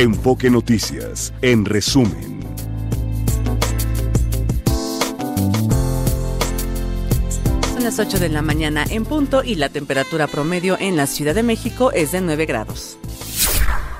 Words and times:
Enfoque 0.00 0.48
Noticias, 0.48 1.34
en 1.42 1.66
resumen. 1.66 2.40
Son 7.74 7.84
las 7.84 7.98
8 7.98 8.18
de 8.18 8.30
la 8.30 8.40
mañana 8.40 8.86
en 8.88 9.04
punto 9.04 9.44
y 9.44 9.56
la 9.56 9.68
temperatura 9.68 10.26
promedio 10.26 10.78
en 10.80 10.96
la 10.96 11.06
Ciudad 11.06 11.34
de 11.34 11.42
México 11.42 11.92
es 11.92 12.12
de 12.12 12.22
9 12.22 12.46
grados. 12.46 12.96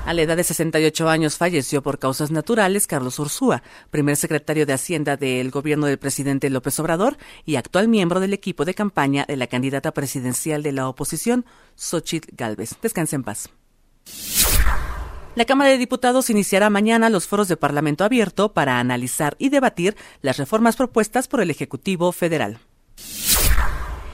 A 0.07 0.15
la 0.15 0.23
edad 0.23 0.35
de 0.35 0.43
68 0.43 1.07
años 1.07 1.37
falleció 1.37 1.83
por 1.83 1.99
causas 1.99 2.31
naturales 2.31 2.87
Carlos 2.87 3.19
Ursúa, 3.19 3.61
primer 3.91 4.15
secretario 4.15 4.65
de 4.65 4.73
Hacienda 4.73 5.17
del 5.17 5.51
gobierno 5.51 5.85
del 5.85 5.99
presidente 5.99 6.49
López 6.49 6.79
Obrador 6.79 7.17
y 7.45 7.57
actual 7.57 7.87
miembro 7.87 8.19
del 8.19 8.33
equipo 8.33 8.65
de 8.65 8.73
campaña 8.73 9.25
de 9.27 9.37
la 9.37 9.45
candidata 9.45 9.91
presidencial 9.91 10.63
de 10.63 10.71
la 10.71 10.87
oposición, 10.87 11.45
Xochitl 11.75 12.35
Galvez. 12.35 12.75
Descanse 12.81 13.15
en 13.15 13.23
paz. 13.23 13.51
La 15.33 15.45
Cámara 15.45 15.69
de 15.69 15.77
Diputados 15.77 16.29
iniciará 16.29 16.69
mañana 16.69 17.09
los 17.09 17.25
foros 17.25 17.47
de 17.47 17.55
Parlamento 17.55 18.03
abierto 18.03 18.51
para 18.51 18.79
analizar 18.79 19.37
y 19.39 19.47
debatir 19.47 19.95
las 20.21 20.35
reformas 20.35 20.75
propuestas 20.75 21.29
por 21.29 21.39
el 21.39 21.49
Ejecutivo 21.49 22.11
Federal. 22.11 22.59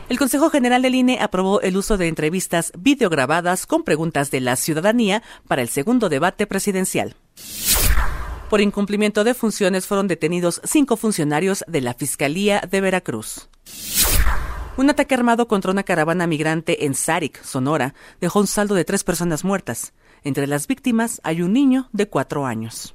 El 0.09 0.19
Consejo 0.19 0.51
General 0.51 0.81
del 0.83 0.93
INE 0.93 1.17
aprobó 1.19 1.59
el 1.61 1.75
uso 1.75 1.97
de 1.97 2.07
entrevistas 2.07 2.71
videograbadas 2.77 3.65
con 3.65 3.83
preguntas 3.83 4.29
de 4.29 4.41
la 4.41 4.55
ciudadanía 4.55 5.23
para 5.47 5.63
el 5.63 5.69
segundo 5.69 6.07
debate 6.07 6.45
presidencial. 6.45 7.15
Por 8.49 8.61
incumplimiento 8.61 9.23
de 9.23 9.33
funciones 9.33 9.87
fueron 9.87 10.07
detenidos 10.07 10.61
cinco 10.63 10.97
funcionarios 10.97 11.65
de 11.67 11.81
la 11.81 11.95
Fiscalía 11.95 12.61
de 12.69 12.79
Veracruz. 12.79 13.49
Un 14.77 14.91
ataque 14.91 15.15
armado 15.15 15.47
contra 15.47 15.71
una 15.71 15.81
caravana 15.81 16.27
migrante 16.27 16.85
en 16.85 16.93
Sarik, 16.93 17.43
Sonora, 17.43 17.95
dejó 18.21 18.39
un 18.39 18.47
saldo 18.47 18.75
de 18.75 18.85
tres 18.85 19.03
personas 19.03 19.43
muertas. 19.43 19.93
Entre 20.28 20.45
las 20.45 20.67
víctimas 20.67 21.22
hay 21.23 21.42
un 21.42 21.53
niño 21.53 21.88
de 21.94 22.09
cuatro 22.09 22.45
años. 22.45 22.94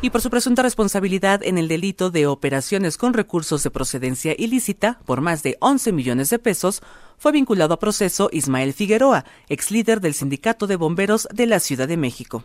Y 0.00 0.10
por 0.10 0.20
su 0.20 0.30
presunta 0.30 0.62
responsabilidad 0.62 1.42
en 1.42 1.58
el 1.58 1.66
delito 1.66 2.12
de 2.12 2.28
operaciones 2.28 2.96
con 2.96 3.14
recursos 3.14 3.64
de 3.64 3.72
procedencia 3.72 4.32
ilícita 4.38 5.00
por 5.06 5.20
más 5.20 5.42
de 5.42 5.56
11 5.58 5.90
millones 5.90 6.30
de 6.30 6.38
pesos, 6.38 6.82
fue 7.18 7.32
vinculado 7.32 7.74
a 7.74 7.80
proceso 7.80 8.28
Ismael 8.30 8.74
Figueroa, 8.74 9.24
ex 9.48 9.72
líder 9.72 10.00
del 10.00 10.14
Sindicato 10.14 10.68
de 10.68 10.76
Bomberos 10.76 11.26
de 11.34 11.46
la 11.48 11.58
Ciudad 11.58 11.88
de 11.88 11.96
México. 11.96 12.44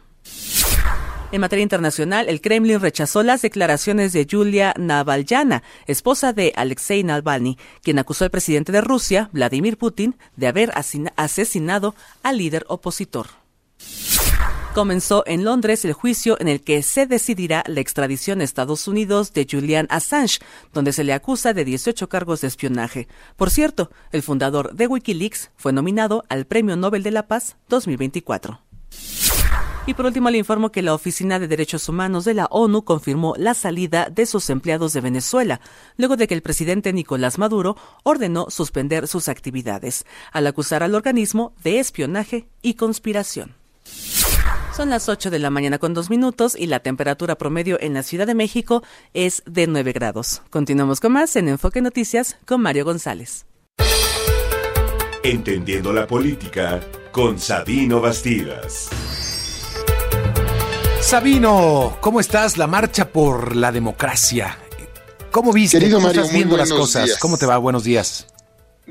En 1.31 1.41
materia 1.41 1.61
internacional, 1.61 2.27
el 2.27 2.41
Kremlin 2.41 2.79
rechazó 2.79 3.21
las 3.21 3.43
declaraciones 3.43 4.13
de 4.13 4.25
Yulia 4.25 4.73
Navalnyana, 4.79 5.61
esposa 5.85 6.33
de 6.33 6.53
Alexei 6.55 7.03
Navalny, 7.03 7.59
quien 7.83 7.99
acusó 7.99 8.23
al 8.23 8.31
presidente 8.31 8.71
de 8.71 8.81
Rusia, 8.81 9.29
Vladimir 9.31 9.77
Putin, 9.77 10.15
de 10.37 10.47
haber 10.47 10.71
asesinado 11.17 11.93
al 12.23 12.39
líder 12.39 12.65
opositor. 12.67 13.27
Comenzó 14.73 15.23
en 15.25 15.43
Londres 15.43 15.83
el 15.83 15.93
juicio 15.93 16.39
en 16.39 16.47
el 16.47 16.61
que 16.61 16.83
se 16.83 17.07
decidirá 17.07 17.63
la 17.65 17.79
extradición 17.79 18.39
a 18.39 18.43
Estados 18.43 18.87
Unidos 18.87 19.33
de 19.33 19.47
Julian 19.49 19.87
Assange, 19.89 20.39
donde 20.73 20.93
se 20.93 21.03
le 21.03 21.13
acusa 21.13 21.53
de 21.53 21.65
18 21.65 22.07
cargos 22.07 22.41
de 22.41 22.47
espionaje. 22.47 23.07
Por 23.35 23.49
cierto, 23.49 23.89
el 24.11 24.21
fundador 24.21 24.75
de 24.75 24.85
Wikileaks 24.85 25.49
fue 25.57 25.73
nominado 25.73 26.23
al 26.29 26.45
Premio 26.45 26.75
Nobel 26.75 27.01
de 27.01 27.11
la 27.11 27.27
Paz 27.27 27.57
2024. 27.67 28.61
Y 29.87 29.95
por 29.95 30.05
último 30.05 30.29
le 30.29 30.37
informo 30.37 30.71
que 30.71 30.83
la 30.83 30.93
Oficina 30.93 31.39
de 31.39 31.47
Derechos 31.47 31.89
Humanos 31.89 32.23
de 32.23 32.35
la 32.35 32.45
ONU 32.45 32.83
confirmó 32.83 33.33
la 33.37 33.55
salida 33.55 34.07
de 34.11 34.27
sus 34.27 34.51
empleados 34.51 34.93
de 34.93 35.01
Venezuela, 35.01 35.61
luego 35.97 36.15
de 36.15 36.27
que 36.27 36.35
el 36.35 36.43
presidente 36.43 36.93
Nicolás 36.93 37.39
Maduro 37.39 37.75
ordenó 38.03 38.51
suspender 38.51 39.07
sus 39.07 39.29
actividades, 39.29 40.05
al 40.31 40.45
acusar 40.45 40.83
al 40.83 40.93
organismo 40.93 41.53
de 41.63 41.79
espionaje 41.79 42.49
y 42.61 42.75
conspiración. 42.75 43.55
Son 44.75 44.89
las 44.89 45.09
8 45.09 45.29
de 45.29 45.39
la 45.39 45.49
mañana 45.49 45.77
con 45.77 45.93
dos 45.93 46.09
minutos 46.09 46.55
y 46.57 46.67
la 46.67 46.79
temperatura 46.79 47.35
promedio 47.37 47.77
en 47.81 47.93
la 47.93 48.03
Ciudad 48.03 48.25
de 48.27 48.33
México 48.35 48.81
es 49.13 49.43
de 49.45 49.67
9 49.67 49.91
grados. 49.91 50.41
Continuamos 50.49 50.99
con 51.01 51.11
más 51.13 51.35
en 51.35 51.49
Enfoque 51.49 51.81
Noticias 51.81 52.37
con 52.45 52.61
Mario 52.61 52.85
González. 52.85 53.45
Entendiendo 55.23 55.91
la 55.91 56.07
política 56.07 56.79
con 57.11 57.39
Sabino 57.39 57.99
Bastidas. 57.99 58.89
Sabino, 61.01 61.97
¿cómo 61.99 62.19
estás? 62.21 62.57
La 62.57 62.67
marcha 62.67 63.09
por 63.09 63.55
la 63.55 63.71
democracia. 63.73 64.57
¿Cómo 65.31 65.51
viste? 65.51 65.77
Querido 65.79 65.97
¿Cómo 65.97 66.07
Mario, 66.07 66.21
estás 66.21 66.35
viendo 66.35 66.55
las 66.57 66.71
cosas? 66.71 67.05
días. 67.05 67.19
¿Cómo 67.19 67.37
te 67.37 67.45
va? 67.45 67.57
Buenos 67.57 67.83
días. 67.83 68.27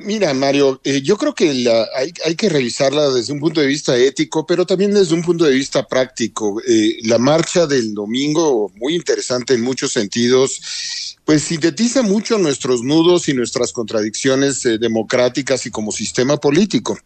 Mira, 0.00 0.32
Mario, 0.32 0.80
eh, 0.84 1.02
yo 1.02 1.16
creo 1.16 1.34
que 1.34 1.52
la- 1.54 1.88
hay, 1.96 2.34
que 2.36 2.48
revisarla 2.48 3.10
desde 3.10 3.32
un 3.32 3.40
punto 3.40 3.60
de 3.60 3.66
vista 3.66 3.96
ético, 3.96 4.46
pero 4.46 4.64
también 4.64 4.94
desde 4.94 5.14
un 5.14 5.22
punto 5.22 5.44
de 5.44 5.52
vista 5.52 5.86
práctico. 5.86 6.60
Eh, 6.66 6.98
la 7.02 7.18
marcha 7.18 7.66
del 7.66 7.94
domingo, 7.94 8.70
muy 8.76 8.94
interesante 8.94 9.54
en 9.54 9.62
muchos 9.62 9.92
sentidos, 9.92 11.17
pues 11.28 11.42
sintetiza 11.42 12.00
mucho 12.00 12.38
nuestros 12.38 12.82
nudos 12.82 13.28
y 13.28 13.34
nuestras 13.34 13.72
contradicciones 13.72 14.64
eh, 14.64 14.78
democráticas 14.78 15.66
y 15.66 15.70
como 15.70 15.92
sistema 15.92 16.38
político. 16.38 16.98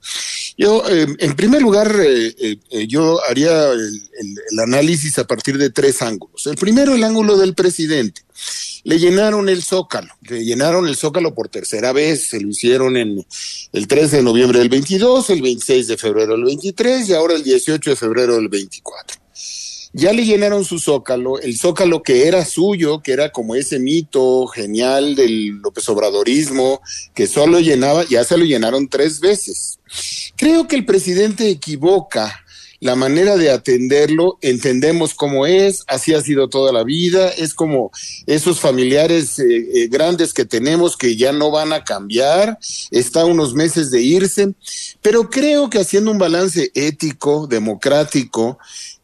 Yo, 0.56 0.84
eh, 0.88 1.08
en 1.18 1.34
primer 1.34 1.60
lugar, 1.60 1.92
eh, 2.00 2.56
yo 2.86 3.18
haría 3.28 3.72
el, 3.72 3.80
el- 3.80 4.36
el 4.52 4.58
análisis 4.60 5.18
a 5.18 5.26
partir 5.26 5.58
de 5.58 5.70
tres 5.70 6.02
ángulos. 6.02 6.46
El 6.46 6.54
primero, 6.54 6.94
el 6.94 7.02
ángulo 7.02 7.36
del 7.36 7.54
presidente. 7.56 8.22
Le 8.84 9.00
llenaron 9.00 9.48
el 9.48 9.60
zócalo, 9.64 10.14
le 10.20 10.44
llenaron 10.44 10.86
el 10.86 10.94
zócalo 10.94 11.34
por 11.34 11.48
tercera 11.48 11.92
vez, 11.92 12.28
se 12.28 12.38
lo 12.40 12.48
hicieron 12.48 12.96
en 12.96 13.26
el 13.72 13.88
13 13.88 14.18
de 14.18 14.22
noviembre 14.22 14.60
del 14.60 14.68
22, 14.68 15.30
el 15.30 15.42
26 15.42 15.88
de 15.88 15.96
febrero 15.96 16.34
del 16.34 16.44
23 16.44 17.08
y 17.08 17.12
ahora 17.14 17.34
el 17.34 17.42
18 17.42 17.90
de 17.90 17.96
febrero 17.96 18.36
del 18.36 18.48
24. 18.48 19.21
Ya 19.94 20.12
le 20.12 20.24
llenaron 20.24 20.64
su 20.64 20.78
zócalo, 20.78 21.38
el 21.40 21.58
zócalo 21.58 22.02
que 22.02 22.26
era 22.26 22.44
suyo, 22.44 23.02
que 23.02 23.12
era 23.12 23.30
como 23.30 23.54
ese 23.54 23.78
mito 23.78 24.46
genial 24.46 25.14
del 25.14 25.58
López 25.60 25.86
Obradorismo, 25.90 26.80
que 27.14 27.26
solo 27.26 27.60
llenaba, 27.60 28.04
ya 28.08 28.24
se 28.24 28.38
lo 28.38 28.44
llenaron 28.44 28.88
tres 28.88 29.20
veces. 29.20 29.78
Creo 30.36 30.66
que 30.66 30.76
el 30.76 30.86
presidente 30.86 31.50
equivoca 31.50 32.42
la 32.82 32.96
manera 32.96 33.36
de 33.36 33.48
atenderlo, 33.48 34.38
entendemos 34.40 35.14
cómo 35.14 35.46
es, 35.46 35.84
así 35.86 36.14
ha 36.14 36.20
sido 36.20 36.48
toda 36.48 36.72
la 36.72 36.82
vida, 36.82 37.28
es 37.28 37.54
como 37.54 37.92
esos 38.26 38.58
familiares 38.58 39.38
eh, 39.38 39.44
eh, 39.44 39.88
grandes 39.88 40.34
que 40.34 40.44
tenemos 40.44 40.96
que 40.96 41.14
ya 41.14 41.32
no 41.32 41.52
van 41.52 41.72
a 41.72 41.84
cambiar, 41.84 42.58
está 42.90 43.24
unos 43.24 43.54
meses 43.54 43.92
de 43.92 44.02
irse, 44.02 44.54
pero 45.00 45.30
creo 45.30 45.70
que 45.70 45.78
haciendo 45.78 46.10
un 46.10 46.18
balance 46.18 46.72
ético, 46.74 47.46
democrático, 47.46 48.58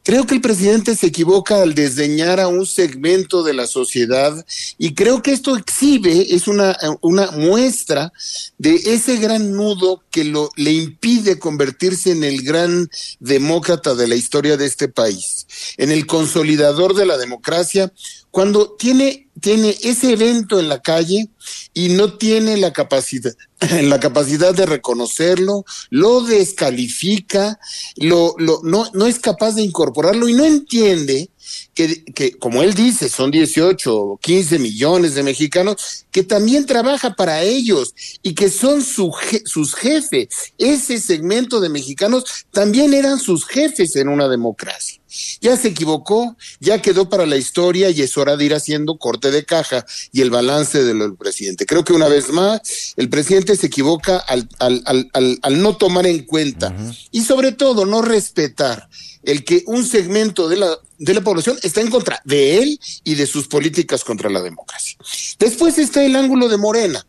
Creo 0.09 0.25
que 0.25 0.37
el 0.37 0.41
presidente 0.41 0.97
se 0.97 1.09
equivoca 1.09 1.61
al 1.61 1.75
desdeñar 1.75 2.41
a 2.41 2.49
un 2.49 2.65
segmento 2.65 3.43
de 3.43 3.53
la 3.53 3.67
sociedad 3.67 4.43
y 4.79 4.95
creo 4.95 5.21
que 5.23 5.33
esto 5.33 5.55
exhibe, 5.55 6.35
es 6.35 6.49
una, 6.49 6.75
una 7.03 7.31
muestra 7.33 8.11
de 8.57 8.75
ese 8.75 9.19
gran 9.19 9.53
nudo 9.53 10.03
que 10.11 10.25
lo, 10.25 10.49
le 10.57 10.73
impide 10.73 11.39
convertirse 11.39 12.13
en 12.13 12.25
el 12.25 12.41
gran 12.41 12.89
demócrata 13.21 13.95
de 13.95 14.09
la 14.09 14.15
historia 14.15 14.57
de 14.57 14.65
este 14.65 14.89
país, 14.89 15.47
en 15.77 15.91
el 15.91 16.07
consolidador 16.07 16.95
de 16.95 17.05
la 17.05 17.19
democracia, 17.19 17.93
cuando 18.31 18.77
tiene, 18.79 19.28
tiene 19.41 19.77
ese 19.83 20.13
evento 20.13 20.59
en 20.59 20.69
la 20.69 20.81
calle 20.81 21.29
y 21.75 21.91
no 21.91 22.15
tiene 22.15 22.57
la 22.57 22.73
capacidad, 22.73 23.33
la 23.83 24.01
capacidad 24.01 24.55
de 24.55 24.67
reconocerlo, 24.67 25.65
lo 25.91 26.23
descalifica, 26.23 27.59
lo, 27.97 28.35
lo, 28.39 28.61
no, 28.63 28.91
no 28.95 29.07
es 29.07 29.19
capaz 29.19 29.55
de 29.55 29.63
incorporarlo 29.63 30.29
y 30.29 30.35
no 30.35 30.45
entiende 30.45 31.31
que, 31.75 32.05
que, 32.05 32.33
como 32.39 32.63
él 32.63 32.75
dice, 32.75 33.09
son 33.09 33.31
18 33.31 33.95
o 33.95 34.19
15 34.19 34.59
millones 34.59 35.15
de 35.15 35.23
mexicanos, 35.23 36.07
que 36.11 36.23
también 36.23 36.67
trabaja 36.67 37.15
para 37.15 37.43
ellos 37.43 37.95
y 38.23 38.35
que 38.35 38.51
son 38.51 38.83
su 38.83 39.11
je 39.13 39.43
sus 39.45 39.75
jefes. 39.75 40.29
Ese 40.59 41.01
segmento 41.01 41.61
de 41.61 41.69
mexicanos 41.69 42.25
también 42.51 42.95
eran 42.95 43.19
sus 43.19 43.47
jefes 43.47 43.97
en 43.97 44.09
una 44.09 44.29
democracia. 44.29 45.01
Ya 45.41 45.57
se 45.57 45.69
equivocó, 45.69 46.37
ya 46.61 46.83
quedó 46.83 47.09
para 47.09 47.25
la 47.27 47.37
historia 47.37 47.91
y 47.91 48.03
es 48.03 48.17
hora 48.19 48.37
de 48.37 48.45
ir 48.45 48.55
haciendo 48.55 48.99
corte 48.99 49.31
de 49.31 49.45
caja 49.45 49.87
y 50.13 50.21
el 50.21 50.31
balance 50.31 50.83
del 50.85 51.17
presidente. 51.17 51.65
Creo 51.65 51.85
que 51.85 51.95
una 51.95 52.09
vez 52.09 52.31
más 52.31 52.61
el 52.97 53.09
presidente 53.09 53.57
se 53.57 53.69
equivoca 53.69 54.19
al, 54.19 54.49
al, 54.59 54.83
al, 54.85 55.11
al, 55.13 55.39
al 55.41 55.63
no 55.63 55.77
tomar 55.77 56.07
en 56.07 56.25
cuenta 56.25 56.69
uh 56.69 56.73
-huh. 56.73 57.09
y 57.11 57.23
sobre 57.23 57.53
todo 57.53 57.87
no 57.87 58.03
respetar 58.03 58.89
el 59.23 59.45
que 59.45 59.63
un 59.67 59.87
segmento 59.87 60.49
de 60.49 60.57
la 60.57 60.79
de 60.99 61.15
la 61.15 61.21
población 61.23 61.59
está 61.63 61.81
en 61.81 61.91
contra 61.91 62.21
de 62.25 62.59
él 62.59 62.81
y 63.05 63.15
de 63.15 63.27
sus 63.27 63.49
políticas 63.49 64.05
contra 64.05 64.31
la 64.31 64.43
democracia. 64.43 64.99
Después 65.39 65.79
está 65.79 66.05
el 66.05 66.17
ángulo 66.17 66.49
de 66.49 66.57
Morena. 66.57 67.07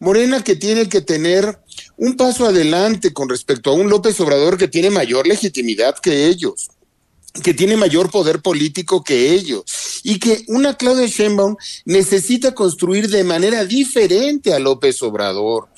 Morena 0.00 0.42
que 0.42 0.56
tiene 0.56 0.88
que 0.88 1.00
tener 1.00 1.58
un 1.96 2.16
paso 2.16 2.46
adelante 2.46 3.12
con 3.12 3.28
respecto 3.28 3.70
a 3.70 3.74
un 3.74 3.90
López 3.90 4.18
Obrador 4.20 4.56
que 4.56 4.68
tiene 4.68 4.90
mayor 4.90 5.26
legitimidad 5.26 5.98
que 5.98 6.26
ellos 6.26 6.70
que 7.42 7.54
tiene 7.54 7.76
mayor 7.76 8.10
poder 8.10 8.40
político 8.40 9.04
que 9.04 9.32
ellos 9.32 10.00
y 10.02 10.18
que 10.18 10.44
una 10.48 10.76
Claudia 10.76 11.06
Sheinbaum 11.06 11.56
necesita 11.84 12.54
construir 12.54 13.08
de 13.08 13.24
manera 13.24 13.64
diferente 13.64 14.52
a 14.52 14.58
López 14.58 15.02
Obrador. 15.02 15.68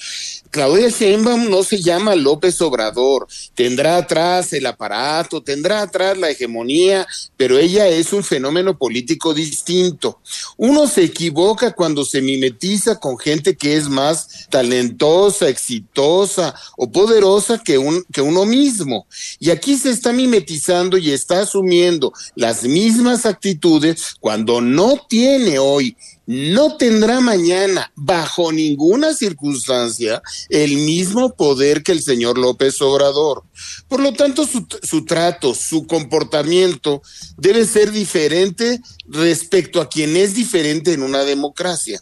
Claudia 0.50 0.88
Sheinbaum 0.88 1.48
no 1.48 1.62
se 1.62 1.80
llama 1.80 2.16
López 2.16 2.60
Obrador, 2.60 3.28
tendrá 3.54 3.96
atrás 3.96 4.52
el 4.52 4.66
aparato, 4.66 5.42
tendrá 5.42 5.82
atrás 5.82 6.18
la 6.18 6.30
hegemonía, 6.30 7.06
pero 7.36 7.56
ella 7.56 7.86
es 7.86 8.12
un 8.12 8.24
fenómeno 8.24 8.76
político 8.76 9.32
distinto. 9.32 10.18
Uno 10.56 10.88
se 10.88 11.04
equivoca 11.04 11.72
cuando 11.72 12.04
se 12.04 12.20
mimetiza 12.20 12.98
con 12.98 13.16
gente 13.16 13.56
que 13.56 13.76
es 13.76 13.88
más 13.88 14.48
talentosa, 14.50 15.48
exitosa 15.48 16.54
o 16.76 16.90
poderosa 16.90 17.58
que, 17.58 17.78
que 18.12 18.20
uno 18.20 18.44
mismo. 18.44 19.06
Y 19.38 19.50
aquí 19.50 19.76
se 19.76 19.90
está 19.90 20.12
mimetizando 20.12 20.98
y 20.98 21.12
está 21.12 21.40
asumiendo 21.40 22.12
las 22.34 22.64
mismas 22.64 23.24
actitudes 23.24 24.16
cuando 24.18 24.60
no 24.60 25.06
tiene 25.08 25.58
hoy 25.58 25.96
no 26.30 26.76
tendrá 26.76 27.18
mañana, 27.18 27.90
bajo 27.96 28.52
ninguna 28.52 29.14
circunstancia, 29.14 30.22
el 30.48 30.76
mismo 30.76 31.34
poder 31.34 31.82
que 31.82 31.90
el 31.90 32.04
señor 32.04 32.38
López 32.38 32.80
Obrador. 32.82 33.42
Por 33.88 33.98
lo 33.98 34.12
tanto, 34.12 34.46
su, 34.46 35.04
trato, 35.04 35.56
su 35.56 35.88
comportamiento 35.88 37.02
debe 37.36 37.64
ser 37.64 37.90
diferente 37.90 38.80
respecto 39.08 39.80
a 39.80 39.88
quien 39.88 40.16
es 40.16 40.34
diferente 40.34 40.92
en 40.92 41.02
una 41.02 41.24
democracia. 41.24 42.00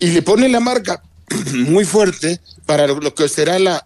Y 0.00 0.08
le 0.08 0.22
pone 0.22 0.48
la 0.48 0.58
marca 0.58 1.04
muy 1.54 1.84
fuerte 1.84 2.40
para 2.66 2.88
lo 2.88 3.14
que 3.14 3.28
será 3.28 3.60
la, 3.60 3.84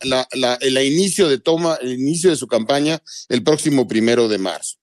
el 0.62 0.78
inicio 0.78 1.28
de 1.28 1.40
toma, 1.40 1.76
el 1.82 1.92
inicio 1.92 2.30
de 2.30 2.36
su 2.36 2.46
campaña 2.46 3.02
el 3.28 3.42
próximo 3.42 3.86
primero 3.86 4.28
de 4.28 4.38
marzo. 4.38 4.77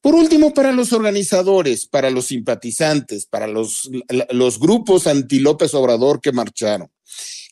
Por 0.00 0.14
último, 0.14 0.54
para 0.54 0.72
los 0.72 0.92
organizadores, 0.92 1.86
para 1.86 2.10
los 2.10 2.26
simpatizantes, 2.26 3.26
para 3.26 3.46
los, 3.46 3.90
los 4.30 4.58
grupos 4.60 5.06
anti-López 5.06 5.74
Obrador 5.74 6.20
que 6.20 6.32
marcharon. 6.32 6.90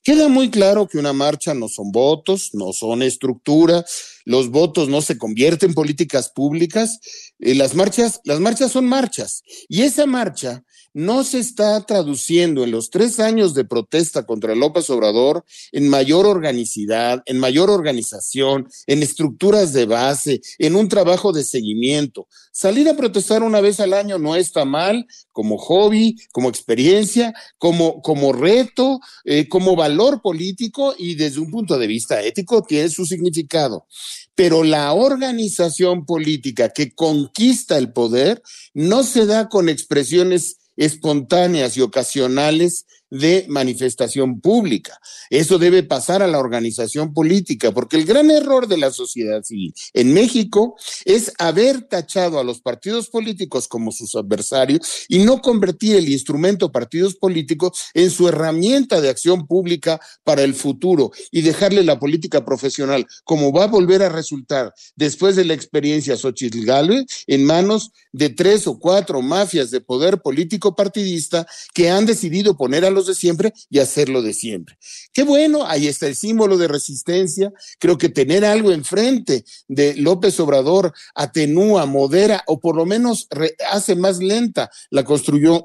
Queda 0.06 0.28
muy 0.28 0.50
claro 0.50 0.86
que 0.86 0.98
una 0.98 1.12
marcha 1.12 1.52
no 1.52 1.68
son 1.68 1.90
votos, 1.90 2.50
no 2.52 2.72
son 2.72 3.02
estructura, 3.02 3.84
los 4.24 4.50
votos 4.50 4.88
no 4.88 5.02
se 5.02 5.18
convierten 5.18 5.70
en 5.70 5.74
políticas 5.74 6.28
públicas, 6.28 7.00
eh, 7.40 7.56
las 7.56 7.74
marchas, 7.74 8.20
las 8.22 8.38
marchas 8.38 8.70
son 8.70 8.86
marchas. 8.86 9.42
Y 9.68 9.82
esa 9.82 10.06
marcha 10.06 10.62
no 10.96 11.24
se 11.24 11.40
está 11.40 11.84
traduciendo 11.84 12.64
en 12.64 12.70
los 12.70 12.88
tres 12.88 13.20
años 13.20 13.52
de 13.52 13.66
protesta 13.66 14.24
contra 14.24 14.54
López 14.54 14.88
Obrador 14.88 15.44
en 15.70 15.90
mayor 15.90 16.24
organicidad, 16.24 17.22
en 17.26 17.38
mayor 17.38 17.68
organización, 17.68 18.66
en 18.86 19.02
estructuras 19.02 19.74
de 19.74 19.84
base, 19.84 20.40
en 20.58 20.74
un 20.74 20.88
trabajo 20.88 21.32
de 21.32 21.44
seguimiento. 21.44 22.28
Salir 22.50 22.88
a 22.88 22.96
protestar 22.96 23.42
una 23.42 23.60
vez 23.60 23.78
al 23.78 23.92
año 23.92 24.18
no 24.18 24.36
está 24.36 24.64
mal, 24.64 25.06
como 25.32 25.58
hobby, 25.58 26.16
como 26.32 26.48
experiencia, 26.48 27.34
como, 27.58 28.00
como 28.00 28.32
reto, 28.32 28.98
eh, 29.26 29.50
como 29.50 29.76
valor 29.76 30.22
político 30.22 30.94
y 30.96 31.14
desde 31.14 31.40
un 31.40 31.50
punto 31.50 31.76
de 31.76 31.88
vista 31.88 32.22
ético 32.22 32.62
tiene 32.62 32.88
su 32.88 33.04
significado. 33.04 33.86
Pero 34.34 34.64
la 34.64 34.94
organización 34.94 36.06
política 36.06 36.70
que 36.70 36.94
conquista 36.94 37.76
el 37.76 37.92
poder 37.92 38.42
no 38.72 39.02
se 39.02 39.26
da 39.26 39.50
con 39.50 39.68
expresiones 39.68 40.56
espontáneas 40.76 41.76
y 41.76 41.80
ocasionales 41.80 42.86
de 43.10 43.46
manifestación 43.48 44.40
pública. 44.40 44.98
Eso 45.30 45.58
debe 45.58 45.82
pasar 45.82 46.22
a 46.22 46.26
la 46.26 46.38
organización 46.38 47.12
política, 47.12 47.72
porque 47.72 47.96
el 47.96 48.04
gran 48.04 48.30
error 48.30 48.66
de 48.66 48.78
la 48.78 48.90
sociedad 48.90 49.42
civil 49.42 49.74
en 49.92 50.12
México 50.12 50.76
es 51.04 51.32
haber 51.38 51.82
tachado 51.82 52.38
a 52.38 52.44
los 52.44 52.60
partidos 52.60 53.08
políticos 53.08 53.68
como 53.68 53.92
sus 53.92 54.14
adversarios 54.14 55.06
y 55.08 55.18
no 55.18 55.40
convertir 55.40 55.96
el 55.96 56.08
instrumento 56.08 56.72
partidos 56.72 57.14
políticos 57.14 57.90
en 57.94 58.10
su 58.10 58.28
herramienta 58.28 59.00
de 59.00 59.08
acción 59.08 59.46
pública 59.46 60.00
para 60.24 60.42
el 60.42 60.54
futuro 60.54 61.12
y 61.30 61.42
dejarle 61.42 61.82
la 61.82 61.98
política 61.98 62.44
profesional, 62.44 63.06
como 63.24 63.52
va 63.52 63.64
a 63.64 63.68
volver 63.68 64.02
a 64.02 64.08
resultar 64.08 64.72
después 64.96 65.36
de 65.36 65.44
la 65.44 65.54
experiencia 65.54 66.16
Xochitl 66.16 66.64
Galvez, 66.64 67.04
en 67.26 67.44
manos 67.44 67.92
de 68.12 68.30
tres 68.30 68.66
o 68.66 68.78
cuatro 68.78 69.22
mafias 69.22 69.70
de 69.70 69.80
poder 69.80 70.20
político 70.22 70.74
partidista 70.74 71.46
que 71.74 71.90
han 71.90 72.06
decidido 72.06 72.56
poner 72.56 72.84
a 72.84 72.90
de 73.04 73.14
siempre 73.14 73.52
y 73.68 73.80
hacerlo 73.80 74.22
de 74.22 74.32
siempre. 74.32 74.78
Qué 75.12 75.24
bueno, 75.24 75.66
ahí 75.66 75.86
está 75.88 76.06
el 76.06 76.16
símbolo 76.16 76.56
de 76.56 76.68
resistencia. 76.68 77.52
Creo 77.78 77.98
que 77.98 78.08
tener 78.08 78.44
algo 78.44 78.72
enfrente 78.72 79.44
de 79.68 79.94
López 79.96 80.40
Obrador 80.40 80.94
atenúa, 81.14 81.84
modera 81.84 82.42
o 82.46 82.60
por 82.60 82.76
lo 82.76 82.86
menos 82.86 83.28
hace 83.70 83.96
más 83.96 84.18
lenta 84.18 84.70
la 84.90 85.04
construcción 85.04 85.64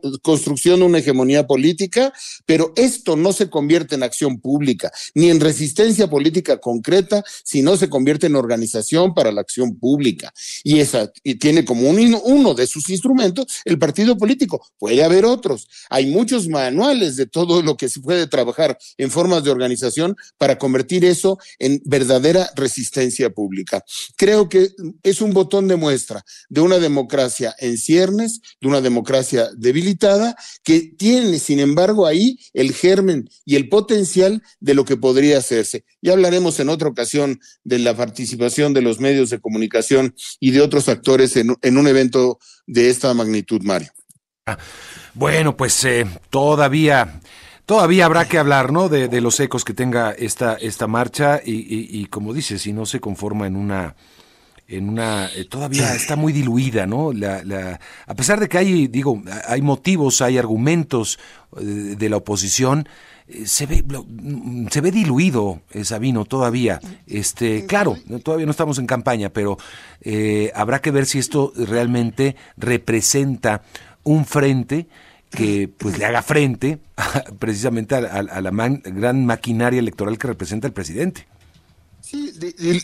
de 0.79 0.85
una 0.85 0.97
hegemonía 0.97 1.47
política, 1.47 2.11
pero 2.45 2.73
esto 2.75 3.15
no 3.15 3.31
se 3.31 3.49
convierte 3.49 3.95
en 3.95 4.03
acción 4.03 4.39
pública 4.39 4.91
ni 5.13 5.29
en 5.29 5.39
resistencia 5.39 6.09
política 6.09 6.57
concreta 6.57 7.23
si 7.43 7.61
no 7.61 7.77
se 7.77 7.89
convierte 7.89 8.27
en 8.27 8.35
organización 8.35 9.13
para 9.13 9.31
la 9.31 9.41
acción 9.41 9.77
pública. 9.77 10.33
Y 10.63 10.79
esa 10.79 11.11
y 11.23 11.35
tiene 11.35 11.65
como 11.65 11.89
uno 11.89 12.53
de 12.53 12.67
sus 12.67 12.89
instrumentos 12.89 13.45
el 13.65 13.77
partido 13.77 14.17
político. 14.17 14.65
Puede 14.77 15.03
haber 15.03 15.25
otros. 15.25 15.67
Hay 15.89 16.07
muchos 16.07 16.47
manuales 16.47 17.15
de 17.15 17.20
todo 17.25 17.61
lo 17.61 17.77
que 17.77 17.89
se 17.89 17.99
puede 17.99 18.27
trabajar 18.27 18.77
en 18.97 19.11
formas 19.11 19.43
de 19.43 19.51
organización 19.51 20.15
para 20.37 20.57
convertir 20.57 21.05
eso 21.05 21.37
en 21.59 21.81
verdadera 21.85 22.49
resistencia 22.55 23.29
pública. 23.29 23.83
Creo 24.17 24.49
que 24.49 24.71
es 25.03 25.21
un 25.21 25.33
botón 25.33 25.67
de 25.67 25.75
muestra 25.75 26.23
de 26.49 26.61
una 26.61 26.79
democracia 26.79 27.55
en 27.59 27.77
ciernes, 27.77 28.41
de 28.59 28.67
una 28.67 28.81
democracia 28.81 29.49
debilitada, 29.55 30.35
que 30.63 30.93
tiene, 30.97 31.39
sin 31.39 31.59
embargo, 31.59 32.05
ahí 32.05 32.37
el 32.53 32.73
germen 32.73 33.29
y 33.45 33.55
el 33.55 33.69
potencial 33.69 34.41
de 34.59 34.73
lo 34.73 34.85
que 34.85 34.97
podría 34.97 35.37
hacerse. 35.37 35.85
Ya 36.01 36.13
hablaremos 36.13 36.59
en 36.59 36.69
otra 36.69 36.89
ocasión 36.89 37.39
de 37.63 37.79
la 37.79 37.95
participación 37.95 38.73
de 38.73 38.81
los 38.81 38.99
medios 38.99 39.29
de 39.29 39.39
comunicación 39.39 40.15
y 40.39 40.51
de 40.51 40.61
otros 40.61 40.89
actores 40.89 41.35
en, 41.37 41.55
en 41.61 41.77
un 41.77 41.87
evento 41.87 42.39
de 42.67 42.89
esta 42.89 43.13
magnitud, 43.13 43.61
Mario. 43.63 43.91
Ah, 44.45 44.57
bueno, 45.13 45.55
pues 45.57 45.83
eh, 45.85 46.05
todavía 46.29 47.21
todavía 47.65 48.05
habrá 48.05 48.27
que 48.27 48.37
hablar, 48.37 48.71
¿no? 48.71 48.89
De, 48.89 49.21
los 49.21 49.39
ecos 49.39 49.63
que 49.63 49.73
tenga 49.73 50.11
esta 50.11 50.55
esta 50.55 50.87
marcha 50.87 51.41
y, 51.43 52.05
como 52.07 52.33
dices, 52.33 52.61
si 52.61 52.73
no 52.73 52.85
se 52.85 52.99
conforma 52.99 53.47
en 53.47 53.55
una 53.55 53.95
en 54.67 54.89
una 54.89 55.27
eh, 55.35 55.45
todavía 55.45 55.93
está 55.95 56.15
muy 56.15 56.33
diluida, 56.33 56.85
¿no? 56.85 57.11
La, 57.13 57.43
la, 57.43 57.79
a 58.07 58.15
pesar 58.15 58.39
de 58.39 58.47
que 58.47 58.57
hay 58.57 58.87
digo 58.87 59.21
hay 59.47 59.61
motivos, 59.61 60.21
hay 60.21 60.37
argumentos 60.37 61.19
de, 61.55 61.95
de 61.95 62.09
la 62.09 62.17
oposición 62.17 62.87
eh, 63.27 63.45
se 63.45 63.65
ve 63.65 63.83
se 64.69 64.81
ve 64.81 64.91
diluido 64.91 65.61
Sabino 65.83 66.25
todavía 66.25 66.79
este 67.07 67.65
claro 67.65 67.97
todavía 68.23 68.45
no 68.45 68.51
estamos 68.51 68.77
en 68.79 68.87
campaña 68.87 69.29
pero 69.29 69.57
habrá 70.55 70.79
que 70.79 70.91
ver 70.91 71.05
si 71.05 71.19
esto 71.19 71.53
realmente 71.55 72.35
representa 72.57 73.63
un 74.03 74.25
frente 74.25 74.87
que 75.31 75.69
pues 75.77 75.97
le 75.97 76.05
haga 76.05 76.21
frente 76.21 76.79
precisamente 77.39 77.95
a, 77.95 78.21
la 78.23 78.51
gran 78.83 79.25
maquinaria 79.25 79.79
electoral 79.79 80.17
que 80.17 80.27
representa 80.27 80.67
el 80.67 80.73
presidente. 80.73 81.25
Sí, 82.01 82.33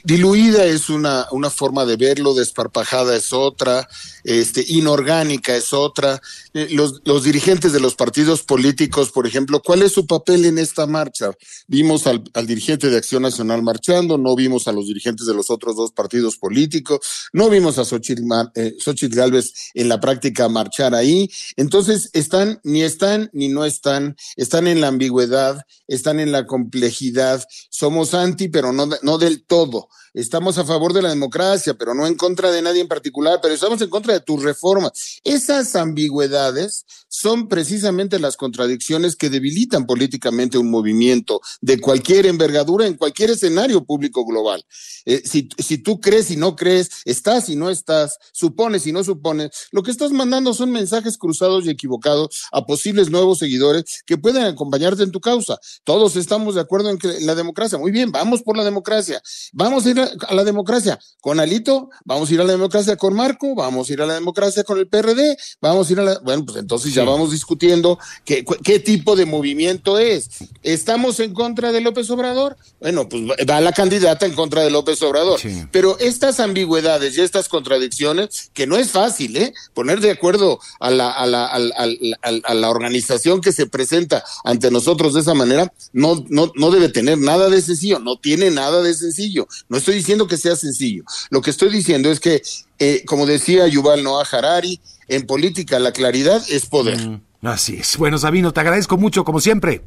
diluida 0.03 0.65
es 0.65 0.89
una, 0.89 1.27
una 1.31 1.49
forma 1.49 1.85
de 1.85 1.95
verlo, 1.95 2.33
desparpajada 2.33 3.15
es 3.15 3.33
otra, 3.33 3.87
este, 4.23 4.63
inorgánica 4.67 5.55
es 5.55 5.73
otra. 5.73 6.21
Eh, 6.53 6.67
los, 6.71 7.01
los 7.03 7.23
dirigentes 7.23 7.73
de 7.73 7.79
los 7.79 7.95
partidos 7.95 8.43
políticos, 8.43 9.11
por 9.11 9.25
ejemplo, 9.25 9.61
¿cuál 9.61 9.81
es 9.81 9.93
su 9.93 10.05
papel 10.05 10.45
en 10.45 10.57
esta 10.57 10.85
marcha? 10.85 11.31
Vimos 11.67 12.05
al, 12.07 12.23
al 12.33 12.47
dirigente 12.47 12.89
de 12.89 12.97
Acción 12.97 13.23
Nacional 13.23 13.63
marchando, 13.63 14.17
no 14.17 14.35
vimos 14.35 14.67
a 14.67 14.71
los 14.71 14.87
dirigentes 14.87 15.25
de 15.25 15.33
los 15.33 15.49
otros 15.49 15.75
dos 15.75 15.91
partidos 15.91 16.37
políticos, 16.37 16.99
no 17.33 17.49
vimos 17.49 17.77
a 17.79 17.85
Xochitl, 17.85 18.23
eh, 18.55 18.75
Galvez 19.09 19.53
en 19.73 19.89
la 19.89 19.99
práctica 19.99 20.47
marchar 20.49 20.93
ahí. 20.93 21.29
Entonces, 21.55 22.09
están, 22.13 22.59
ni 22.63 22.83
están, 22.83 23.29
ni 23.33 23.47
no 23.47 23.65
están, 23.65 24.15
están 24.35 24.67
en 24.67 24.81
la 24.81 24.87
ambigüedad, 24.87 25.61
están 25.87 26.19
en 26.19 26.31
la 26.31 26.45
complejidad. 26.45 27.43
Somos 27.69 28.13
anti, 28.13 28.47
pero 28.47 28.73
no, 28.73 28.87
no 29.07 29.17
del 29.17 29.45
todo. 29.45 29.87
Estamos 30.21 30.57
a 30.57 30.65
favor 30.65 30.93
de 30.93 31.01
la 31.01 31.09
democracia, 31.09 31.75
pero 31.75 31.93
no 31.93 32.07
en 32.07 32.15
contra 32.15 32.51
de 32.51 32.61
nadie 32.61 32.81
en 32.81 32.87
particular, 32.87 33.39
pero 33.41 33.53
estamos 33.53 33.81
en 33.81 33.89
contra 33.89 34.13
de 34.13 34.19
tus 34.19 34.43
reformas. 34.43 35.19
Esas 35.23 35.75
ambigüedades 35.75 36.85
son 37.07 37.47
precisamente 37.47 38.19
las 38.19 38.35
contradicciones 38.35 39.15
que 39.15 39.29
debilitan 39.29 39.85
políticamente 39.85 40.57
un 40.57 40.69
movimiento 40.69 41.39
de 41.61 41.79
cualquier 41.79 42.25
envergadura 42.25 42.87
en 42.87 42.95
cualquier 42.95 43.31
escenario 43.31 43.85
público 43.85 44.25
global. 44.25 44.65
Eh, 45.05 45.21
si, 45.23 45.49
si 45.57 45.77
tú 45.77 46.01
crees 46.01 46.31
y 46.31 46.37
no 46.37 46.55
crees, 46.55 46.89
estás 47.05 47.49
y 47.49 47.55
no 47.55 47.69
estás, 47.69 48.17
supones 48.33 48.87
y 48.87 48.91
no 48.91 49.03
supones, 49.03 49.51
lo 49.71 49.83
que 49.83 49.91
estás 49.91 50.11
mandando 50.11 50.53
son 50.53 50.71
mensajes 50.71 51.17
cruzados 51.17 51.65
y 51.65 51.69
equivocados 51.69 52.43
a 52.51 52.65
posibles 52.65 53.09
nuevos 53.09 53.39
seguidores 53.39 54.03
que 54.05 54.17
pueden 54.17 54.43
acompañarte 54.43 55.03
en 55.03 55.11
tu 55.11 55.21
causa. 55.21 55.59
Todos 55.83 56.15
estamos 56.15 56.55
de 56.55 56.61
acuerdo 56.61 56.89
en 56.89 56.97
que 56.97 57.19
la 57.21 57.35
democracia, 57.35 57.77
muy 57.77 57.91
bien, 57.91 58.11
vamos 58.11 58.41
por 58.41 58.57
la 58.57 58.63
democracia, 58.63 59.21
vamos 59.53 59.85
a 59.85 59.89
ir 59.89 59.99
a, 59.99 60.06
la 60.31 60.43
democracia 60.43 60.99
con 61.21 61.39
Alito, 61.39 61.89
vamos 62.05 62.29
a 62.29 62.33
ir 62.33 62.41
a 62.41 62.43
la 62.43 62.53
democracia 62.53 62.95
con 62.95 63.13
Marco, 63.13 63.55
vamos 63.55 63.89
a 63.89 63.93
ir 63.93 64.01
a 64.01 64.05
la 64.05 64.13
democracia 64.13 64.63
con 64.63 64.77
el 64.79 64.87
PRD, 64.87 65.37
vamos 65.61 65.89
a 65.89 65.93
ir 65.93 65.99
a 65.99 66.03
la, 66.03 66.19
bueno, 66.19 66.45
pues 66.45 66.57
entonces 66.57 66.93
ya 66.93 67.03
vamos 67.03 67.31
discutiendo 67.31 67.99
qué, 68.25 68.45
qué 68.63 68.79
tipo 68.79 69.15
de 69.15 69.25
movimiento 69.25 69.97
es. 69.99 70.29
¿Estamos 70.63 71.19
en 71.19 71.33
contra 71.33 71.71
de 71.71 71.81
López 71.81 72.09
Obrador? 72.09 72.57
Bueno, 72.79 73.07
pues 73.09 73.23
va 73.49 73.61
la 73.61 73.73
candidata 73.73 74.25
en 74.25 74.33
contra 74.33 74.63
de 74.63 74.71
López 74.71 75.01
Obrador. 75.01 75.39
Pero 75.71 75.97
estas 75.99 76.39
ambigüedades 76.39 77.17
y 77.17 77.21
estas 77.21 77.49
contradicciones, 77.49 78.51
que 78.53 78.67
no 78.67 78.77
es 78.77 78.91
fácil, 78.91 79.37
¿eh? 79.37 79.53
Poner 79.73 79.99
de 79.99 80.11
acuerdo 80.11 80.59
a 80.79 80.91
la, 80.91 81.11
a 81.11 81.25
la, 81.25 81.45
a 81.47 82.53
la 82.53 82.69
organización 82.69 83.41
que 83.41 83.51
se 83.51 83.67
presenta 83.67 84.23
ante 84.43 84.71
nosotros 84.71 85.13
de 85.13 85.21
esa 85.21 85.33
manera, 85.33 85.71
no, 85.93 86.25
no, 86.29 86.51
no 86.55 86.71
debe 86.71 86.89
tener 86.89 87.17
nada 87.17 87.49
de 87.49 87.61
sencillo, 87.61 87.99
no 87.99 88.17
tiene 88.17 88.51
nada 88.51 88.81
de 88.81 88.93
sencillo. 88.93 89.47
No 89.69 89.77
estoy 89.87 89.99
diciendo 89.99 90.27
que 90.27 90.35
sea 90.35 90.57
sencillo. 90.57 91.03
Lo 91.29 91.41
que 91.41 91.49
estoy 91.49 91.69
diciendo 91.69 92.11
es 92.11 92.19
que, 92.19 92.41
eh, 92.77 93.03
como 93.05 93.25
decía 93.25 93.67
Yuval 93.67 94.03
Noah 94.03 94.27
Harari, 94.29 94.81
en 95.07 95.25
política 95.25 95.79
la 95.79 95.93
claridad 95.93 96.43
es 96.49 96.65
poder. 96.65 96.99
Mm, 96.99 97.21
así 97.43 97.77
es. 97.77 97.95
Bueno, 97.97 98.17
Sabino, 98.17 98.51
te 98.51 98.59
agradezco 98.59 98.97
mucho, 98.97 99.23
como 99.23 99.39
siempre. 99.39 99.81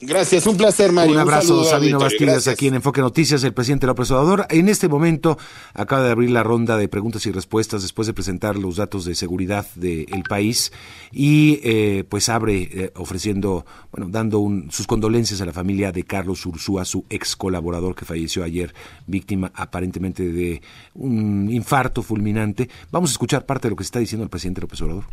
Gracias, 0.00 0.46
un 0.46 0.56
placer, 0.56 0.92
Mario. 0.92 1.14
Un 1.14 1.18
abrazo, 1.18 1.64
Sabino 1.64 1.98
Bastidas, 1.98 2.46
aquí 2.46 2.68
en 2.68 2.76
Enfoque 2.76 3.00
Noticias, 3.00 3.42
el 3.42 3.52
presidente 3.52 3.86
López 3.86 4.08
Obrador. 4.12 4.46
En 4.48 4.68
este 4.68 4.88
momento 4.88 5.38
acaba 5.74 6.02
de 6.02 6.12
abrir 6.12 6.30
la 6.30 6.44
ronda 6.44 6.76
de 6.76 6.88
preguntas 6.88 7.26
y 7.26 7.32
respuestas 7.32 7.82
después 7.82 8.06
de 8.06 8.14
presentar 8.14 8.56
los 8.56 8.76
datos 8.76 9.04
de 9.04 9.16
seguridad 9.16 9.66
del 9.74 10.22
país 10.28 10.72
y 11.10 11.58
eh, 11.64 12.04
pues 12.08 12.28
abre 12.28 12.68
eh, 12.70 12.92
ofreciendo, 12.94 13.66
bueno, 13.90 14.08
dando 14.08 14.38
un, 14.38 14.70
sus 14.70 14.86
condolencias 14.86 15.40
a 15.40 15.46
la 15.46 15.52
familia 15.52 15.90
de 15.90 16.04
Carlos 16.04 16.46
Ursúa, 16.46 16.84
su 16.84 17.04
ex 17.10 17.34
colaborador 17.34 17.96
que 17.96 18.04
falleció 18.04 18.44
ayer, 18.44 18.72
víctima 19.08 19.50
aparentemente 19.52 20.28
de 20.30 20.62
un 20.94 21.50
infarto 21.50 22.02
fulminante. 22.02 22.70
Vamos 22.92 23.10
a 23.10 23.12
escuchar 23.14 23.46
parte 23.46 23.66
de 23.66 23.70
lo 23.70 23.76
que 23.76 23.82
está 23.82 23.98
diciendo 23.98 24.22
el 24.22 24.30
presidente 24.30 24.60
López 24.60 24.80
Obrador. 24.80 25.04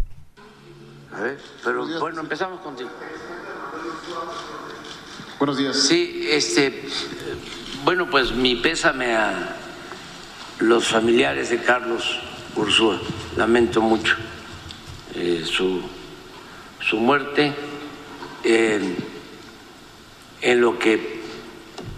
A 1.12 1.22
ver, 1.22 1.40
pero 1.64 1.88
bueno, 2.00 2.22
empezamos 2.22 2.60
contigo. 2.60 2.90
Buenos 5.38 5.58
días. 5.58 5.76
Sí, 5.76 6.30
este, 6.32 6.84
bueno, 7.84 8.10
pues 8.10 8.32
mi 8.32 8.56
pésame 8.56 9.18
a 9.18 9.58
los 10.60 10.88
familiares 10.88 11.50
de 11.50 11.62
Carlos 11.62 12.22
Ursúa. 12.56 13.02
Lamento 13.36 13.82
mucho 13.82 14.16
eh, 15.14 15.44
su, 15.46 15.82
su, 16.80 16.96
muerte 16.98 17.54
en 18.46 18.96
lo 20.62 20.80
que 20.80 21.20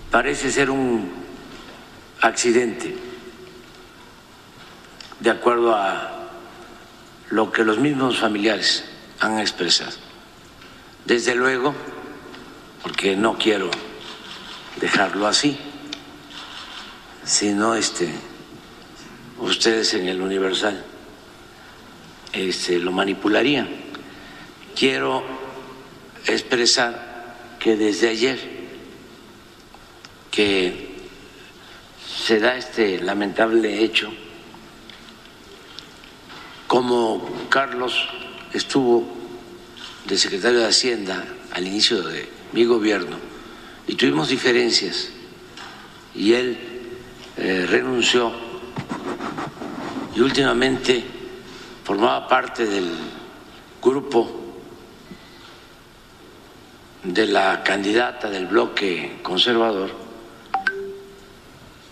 parece 0.10 0.52
ser 0.52 0.72
un 0.72 1.12
accidente, 2.22 2.98
de 5.20 5.30
acuerdo 5.30 5.76
a 5.76 6.30
lo 7.30 7.52
que 7.52 7.64
los 7.64 7.78
mismos 7.78 8.18
familiares 8.18 8.84
han 9.20 9.38
expresado. 9.38 9.96
Desde 11.06 11.36
luego, 11.36 11.76
porque 12.88 13.18
no 13.18 13.38
quiero 13.38 13.70
dejarlo 14.80 15.28
así, 15.28 15.58
sino 17.26 17.76
este, 17.76 18.10
ustedes 19.40 19.94
en 19.96 20.08
el 20.08 20.22
Universal 20.22 20.86
este, 22.32 22.80
lo 22.80 22.94
manipularían. 22.94 23.68
Quiero 24.74 25.22
expresar 26.28 27.58
que 27.60 27.76
desde 27.76 28.08
ayer 28.08 28.40
que 30.32 30.96
se 32.26 32.40
da 32.40 32.56
este 32.56 33.02
lamentable 33.02 33.84
hecho, 33.84 34.10
como 36.68 37.48
Carlos 37.50 38.08
estuvo 38.54 39.06
de 40.06 40.18
secretario 40.18 40.60
de 40.60 40.68
Hacienda 40.68 41.26
al 41.52 41.68
inicio 41.68 42.02
de 42.02 42.37
mi 42.58 42.66
gobierno 42.66 43.18
y 43.86 43.94
tuvimos 43.94 44.30
diferencias 44.30 45.10
y 46.16 46.34
él 46.34 46.58
eh, 47.38 47.68
renunció 47.70 48.32
y 50.16 50.22
últimamente 50.22 51.04
formaba 51.84 52.28
parte 52.28 52.66
del 52.66 52.90
grupo 53.80 54.56
de 57.04 57.28
la 57.28 57.62
candidata 57.64 58.28
del 58.28 58.48
bloque 58.48 59.20
conservador, 59.22 59.92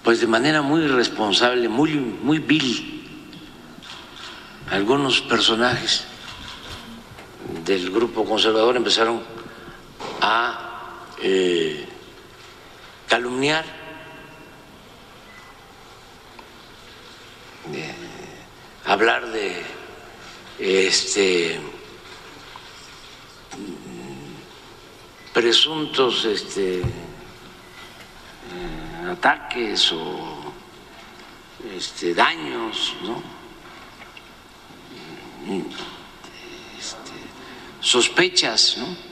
pues 0.04 0.20
de 0.20 0.26
manera 0.26 0.64
muy 0.64 0.82
irresponsable, 0.82 1.70
muy, 1.70 1.94
muy 1.94 2.40
vil, 2.40 3.04
algunos 4.72 5.22
personajes 5.22 6.06
del 7.64 7.92
grupo 7.92 8.26
conservador 8.26 8.76
empezaron 8.78 9.35
a 10.22 11.06
eh, 11.22 11.88
calumniar, 13.08 13.66
hablar 18.86 19.28
de 19.32 19.64
este 20.60 21.60
presuntos 25.34 26.24
este, 26.24 26.80
eh, 26.80 26.84
ataques 29.12 29.92
o 29.92 30.54
este, 31.76 32.14
daños, 32.14 32.96
¿no? 33.04 33.22
Este, 36.80 37.12
sospechas, 37.82 38.78
¿no? 38.78 39.05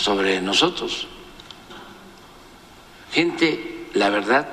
Sobre 0.00 0.40
nosotros. 0.40 1.06
Gente, 3.12 3.88
la 3.94 4.08
verdad, 4.08 4.48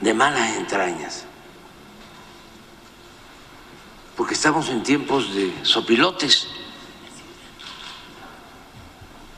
de 0.00 0.14
malas 0.14 0.56
entrañas. 0.56 1.24
Porque 4.16 4.34
estamos 4.34 4.68
en 4.70 4.82
tiempos 4.82 5.34
de 5.34 5.52
sopilotes. 5.62 6.48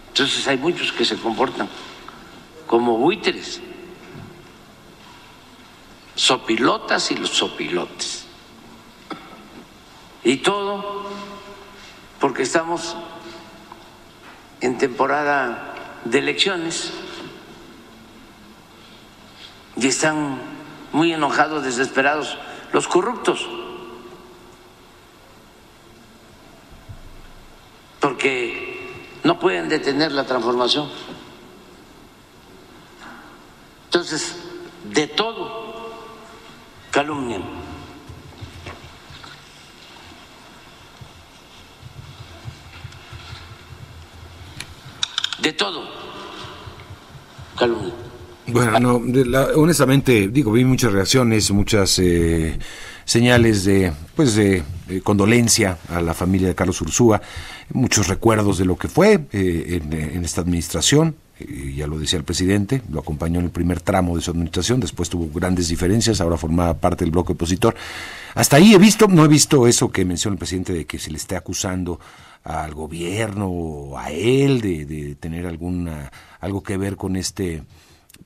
Entonces 0.08 0.46
hay 0.46 0.58
muchos 0.58 0.92
que 0.92 1.04
se 1.04 1.16
comportan 1.16 1.68
como 2.66 2.96
buitres. 2.96 3.60
Sopilotas 6.14 7.10
y 7.10 7.16
los 7.16 7.30
sopilotes. 7.30 8.26
Y 10.22 10.36
todo 10.36 11.10
porque 12.20 12.42
estamos 12.42 12.96
en 14.60 14.78
temporada 14.78 15.74
de 16.04 16.18
elecciones 16.18 16.92
y 19.76 19.88
están 19.88 20.40
muy 20.92 21.12
enojados, 21.12 21.64
desesperados 21.64 22.38
los 22.72 22.86
corruptos, 22.88 23.48
porque 28.00 29.18
no 29.24 29.38
pueden 29.38 29.68
detener 29.68 30.12
la 30.12 30.24
transformación. 30.24 30.90
Entonces, 33.86 34.36
de 34.84 35.06
todo 35.06 35.74
calumnian. 36.90 37.63
Todo. 45.64 45.82
Bueno, 48.46 48.78
no, 48.78 49.40
honestamente, 49.56 50.28
digo, 50.28 50.52
vi 50.52 50.64
muchas 50.64 50.92
reacciones, 50.92 51.50
muchas 51.50 51.98
eh, 51.98 52.58
señales 53.06 53.64
de, 53.64 53.92
pues, 54.14 54.34
de, 54.34 54.62
condolencia 55.02 55.78
a 55.88 56.02
la 56.02 56.12
familia 56.12 56.48
de 56.48 56.54
Carlos 56.54 56.80
Ursúa, 56.82 57.22
muchos 57.72 58.08
recuerdos 58.08 58.58
de 58.58 58.66
lo 58.66 58.76
que 58.76 58.88
fue 58.88 59.24
eh, 59.32 59.80
en, 59.82 60.24
esta 60.24 60.42
administración, 60.42 61.16
ya 61.74 61.86
lo 61.86 61.98
decía 61.98 62.18
el 62.18 62.24
presidente, 62.24 62.82
lo 62.90 63.00
acompañó 63.00 63.40
en 63.40 63.46
el 63.46 63.50
primer 63.50 63.80
tramo 63.80 64.14
de 64.14 64.22
su 64.22 64.30
administración, 64.30 64.78
después 64.80 65.08
tuvo 65.08 65.30
grandes 65.32 65.68
diferencias, 65.68 66.20
ahora 66.20 66.36
formaba 66.36 66.74
parte 66.74 67.04
del 67.04 67.12
bloque 67.12 67.32
opositor. 67.32 67.74
Hasta 68.34 68.56
ahí 68.56 68.74
he 68.74 68.78
visto, 68.78 69.08
no 69.08 69.24
he 69.24 69.28
visto 69.28 69.66
eso 69.66 69.90
que 69.90 70.04
menciona 70.04 70.34
el 70.34 70.38
presidente 70.38 70.74
de 70.74 70.84
que 70.84 70.98
se 70.98 71.10
le 71.10 71.16
esté 71.16 71.34
acusando 71.34 71.98
al 72.44 72.74
gobierno 72.74 73.48
o 73.48 73.98
a 73.98 74.10
él 74.10 74.60
de, 74.60 74.84
de 74.84 75.14
tener 75.16 75.46
alguna 75.46 76.12
algo 76.40 76.62
que 76.62 76.76
ver 76.76 76.96
con 76.96 77.16
este 77.16 77.64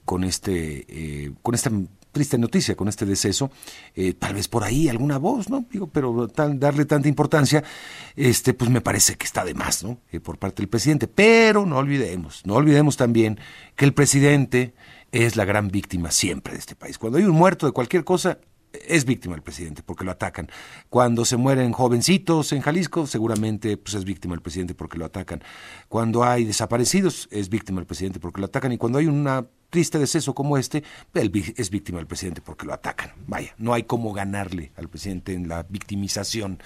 con 0.04 0.25
este 0.25 0.84
eh, 0.88 1.32
con 1.42 1.54
esta 1.54 1.70
triste 2.12 2.38
noticia 2.38 2.75
con 2.75 2.88
este 2.88 3.06
deceso, 3.06 3.50
eh, 3.94 4.12
tal 4.12 4.34
vez 4.34 4.48
por 4.48 4.64
ahí 4.64 4.88
alguna 4.88 5.18
voz, 5.18 5.48
¿no? 5.48 5.64
Digo, 5.70 5.88
pero 5.88 6.26
darle 6.26 6.84
tanta 6.84 7.08
importancia, 7.08 7.62
este, 8.16 8.54
pues 8.54 8.70
me 8.70 8.80
parece 8.80 9.16
que 9.16 9.25
está 9.25 9.44
de 9.44 9.54
más, 9.54 9.84
¿no? 9.84 10.00
Eh, 10.10 10.18
por 10.18 10.38
parte 10.38 10.62
del 10.62 10.68
presidente. 10.68 11.06
Pero 11.06 11.64
no 11.66 11.76
olvidemos, 11.76 12.44
no 12.44 12.54
olvidemos 12.54 12.96
también 12.96 13.38
que 13.76 13.84
el 13.84 13.94
presidente 13.94 14.75
es 15.12 15.37
la 15.37 15.44
gran 15.44 15.68
víctima 15.68 16.10
siempre 16.10 16.54
de 16.54 16.58
este 16.58 16.75
país. 16.75 16.98
Cuando 16.98 17.18
hay 17.18 17.25
un 17.25 17.37
muerto 17.37 17.66
de 17.66 17.72
cualquier 17.72 18.04
cosa, 18.04 18.38
es 18.72 19.04
víctima 19.04 19.34
el 19.34 19.42
presidente 19.42 19.82
porque 19.82 20.04
lo 20.04 20.10
atacan. 20.10 20.48
Cuando 20.88 21.25
se 21.25 21.37
mueren 21.37 21.72
jovencitos 21.72 22.52
en 22.52 22.60
Jalisco, 22.60 23.06
seguramente 23.06 23.76
pues, 23.76 23.94
es 23.94 24.04
víctima 24.04 24.34
el 24.34 24.40
presidente 24.40 24.75
porque 24.75 24.98
lo 24.98 25.04
atacan. 25.04 25.42
Cuando 25.88 26.25
hay 26.25 26.44
desaparecidos, 26.44 27.28
es 27.30 27.48
víctima 27.48 27.80
el 27.80 27.87
presidente 27.87 28.20
porque 28.20 28.40
lo 28.40 28.46
atacan. 28.46 28.72
Y 28.72 28.78
cuando 28.78 28.98
hay 28.98 29.06
un 29.06 29.26
triste 29.70 29.98
deceso 29.98 30.34
como 30.34 30.56
este, 30.56 30.82
es 31.14 31.70
víctima 31.70 31.98
del 31.98 32.06
presidente 32.06 32.40
porque 32.40 32.66
lo 32.66 32.72
atacan. 32.72 33.12
Vaya, 33.26 33.54
no 33.58 33.75
hay 33.75 33.82
cómo 33.82 34.12
ganarle 34.12 34.72
al 34.76 34.88
presidente 34.88 35.34
en 35.34 35.48
la 35.48 35.64
victimización. 35.68 36.58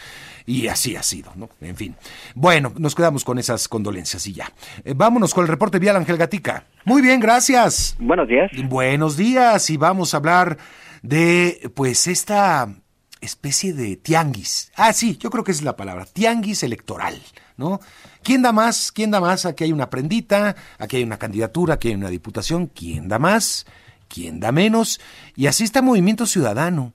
Y 0.47 0.69
así 0.69 0.97
ha 0.97 1.03
sido, 1.03 1.33
¿no? 1.35 1.49
En 1.61 1.77
fin. 1.77 1.97
Bueno, 2.35 2.73
nos 2.79 2.95
quedamos 2.95 3.25
con 3.25 3.39
esas 3.39 3.69
condolencias 3.69 4.27
y 4.27 4.33
ya. 4.33 4.53
Eh, 4.85 4.95
vámonos 4.97 5.35
con 5.35 5.43
el 5.43 5.49
reporte 5.49 5.79
vial 5.79 5.97
Ángel 5.97 6.17
Gatica. 6.17 6.67
Muy 6.85 7.03
bien, 7.03 7.21
gracias. 7.21 7.97
Buenos 7.99 8.29
días. 8.29 8.51
Buenos 8.69 9.17
días 9.17 9.71
y 9.71 9.77
vamos 9.77 10.15
a 10.15 10.19
hablar 10.19 10.59
de 11.03 11.71
pues 11.75 12.07
esta 12.07 12.75
especie 13.21 13.73
de 13.73 13.97
tianguis. 13.97 14.73
Ah, 14.77 14.93
sí, 14.93 15.17
yo 15.17 15.31
creo 15.31 15.45
que 15.45 15.53
es 15.53 15.63
la 15.63 15.77
palabra, 15.77 16.07
tianguis 16.07 16.63
electoral, 16.63 17.21
¿no? 17.57 17.81
¿Quién 18.23 18.43
da 18.43 18.53
más? 18.53 18.93
¿Quién 18.93 19.11
da 19.11 19.21
más? 19.21 19.47
Aquí 19.47 19.65
hay 19.65 19.73
una 19.73 19.91
prendita, 19.91 20.57
aquí 20.79 20.97
hay 20.97 21.03
una 21.03 21.19
candidatura, 21.19 21.75
aquí 21.75 21.89
hay 21.89 21.95
una 21.95 22.09
diputación. 22.09 22.67
¿Quién 22.67 23.09
da 23.09 23.19
más? 23.19 23.67
¿Quién 24.09 24.41
da 24.41 24.53
menos? 24.53 25.01
Y 25.37 25.47
así 25.47 25.65
está 25.65 25.83
Movimiento 25.83 26.27
Ciudadano, 26.27 26.93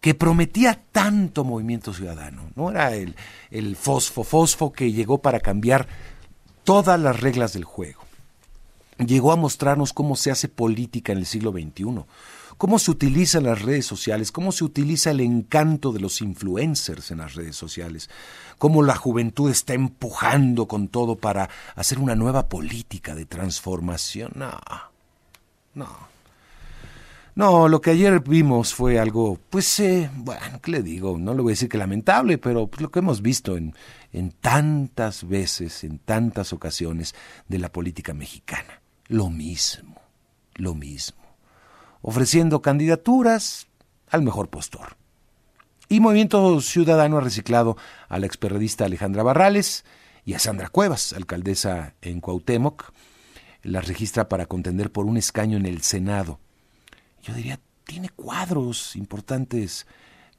que 0.00 0.14
prometía 0.14 0.82
tanto 0.92 1.44
Movimiento 1.44 1.92
Ciudadano, 1.92 2.50
¿no? 2.54 2.70
Era 2.70 2.94
el, 2.94 3.14
el 3.50 3.76
fosfo, 3.76 4.24
fosfo 4.24 4.72
que 4.72 4.92
llegó 4.92 5.22
para 5.22 5.40
cambiar 5.40 5.86
todas 6.64 6.98
las 7.00 7.20
reglas 7.20 7.52
del 7.52 7.64
juego. 7.64 8.02
Llegó 8.98 9.32
a 9.32 9.36
mostrarnos 9.36 9.92
cómo 9.92 10.16
se 10.16 10.30
hace 10.30 10.48
política 10.48 11.12
en 11.12 11.18
el 11.18 11.26
siglo 11.26 11.52
XXI 11.52 12.04
cómo 12.58 12.80
se 12.80 12.90
utilizan 12.90 13.44
las 13.44 13.62
redes 13.62 13.86
sociales, 13.86 14.32
cómo 14.32 14.52
se 14.52 14.64
utiliza 14.64 15.12
el 15.12 15.20
encanto 15.20 15.92
de 15.92 16.00
los 16.00 16.20
influencers 16.20 17.10
en 17.12 17.18
las 17.18 17.34
redes 17.34 17.56
sociales, 17.56 18.10
cómo 18.58 18.82
la 18.82 18.96
juventud 18.96 19.50
está 19.50 19.74
empujando 19.74 20.66
con 20.66 20.88
todo 20.88 21.16
para 21.16 21.48
hacer 21.76 21.98
una 22.00 22.16
nueva 22.16 22.48
política 22.48 23.14
de 23.14 23.24
transformación. 23.24 24.32
No, 24.34 24.50
no. 25.74 26.18
No, 27.36 27.68
lo 27.68 27.80
que 27.80 27.90
ayer 27.90 28.18
vimos 28.18 28.74
fue 28.74 28.98
algo, 28.98 29.38
pues, 29.48 29.78
eh, 29.78 30.10
bueno, 30.12 30.60
¿qué 30.60 30.72
le 30.72 30.82
digo? 30.82 31.16
No 31.18 31.34
le 31.34 31.42
voy 31.42 31.52
a 31.52 31.54
decir 31.54 31.68
que 31.68 31.78
lamentable, 31.78 32.36
pero 32.36 32.66
pues, 32.66 32.80
lo 32.82 32.90
que 32.90 32.98
hemos 32.98 33.22
visto 33.22 33.56
en, 33.56 33.76
en 34.12 34.32
tantas 34.32 35.28
veces, 35.28 35.84
en 35.84 36.00
tantas 36.00 36.52
ocasiones 36.52 37.14
de 37.46 37.60
la 37.60 37.70
política 37.70 38.12
mexicana. 38.12 38.82
Lo 39.06 39.30
mismo, 39.30 40.02
lo 40.56 40.74
mismo 40.74 41.27
ofreciendo 42.02 42.62
candidaturas 42.62 43.66
al 44.08 44.22
mejor 44.22 44.48
postor. 44.48 44.96
Y 45.88 46.00
Movimiento 46.00 46.60
Ciudadano 46.60 47.18
ha 47.18 47.22
reciclado 47.22 47.76
a 48.08 48.18
la 48.18 48.26
experredista 48.26 48.84
Alejandra 48.84 49.22
Barrales 49.22 49.84
y 50.24 50.34
a 50.34 50.38
Sandra 50.38 50.68
Cuevas, 50.68 51.14
alcaldesa 51.14 51.94
en 52.02 52.20
Cuauhtémoc. 52.20 52.92
La 53.62 53.80
registra 53.80 54.28
para 54.28 54.46
contender 54.46 54.92
por 54.92 55.06
un 55.06 55.16
escaño 55.16 55.56
en 55.56 55.66
el 55.66 55.82
Senado. 55.82 56.38
Yo 57.22 57.34
diría, 57.34 57.58
tiene 57.84 58.10
cuadros 58.10 58.96
importantes 58.96 59.86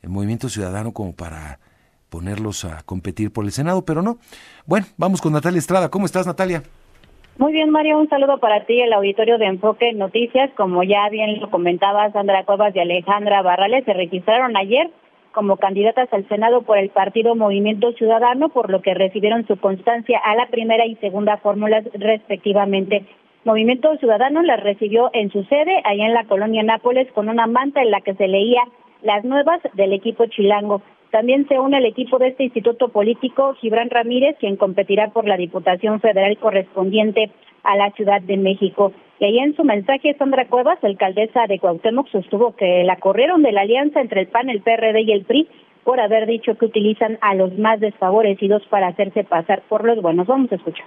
en 0.02 0.12
Movimiento 0.12 0.50
Ciudadano 0.50 0.94
como 0.94 1.14
para 1.14 1.60
ponerlos 2.10 2.66
a 2.66 2.84
competir 2.84 3.32
por 3.32 3.46
el 3.46 3.52
Senado, 3.52 3.84
pero 3.86 4.02
no. 4.02 4.20
Bueno, 4.66 4.86
vamos 4.98 5.22
con 5.22 5.34
Natalia 5.34 5.60
Estrada. 5.60 5.90
¿Cómo 5.90 6.06
estás, 6.06 6.28
Natalia? 6.28 6.64
Muy 7.40 7.54
bien, 7.54 7.70
Mario, 7.70 7.98
un 7.98 8.10
saludo 8.10 8.38
para 8.40 8.66
ti, 8.66 8.82
el 8.82 8.92
auditorio 8.92 9.38
de 9.38 9.46
Enfoque 9.46 9.94
Noticias. 9.94 10.52
Como 10.58 10.84
ya 10.84 11.08
bien 11.08 11.40
lo 11.40 11.50
comentaba 11.50 12.12
Sandra 12.12 12.44
Cuevas 12.44 12.76
y 12.76 12.80
Alejandra 12.80 13.42
Barrales, 13.42 13.86
se 13.86 13.94
registraron 13.94 14.58
ayer 14.58 14.90
como 15.32 15.56
candidatas 15.56 16.12
al 16.12 16.28
Senado 16.28 16.64
por 16.64 16.78
el 16.78 16.90
partido 16.90 17.36
Movimiento 17.36 17.94
Ciudadano, 17.94 18.50
por 18.50 18.70
lo 18.70 18.82
que 18.82 18.94
recibieron 18.94 19.48
su 19.48 19.56
constancia 19.56 20.20
a 20.20 20.36
la 20.36 20.48
primera 20.48 20.86
y 20.86 20.96
segunda 20.96 21.38
fórmulas 21.38 21.86
respectivamente. 21.94 23.06
Movimiento 23.46 23.96
Ciudadano 24.00 24.42
las 24.42 24.62
recibió 24.62 25.10
en 25.14 25.32
su 25.32 25.46
sede, 25.46 25.82
allá 25.86 26.08
en 26.08 26.16
la 26.16 26.26
colonia 26.26 26.62
Nápoles, 26.62 27.10
con 27.14 27.30
una 27.30 27.48
manta 27.48 27.82
en 27.82 27.92
la 27.92 28.02
que 28.02 28.16
se 28.16 28.28
leía 28.28 28.64
las 29.02 29.24
nuevas 29.24 29.62
del 29.76 29.94
equipo 29.94 30.26
chilango. 30.26 30.82
También 31.12 31.48
se 31.48 31.60
une 31.60 31.78
el 31.78 31.86
equipo 31.86 32.20
de 32.20 32.28
este 32.28 32.44
instituto 32.44 32.90
político 32.90 33.56
Gibran 33.56 33.90
Ramírez, 33.90 34.38
quien 34.40 34.58
competirá 34.58 35.10
por 35.10 35.28
la 35.28 35.38
Diputación 35.38 36.00
Federal 36.00 36.38
correspondiente 36.38 37.32
a 37.64 37.76
la 37.76 37.92
Ciudad 37.92 38.22
de 38.22 38.38
México. 38.38 38.94
Y 39.20 39.26
ahí 39.26 39.40
en 39.40 39.56
su 39.56 39.64
mensaje, 39.64 40.16
Sandra 40.18 40.48
Cuevas, 40.48 40.78
alcaldesa 40.84 41.48
de 41.48 41.60
Cuauhtémoc, 41.60 42.08
sostuvo 42.10 42.56
que 42.56 42.84
la 42.84 42.98
corrieron 42.98 43.42
de 43.42 43.52
la 43.52 43.62
alianza 43.62 44.02
entre 44.02 44.22
el 44.22 44.28
PAN, 44.28 44.50
el 44.50 44.62
PRD 44.62 45.02
y 45.02 45.12
el 45.12 45.24
PRI 45.24 45.48
por 45.84 46.00
haber 46.00 46.28
dicho 46.28 46.56
que 46.56 46.66
utilizan 46.66 47.18
a 47.22 47.34
los 47.34 47.58
más 47.58 47.80
desfavorecidos 47.80 48.62
para 48.70 48.90
hacerse 48.90 49.24
pasar 49.24 49.64
por 49.68 49.84
los 49.84 50.02
buenos. 50.02 50.28
Vamos 50.28 50.52
a 50.52 50.56
escuchar. 50.56 50.86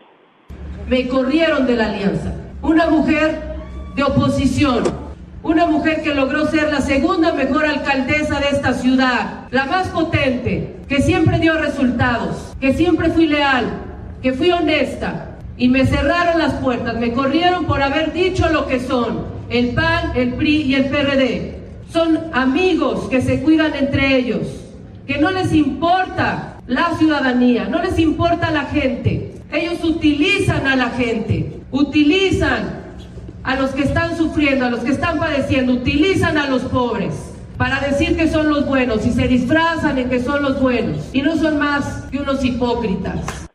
Me 0.89 1.09
corrieron 1.09 1.67
de 1.67 1.75
la 1.75 1.87
alianza. 1.87 2.57
Una 2.63 2.89
mujer 2.89 3.31
de 3.97 4.03
oposición 4.05 4.85
una 5.43 5.67
mujer 5.67 6.03
que 6.03 6.15
logró 6.15 6.47
ser 6.47 6.71
la 6.71 6.81
segunda 6.81 7.33
mejor 7.33 7.67
alcaldesa 7.67 8.39
de 8.39 8.49
esta 8.51 8.75
ciudad, 8.75 9.49
la 9.51 9.67
más 9.67 9.89
potente, 9.89 10.77
que 10.89 11.03
siempre 11.03 11.39
dio 11.41 11.55
resultados, 11.59 12.55
que 12.61 12.75
siempre 12.75 13.11
fui 13.11 13.27
leal, 13.27 13.67
que 14.23 14.33
fui 14.33 14.53
honesta 14.53 15.37
y 15.57 15.69
me 15.69 15.85
cerraron 15.87 16.39
las 16.39 16.55
puertas, 16.55 16.97
me 16.97 17.13
corrieron 17.13 17.67
por 17.67 17.83
haber 17.83 18.13
dicho 18.13 18.49
lo 18.51 18.67
que 18.67 18.81
son 18.81 19.27
el 19.51 19.71
PAN, 19.71 20.13
el 20.15 20.35
PRI 20.35 20.63
y 20.63 20.75
el 20.77 20.87
PRD. 20.87 21.59
Son 21.93 22.19
amigos 22.33 23.09
que 23.11 23.21
se 23.21 23.43
cuidan 23.43 23.75
entre 23.75 24.17
ellos, 24.17 24.47
que 25.07 25.19
no 25.19 25.31
les 25.31 25.53
importa 25.53 26.57
la 26.67 26.95
ciudadanía, 26.97 27.67
no 27.69 27.83
les 27.83 27.99
importa 27.99 28.51
la 28.51 28.63
gente. 28.67 29.35
Ellos 29.53 29.85
utilizan 29.85 30.67
a 30.67 30.77
la 30.77 30.91
gente, 30.91 31.61
utilizan 31.71 32.82
a 33.45 33.57
los 33.57 33.75
que 33.75 33.83
están 33.83 34.17
sufriendo, 34.17 34.67
a 34.67 34.71
los 34.71 34.81
que 34.81 34.93
están 34.93 35.19
padeciendo, 35.19 35.73
utilizan 35.73 36.39
a 36.39 36.49
los 36.49 36.63
pobres 36.65 37.29
para 37.59 37.81
decir 37.81 38.17
que 38.17 38.29
son 38.29 38.49
los 38.49 38.67
buenos 38.67 39.07
y 39.07 39.11
se 39.11 39.29
disfrazan 39.29 39.99
en 39.99 40.09
que 40.09 40.19
son 40.19 40.43
los 40.43 40.61
buenos 40.61 41.15
y 41.15 41.23
no 41.23 41.33
son 41.33 41.59
más 41.59 42.09
que 42.11 42.19
unos 42.19 42.45
hipócritas. 42.45 43.49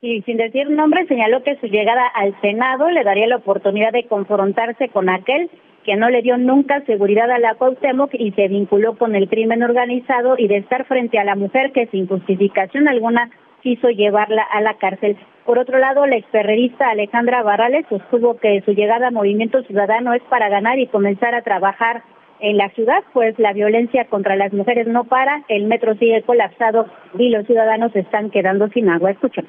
Y 0.00 0.20
sin 0.22 0.36
decir 0.36 0.68
nombre, 0.68 1.06
señaló 1.06 1.42
que 1.42 1.56
su 1.60 1.66
llegada 1.66 2.06
al 2.14 2.38
Senado 2.42 2.90
le 2.90 3.04
daría 3.04 3.26
la 3.26 3.36
oportunidad 3.36 3.92
de 3.92 4.06
confrontarse 4.06 4.90
con 4.90 5.08
aquel 5.08 5.48
que 5.84 5.96
no 5.96 6.10
le 6.10 6.22
dio 6.22 6.36
nunca 6.36 6.84
seguridad 6.84 7.30
a 7.30 7.38
la 7.38 7.54
Cuauhtémoc 7.54 8.12
y 8.14 8.32
se 8.32 8.48
vinculó 8.48 8.96
con 8.96 9.14
el 9.14 9.28
crimen 9.28 9.62
organizado 9.62 10.34
y 10.36 10.48
de 10.48 10.58
estar 10.58 10.86
frente 10.86 11.18
a 11.18 11.24
la 11.24 11.36
mujer 11.36 11.72
que 11.72 11.86
sin 11.86 12.06
justificación 12.06 12.88
alguna 12.88 13.30
quiso 13.64 13.88
llevarla 13.88 14.42
a 14.42 14.60
la 14.60 14.74
cárcel. 14.74 15.16
Por 15.46 15.58
otro 15.58 15.78
lado, 15.78 16.06
la 16.06 16.16
experredista 16.16 16.90
Alejandra 16.90 17.42
Barrales 17.42 17.86
sostuvo 17.88 18.36
que 18.36 18.62
su 18.64 18.72
llegada 18.72 19.08
a 19.08 19.10
Movimiento 19.10 19.62
Ciudadano 19.62 20.12
es 20.12 20.22
para 20.28 20.48
ganar 20.50 20.78
y 20.78 20.86
comenzar 20.86 21.34
a 21.34 21.42
trabajar 21.42 22.02
en 22.40 22.58
la 22.58 22.68
ciudad, 22.70 23.02
pues 23.14 23.38
la 23.38 23.54
violencia 23.54 24.04
contra 24.08 24.36
las 24.36 24.52
mujeres 24.52 24.86
no 24.86 25.04
para, 25.04 25.44
el 25.48 25.64
metro 25.64 25.94
sigue 25.94 26.22
colapsado 26.22 26.86
y 27.18 27.30
los 27.30 27.46
ciudadanos 27.46 27.94
están 27.96 28.30
quedando 28.30 28.68
sin 28.68 28.90
agua. 28.90 29.12
Escuchen. 29.12 29.46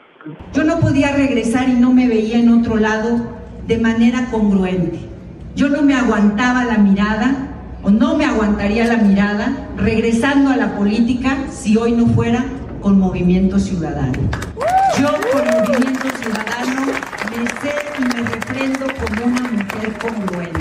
Yo 0.54 0.64
no 0.64 0.80
podía 0.80 1.12
regresar 1.12 1.68
y 1.68 1.74
no 1.74 1.92
me 1.92 2.08
veía 2.08 2.38
en 2.38 2.50
otro 2.50 2.78
lado 2.78 3.18
de 3.68 3.78
manera 3.78 4.20
congruente. 4.32 5.00
Yo 5.56 5.68
no 5.68 5.82
me 5.82 5.94
aguantaba 5.94 6.64
la 6.64 6.78
mirada 6.78 7.52
o 7.84 7.90
no 7.90 8.16
me 8.16 8.24
aguantaría 8.24 8.86
la 8.86 8.98
mirada 8.98 9.48
regresando 9.76 10.52
a 10.52 10.56
la 10.56 10.78
política 10.78 11.36
si 11.50 11.76
hoy 11.76 11.92
no 11.92 12.06
fuera 12.08 12.46
con 12.86 13.00
Movimiento 13.00 13.58
Ciudadano. 13.58 14.30
Yo 15.00 15.08
con 15.32 15.44
Movimiento 15.44 16.08
Ciudadano 16.22 16.86
me 17.32 17.48
sé 17.60 17.74
y 17.98 18.02
me 18.04 18.30
refrendo 18.30 18.86
como 19.00 19.26
una 19.26 19.42
mujer 19.42 19.94
congruente. 20.00 20.60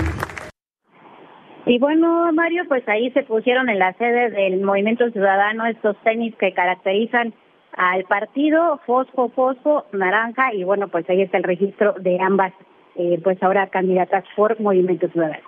Y 1.67 1.77
bueno, 1.77 2.33
Mario, 2.33 2.63
pues 2.67 2.81
ahí 2.89 3.11
se 3.11 3.21
pusieron 3.21 3.69
en 3.69 3.77
la 3.77 3.93
sede 3.99 4.31
del 4.31 4.61
Movimiento 4.61 5.07
Ciudadano 5.11 5.67
estos 5.67 5.95
tenis 6.03 6.33
que 6.39 6.51
caracterizan 6.51 7.35
al 7.77 8.05
partido, 8.05 8.81
fosfo, 8.87 9.29
fosfo, 9.29 9.85
naranja, 9.91 10.51
y 10.55 10.63
bueno, 10.63 10.87
pues 10.87 11.07
ahí 11.07 11.21
está 11.21 11.37
el 11.37 11.43
registro 11.43 11.93
de 11.99 12.19
ambas 12.19 12.53
eh, 12.95 13.19
pues 13.23 13.37
ahora 13.43 13.67
candidatas 13.67 14.23
por 14.35 14.59
Movimiento 14.59 15.07
Ciudadano. 15.09 15.47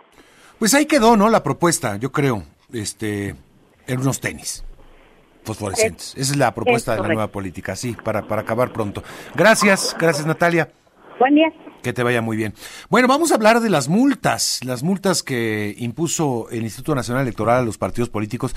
Pues 0.60 0.76
ahí 0.76 0.86
quedó, 0.86 1.18
¿no? 1.18 1.28
La 1.30 1.42
propuesta, 1.42 1.98
yo 1.98 2.12
creo, 2.12 2.44
este, 2.72 3.30
en 3.88 4.00
unos 4.00 4.22
tenis 4.22 4.67
fosforescentes. 5.48 6.14
Esa 6.16 6.34
es 6.34 6.38
la 6.38 6.54
propuesta 6.54 6.96
de 6.96 7.02
la 7.02 7.08
nueva 7.08 7.28
política, 7.28 7.76
sí, 7.76 7.96
para, 8.04 8.28
para 8.28 8.42
acabar 8.42 8.72
pronto. 8.72 9.04
Gracias, 9.36 9.96
gracias 10.00 10.28
Natalia. 10.28 10.70
Buen 11.20 11.36
día. 11.36 11.48
Que 11.82 11.94
te 11.94 12.04
vaya 12.04 12.22
muy 12.22 12.38
bien. 12.38 12.54
Bueno, 12.90 13.08
vamos 13.08 13.32
a 13.32 13.36
hablar 13.36 13.60
de 13.60 13.70
las 13.70 13.88
multas, 13.88 14.60
las 14.64 14.84
multas 14.84 15.24
que 15.24 15.74
impuso 15.78 16.48
el 16.52 16.64
Instituto 16.64 16.94
Nacional 16.94 17.24
Electoral 17.24 17.62
a 17.62 17.66
los 17.66 17.78
partidos 17.78 18.10
políticos. 18.10 18.54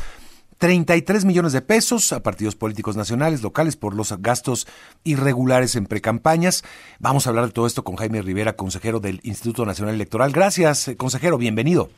33 0.59 1.25
millones 1.25 1.55
de 1.55 1.63
pesos 1.63 2.13
a 2.13 2.23
partidos 2.23 2.55
políticos 2.55 2.95
nacionales, 2.95 3.43
locales, 3.43 3.77
por 3.77 3.95
los 3.95 4.15
gastos 4.21 4.67
irregulares 5.05 5.75
en 5.75 5.87
precampañas. 5.87 6.65
Vamos 6.99 7.27
a 7.27 7.31
hablar 7.31 7.47
de 7.47 7.53
todo 7.53 7.67
esto 7.67 7.83
con 7.83 7.97
Jaime 7.97 8.21
Rivera, 8.21 8.57
consejero 8.57 9.01
del 9.01 9.21
Instituto 9.23 9.65
Nacional 9.65 9.95
Electoral. 9.95 10.33
Gracias, 10.33 10.89
eh, 10.89 10.97
consejero, 10.97 11.39
bienvenido. 11.39 11.89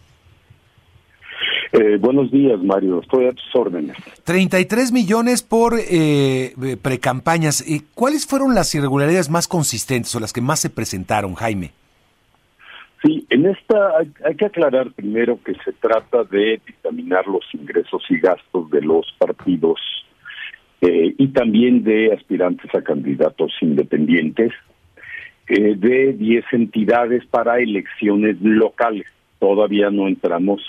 Eh, 1.72 1.96
buenos 1.98 2.30
días, 2.30 2.62
Mario. 2.62 3.00
Estoy 3.00 3.26
a 3.26 3.32
tus 3.32 3.56
órdenes. 3.56 3.96
33 4.24 4.92
millones 4.92 5.42
por 5.42 5.74
eh, 5.78 6.52
precampañas. 6.82 7.62
Eh, 7.66 7.80
¿Cuáles 7.94 8.26
fueron 8.26 8.54
las 8.54 8.74
irregularidades 8.74 9.30
más 9.30 9.48
consistentes 9.48 10.14
o 10.14 10.20
las 10.20 10.32
que 10.32 10.42
más 10.42 10.60
se 10.60 10.68
presentaron, 10.68 11.34
Jaime? 11.34 11.72
Sí, 13.02 13.26
en 13.30 13.46
esta 13.46 13.98
hay, 13.98 14.36
que 14.36 14.46
aclarar 14.46 14.92
primero 14.92 15.38
que 15.42 15.54
se 15.64 15.72
trata 15.72 16.22
de 16.24 16.60
dictaminar 16.64 17.26
los 17.26 17.44
ingresos 17.52 18.02
y 18.08 18.18
gastos 18.18 18.70
de 18.70 18.80
los 18.80 19.06
partidos 19.18 19.80
eh, 20.80 21.12
y 21.18 21.28
también 21.28 21.82
de 21.82 22.12
aspirantes 22.12 22.72
a 22.74 22.82
candidatos 22.82 23.52
independientes 23.60 24.52
eh, 25.48 25.74
de 25.76 26.12
10 26.12 26.44
entidades 26.52 27.26
para 27.26 27.58
elecciones 27.58 28.36
locales. 28.40 29.06
Todavía 29.40 29.90
no 29.90 30.06
entramos 30.06 30.62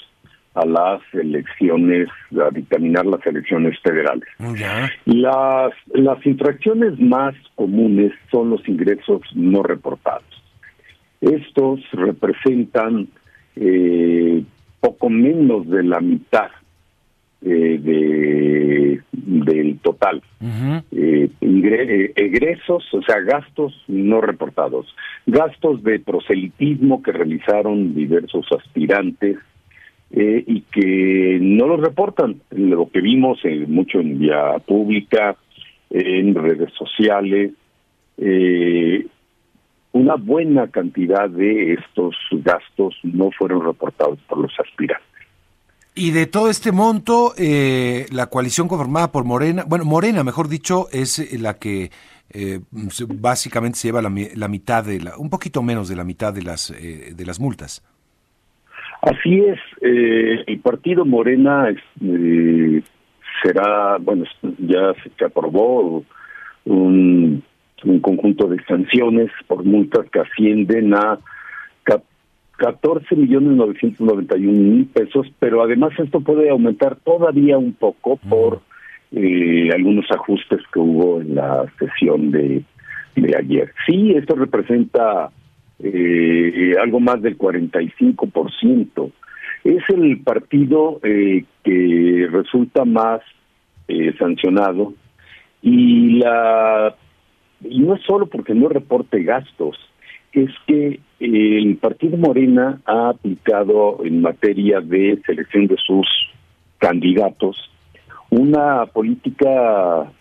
a 0.53 0.65
las 0.65 1.01
elecciones, 1.13 2.07
a 2.39 2.49
dictaminar 2.51 3.05
las 3.05 3.25
elecciones 3.25 3.77
federales. 3.81 4.27
Las, 5.05 5.73
las 5.93 6.25
infracciones 6.25 6.99
más 6.99 7.33
comunes 7.55 8.11
son 8.31 8.51
los 8.51 8.67
ingresos 8.67 9.21
no 9.33 9.63
reportados. 9.63 10.23
Estos 11.21 11.79
representan 11.93 13.07
eh, 13.55 14.43
poco 14.79 15.09
menos 15.09 15.67
de 15.69 15.83
la 15.83 15.99
mitad 16.01 16.49
eh, 17.41 17.79
de, 17.81 19.01
del 19.11 19.79
total. 19.79 20.21
Eh, 20.91 21.29
egresos, 22.15 22.83
o 22.93 23.01
sea, 23.01 23.21
gastos 23.21 23.73
no 23.87 24.21
reportados. 24.21 24.93
Gastos 25.25 25.83
de 25.83 25.99
proselitismo 25.99 27.01
que 27.01 27.11
realizaron 27.11 27.95
diversos 27.95 28.45
aspirantes 28.51 29.37
y 30.15 30.61
que 30.71 31.39
no 31.41 31.67
los 31.67 31.81
reportan. 31.81 32.41
Lo 32.51 32.87
que 32.89 33.01
vimos 33.01 33.39
mucho 33.67 33.99
en 33.99 34.19
vía 34.19 34.59
pública, 34.65 35.35
en 35.89 36.35
redes 36.35 36.71
sociales, 36.73 37.51
eh, 38.17 39.07
una 39.93 40.15
buena 40.15 40.67
cantidad 40.69 41.29
de 41.29 41.73
estos 41.73 42.15
gastos 42.31 42.95
no 43.03 43.29
fueron 43.37 43.63
reportados 43.63 44.19
por 44.27 44.39
los 44.39 44.51
aspirantes. 44.59 45.07
Y 45.95 46.09
de 46.09 46.25
todo 46.25 46.49
este 46.49 46.71
monto, 46.71 47.33
eh, 47.37 48.07
la 48.11 48.25
coalición 48.27 48.67
conformada 48.67 49.11
por 49.11 49.25
Morena, 49.25 49.63
bueno, 49.67 49.85
Morena, 49.85 50.23
mejor 50.23 50.47
dicho, 50.47 50.87
es 50.91 51.19
eh, 51.19 51.37
la 51.37 51.59
que 51.59 51.91
eh, 52.31 52.61
básicamente 53.07 53.77
se 53.77 53.89
lleva 53.89 54.01
la, 54.01 54.09
mitad 54.09 54.83
de 54.83 54.99
la, 54.99 55.17
un 55.17 55.29
poquito 55.29 55.61
menos 55.61 55.87
de 55.87 55.95
la 55.95 56.03
mitad 56.03 56.33
de 56.33 56.41
las 56.41 56.69
de 56.73 57.25
las 57.25 57.39
multas. 57.39 57.83
Así 59.03 59.39
es, 59.39 59.59
el 59.81 60.59
partido 60.61 61.05
Morena 61.05 61.67
será, 63.41 63.97
bueno, 63.99 64.23
ya 64.59 64.93
se 65.17 65.25
aprobó 65.25 66.03
un 66.65 67.43
un 67.85 67.99
conjunto 67.99 68.47
de 68.47 68.63
sanciones 68.65 69.29
por 69.47 69.63
multas 69.63 70.09
que 70.11 70.19
ascienden 70.19 70.93
a 70.93 71.19
14 72.55 73.15
millones 73.15 73.57
991 73.57 74.51
mil 74.51 74.85
pesos, 74.85 75.27
pero 75.39 75.63
además 75.63 75.91
esto 75.97 76.21
puede 76.21 76.49
aumentar 76.49 76.95
todavía 76.97 77.57
un 77.57 77.73
poco 77.73 78.17
por 78.17 78.61
eh, 79.11 79.69
algunos 79.73 80.05
ajustes 80.11 80.61
que 80.71 80.79
hubo 80.79 81.19
en 81.19 81.35
la 81.35 81.65
sesión 81.79 82.31
de, 82.31 82.63
de 83.15 83.35
ayer. 83.35 83.73
Sí, 83.85 84.13
esto 84.15 84.35
representa 84.35 85.31
eh, 85.79 86.73
algo 86.81 86.99
más 86.99 87.21
del 87.21 87.37
45%. 87.37 89.11
Es 89.63 89.83
el 89.89 90.21
partido 90.21 90.99
eh, 91.03 91.45
que 91.63 92.27
resulta 92.31 92.85
más 92.85 93.21
sancionado 94.17 94.93
y 95.61 96.17
la 96.19 96.95
y 97.63 97.79
no 97.79 97.95
es 97.95 98.01
solo 98.03 98.27
porque 98.27 98.53
no 98.53 98.69
reporte 98.69 99.23
gastos, 99.23 99.77
es 100.33 100.49
que 100.67 100.99
el 101.19 101.77
Partido 101.77 102.17
Morena 102.17 102.81
ha 102.85 103.09
aplicado 103.09 104.03
en 104.03 104.21
materia 104.21 104.81
de 104.81 105.21
selección 105.25 105.67
de 105.67 105.77
sus 105.77 106.07
candidatos 106.79 107.55
una 108.29 108.85
política 108.87 110.11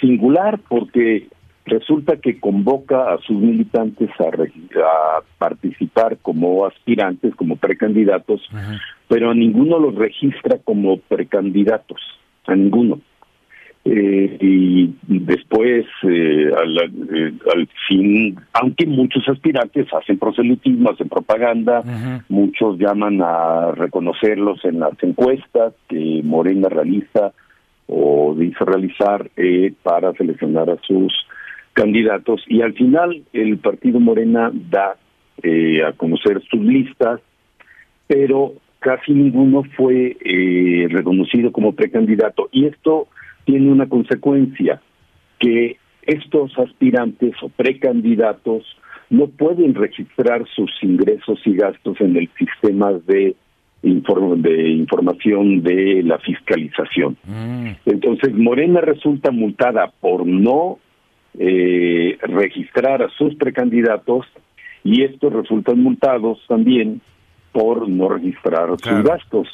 singular 0.00 0.60
porque 0.68 1.28
resulta 1.66 2.16
que 2.16 2.38
convoca 2.38 3.12
a 3.12 3.18
sus 3.18 3.36
militantes 3.38 4.10
a, 4.18 4.24
a 4.26 5.22
participar 5.38 6.18
como 6.18 6.66
aspirantes, 6.66 7.34
como 7.34 7.56
precandidatos, 7.56 8.48
pero 9.08 9.30
a 9.30 9.34
ninguno 9.34 9.78
los 9.78 9.94
registra 9.94 10.58
como 10.64 10.98
precandidatos, 10.98 12.00
a 12.46 12.54
ninguno. 12.54 13.00
Eh, 13.86 14.38
y 14.40 14.94
después, 15.02 15.84
eh, 16.04 16.48
eh, 16.48 17.32
al, 17.54 17.68
fin, 17.86 18.34
aunque 18.54 18.86
muchos 18.86 19.28
aspirantes 19.28 19.86
hacen 19.92 20.18
proselitismo, 20.18 20.90
hacen 20.90 21.10
propaganda, 21.10 21.82
muchos 22.30 22.78
llaman 22.78 23.20
a 23.20 23.72
reconocerlos 23.72 24.64
en 24.64 24.80
las 24.80 24.94
encuestas 25.02 25.74
que 25.88 26.22
Morena 26.24 26.70
realiza 26.70 27.32
o 27.86 28.34
dice 28.38 28.64
realizar 28.64 29.28
para 29.82 30.14
seleccionar 30.14 30.70
a 30.70 30.78
sus 30.86 31.12
candidatos 31.74 32.42
y 32.48 32.62
al 32.62 32.72
final 32.72 33.22
el 33.32 33.58
partido 33.58 34.00
Morena 34.00 34.50
da 34.70 34.96
a 35.86 35.92
conocer 35.92 36.40
sus 36.50 36.60
listas, 36.60 37.20
pero 38.06 38.54
casi 38.78 39.12
ninguno 39.12 39.62
fue 39.76 40.16
reconocido 40.88 41.52
como 41.52 41.72
precandidato 41.72 42.48
y 42.50 42.66
esto 42.66 43.08
tiene 43.44 43.70
una 43.70 43.88
consecuencia, 43.88 44.80
que 45.38 45.76
estos 46.06 46.58
aspirantes 46.58 47.34
o 47.42 47.48
precandidatos 47.48 48.64
no 49.10 49.26
pueden 49.28 49.74
registrar 49.74 50.44
sus 50.54 50.70
ingresos 50.82 51.40
y 51.44 51.54
gastos 51.54 52.00
en 52.00 52.16
el 52.16 52.28
sistema 52.38 52.92
de, 52.92 53.36
de 53.82 54.68
información 54.70 55.62
de 55.62 56.02
la 56.02 56.18
fiscalización. 56.18 57.16
Mm. 57.24 57.70
Entonces, 57.86 58.32
Morena 58.34 58.80
resulta 58.80 59.30
multada 59.30 59.92
por 60.00 60.26
no 60.26 60.78
eh, 61.38 62.18
registrar 62.22 63.02
a 63.02 63.08
sus 63.10 63.34
precandidatos 63.34 64.26
y 64.84 65.02
estos 65.02 65.32
resultan 65.32 65.82
multados 65.82 66.38
también 66.46 67.00
por 67.54 67.88
no 67.88 68.08
registrar 68.08 68.68
sus 68.82 69.02
gastos. 69.04 69.48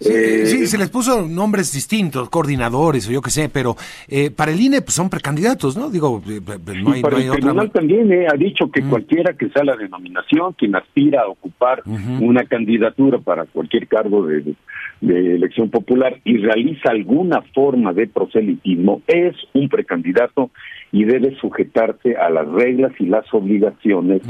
Eh, 0.00 0.46
sí, 0.46 0.66
se 0.68 0.78
les 0.78 0.88
puso 0.90 1.26
nombres 1.26 1.72
distintos, 1.72 2.30
coordinadores 2.30 3.08
o 3.08 3.12
yo 3.12 3.20
qué 3.20 3.30
sé, 3.30 3.48
pero 3.48 3.76
eh, 4.08 4.30
para 4.30 4.52
el 4.52 4.60
INE 4.60 4.80
pues, 4.80 4.94
son 4.94 5.10
precandidatos, 5.10 5.76
¿no? 5.76 5.90
Digo, 5.90 6.22
eh, 6.28 6.40
no 6.80 6.92
hay, 6.92 7.02
para 7.02 7.18
el 7.18 7.30
tribunal 7.32 7.70
también 7.72 8.12
ha 8.30 8.36
dicho 8.36 8.70
que 8.70 8.80
mm. 8.80 8.90
cualquiera 8.90 9.32
que 9.34 9.48
sea 9.48 9.64
la 9.64 9.76
denominación, 9.76 10.52
quien 10.52 10.76
aspira 10.76 11.22
a 11.22 11.28
ocupar 11.28 11.82
una 12.20 12.44
candidatura 12.44 13.18
para 13.18 13.44
cualquier 13.46 13.88
cargo 13.88 14.24
de, 14.24 14.54
de 15.00 15.34
elección 15.34 15.68
popular 15.68 16.20
y 16.24 16.36
realiza 16.38 16.90
alguna 16.90 17.42
forma 17.52 17.92
de 17.92 18.06
proselitismo 18.06 19.02
es 19.08 19.34
un 19.52 19.68
precandidato 19.68 20.50
y 20.92 21.04
debe 21.04 21.34
sujetarse 21.40 22.16
a 22.16 22.30
las 22.30 22.46
reglas 22.48 22.92
y 23.00 23.06
las 23.06 23.24
obligaciones 23.34 24.22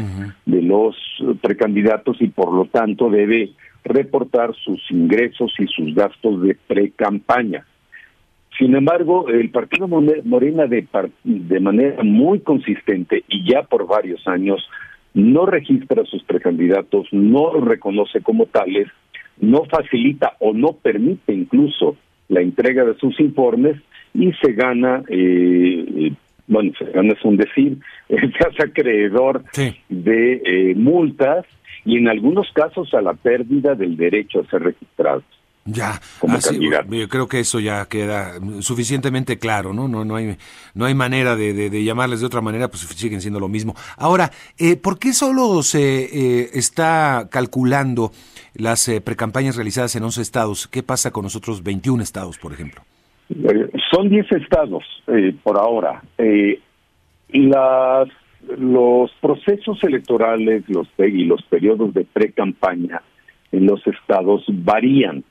de 0.47 0.63
los 0.63 0.97
precandidatos 1.43 2.17
y 2.21 2.29
por 2.29 2.53
lo 2.53 2.65
tanto 2.67 3.02
debe 3.11 3.51
reportar 3.85 4.55
sus 4.55 4.81
ingresos 4.91 5.53
y 5.59 5.67
sus 5.67 5.95
gastos 5.95 6.43
de 6.43 6.57
pre-campaña. 6.67 7.67
Sin 8.59 8.77
embargo, 8.77 9.29
el 9.29 9.51
Partido 9.51 9.89
Morena 9.89 10.67
de, 10.67 11.61
manera 11.61 12.03
muy 12.03 12.41
consistente 12.41 13.25
y 13.29 13.51
ya 13.51 13.63
por 13.63 13.87
varios 13.87 14.27
años 14.29 14.69
no 15.15 15.47
registra 15.47 16.03
a 16.03 16.07
sus 16.07 16.23
precandidatos, 16.23 17.09
no 17.13 17.53
reconoce 17.61 18.21
como 18.21 18.47
tales, 18.47 18.89
no 19.41 19.65
facilita 19.65 20.37
o 20.39 20.53
no 20.53 20.75
permite 20.75 21.33
incluso 21.33 21.97
la 22.29 22.41
entrega 22.41 22.85
de 22.85 22.95
sus 22.95 23.19
informes 23.21 23.77
y 24.15 24.33
se 24.35 24.53
gana 24.53 25.03
eh, 25.09 26.13
bueno, 26.47 26.73
gana 26.95 27.13
es 27.13 27.25
un 27.25 27.37
decir, 27.37 27.79
se 28.09 28.49
hace 28.49 28.63
acreedor 28.63 29.45
de 29.89 30.43
eh, 30.45 30.75
multas 30.75 31.47
y 31.85 31.97
en 31.99 32.09
algunos 32.09 32.51
casos 32.53 32.93
a 32.95 33.01
la 33.01 33.15
pérdida 33.15 33.75
del 33.75 33.97
derecho 33.97 34.41
a 34.41 34.51
ser 34.51 34.63
registrados. 34.63 35.25
Ya, 35.65 36.01
yo 36.91 37.09
creo 37.09 37.29
que 37.29 37.39
eso 37.39 37.61
ya 37.61 37.87
queda 37.87 38.33
suficientemente 38.61 39.39
claro, 39.39 39.73
¿no? 39.73 39.87
No, 39.87 40.05
no 40.05 40.17
hay, 40.17 40.37
no 40.75 40.87
hay 40.87 40.95
manera 40.95 41.37
de, 41.37 41.85
llamarles 41.85 42.19
de 42.19 42.27
otra 42.27 42.41
manera, 42.41 42.67
pues 42.69 42.83
siguen 42.83 43.21
siendo 43.21 43.39
lo 43.39 43.47
mismo. 43.47 43.77
Ahora, 43.97 44.33
eh, 44.59 44.75
¿por 44.75 44.99
qué 44.99 45.13
solo 45.13 45.63
se 45.63 46.05
eh, 46.41 46.51
está 46.55 47.29
calculando 47.31 48.11
las 48.55 48.89
eh, 48.89 49.01
precampañas 49.01 49.55
realizadas 49.55 49.95
en 49.95 50.03
11 50.03 50.23
estados? 50.23 50.67
¿Qué 50.67 50.83
pasa 50.83 51.13
con 51.13 51.23
los 51.23 51.37
otros 51.37 51.63
21 51.63 52.03
estados, 52.03 52.39
por 52.39 52.53
ejemplo? 52.53 52.83
Son 53.93 54.09
10 54.09 54.33
estados 54.33 54.85
por 55.43 55.59
ahora. 55.59 56.03
las, 57.29 58.09
los 58.59 59.11
procesos 59.21 59.83
electorales 59.85 60.65
los, 60.69 60.89
y 60.99 61.25
los 61.25 61.43
periodos 61.43 61.95
de 61.95 62.05
precampaña 62.05 63.03
en 63.53 63.67
los 63.67 63.87
estados 63.87 64.45
varían 64.49 65.25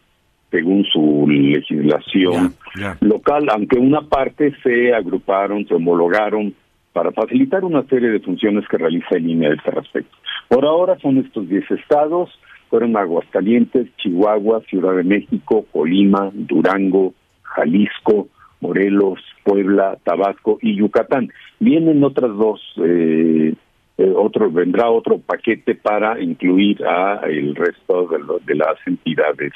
según 0.52 0.84
su 0.86 1.26
legislación 1.28 2.54
local, 3.00 3.48
aunque 3.50 3.80
una 3.80 4.02
parte 4.02 4.54
se 4.62 4.94
agruparon, 4.94 5.66
se 5.66 5.74
homologaron 5.74 6.54
para 6.92 7.12
facilitar 7.14 7.64
una 7.64 7.84
serie 7.84 8.10
de 8.10 8.20
funciones 8.20 8.68
que 8.68 8.78
realiza 8.78 9.16
el 9.16 9.30
INE 9.30 9.48
a 9.48 9.54
este 9.54 9.72
respecto. 9.72 10.16
Por 10.50 10.66
ahora 10.66 11.00
son 11.00 11.20
estos 11.20 11.48
10 11.48 11.72
estados, 11.72 12.30
fueron 12.70 12.98
Aguascalientes, 12.98 13.88
Chihuahua, 13.98 14.62
Ciudad 14.70 14.94
de 14.96 15.04
México, 15.04 15.66
Colima, 15.72 16.30
Durango, 16.34 17.14
Jalisco, 17.44 18.28
Morelos, 18.62 19.20
Puebla, 19.44 19.98
Tabasco 20.04 20.58
y 20.62 20.76
Yucatán. 20.76 21.30
Vienen 21.60 22.04
otras 22.04 22.32
dos, 22.38 22.62
eh, 22.78 23.54
eh, 23.98 24.14
otro 24.16 24.50
vendrá 24.52 24.90
otro 24.90 25.20
paquete 25.20 25.76
para 25.76 26.22
incluir 26.22 26.84
a 26.86 27.22
el 27.28 27.56
resto 27.56 28.08
de, 28.08 28.20
de 28.46 28.56
las 28.56 28.76
entidades 28.86 29.52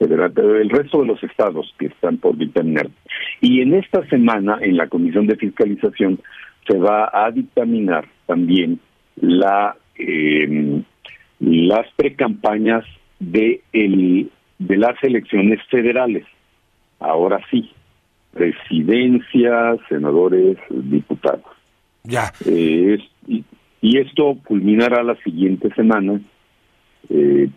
el 0.00 0.70
resto 0.70 1.00
de 1.00 1.06
los 1.06 1.22
estados 1.22 1.74
que 1.78 1.86
están 1.86 2.16
por 2.16 2.36
determinar. 2.36 2.88
Y 3.40 3.60
en 3.60 3.74
esta 3.74 4.06
semana, 4.08 4.58
en 4.60 4.76
la 4.76 4.88
Comisión 4.88 5.26
de 5.26 5.36
Fiscalización, 5.36 6.20
se 6.66 6.78
va 6.78 7.10
a 7.12 7.30
dictaminar 7.30 8.06
también 8.26 8.80
la 9.16 9.76
eh, 9.96 10.82
las 11.40 11.86
precampañas 11.96 12.84
de 13.18 13.62
el, 13.72 14.30
de 14.58 14.76
las 14.76 15.02
elecciones 15.02 15.60
federales. 15.70 16.24
Ahora 16.98 17.40
sí, 17.50 17.70
presidencias, 18.32 19.78
senadores, 19.88 20.56
diputados. 20.70 21.44
Ya. 22.04 22.32
Eh, 22.46 22.98
y, 23.26 23.44
esto 23.98 24.38
culminará 24.44 25.02
la 25.02 25.16
siguiente 25.16 25.72
semana. 25.74 26.20
Eh, 27.08 27.48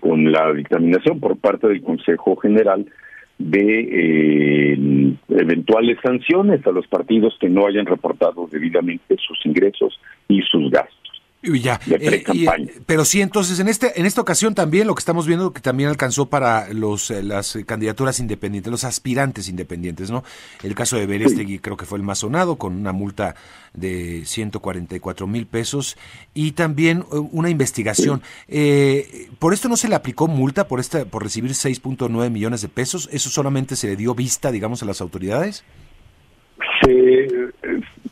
con 0.00 0.30
la 0.30 0.52
dictaminación 0.52 1.20
por 1.20 1.36
parte 1.38 1.68
del 1.68 1.82
Consejo 1.82 2.36
General 2.36 2.84
de 3.38 4.72
eh, 4.72 5.16
eventuales 5.28 5.98
sanciones 6.02 6.66
a 6.66 6.72
los 6.72 6.86
partidos 6.88 7.36
que 7.40 7.48
no 7.48 7.66
hayan 7.66 7.86
reportado 7.86 8.48
debidamente 8.50 9.16
sus 9.16 9.38
ingresos 9.46 9.98
y 10.26 10.42
sus 10.42 10.70
gastos. 10.70 10.97
Ya, 11.40 11.78
eh, 11.88 12.24
eh, 12.34 12.46
pero 12.84 13.04
sí, 13.04 13.20
entonces 13.20 13.60
en 13.60 13.68
este 13.68 14.00
en 14.00 14.06
esta 14.06 14.20
ocasión 14.20 14.56
también 14.56 14.88
lo 14.88 14.94
que 14.96 14.98
estamos 14.98 15.24
viendo 15.24 15.52
que 15.52 15.60
también 15.60 15.88
alcanzó 15.88 16.26
para 16.26 16.72
los 16.74 17.12
eh, 17.12 17.22
las 17.22 17.56
candidaturas 17.64 18.18
independientes, 18.18 18.72
los 18.72 18.82
aspirantes 18.82 19.48
independientes, 19.48 20.10
¿no? 20.10 20.24
El 20.64 20.74
caso 20.74 20.96
de 20.96 21.06
Berestegui 21.06 21.60
creo 21.60 21.76
que 21.76 21.86
fue 21.86 21.98
el 21.98 22.04
más 22.04 22.18
sonado 22.18 22.56
con 22.56 22.74
una 22.74 22.90
multa 22.90 23.36
de 23.72 24.22
144 24.24 25.28
mil 25.28 25.46
pesos 25.46 25.96
y 26.34 26.52
también 26.52 27.04
una 27.10 27.50
investigación. 27.50 28.20
por 29.38 29.54
esto 29.54 29.68
no 29.68 29.76
se 29.76 29.88
le 29.88 29.94
aplicó 29.94 30.26
multa 30.26 30.66
por 30.66 30.80
esta 30.80 31.04
por 31.04 31.22
recibir 31.22 31.52
6.9 31.52 32.30
millones 32.30 32.62
de 32.62 32.68
pesos. 32.68 33.08
Eso 33.12 33.30
solamente 33.30 33.76
se 33.76 33.86
le 33.86 33.96
dio 33.96 34.12
vista, 34.12 34.50
digamos, 34.50 34.82
a 34.82 34.86
las 34.86 35.00
autoridades. 35.00 35.64
Se 36.82 37.28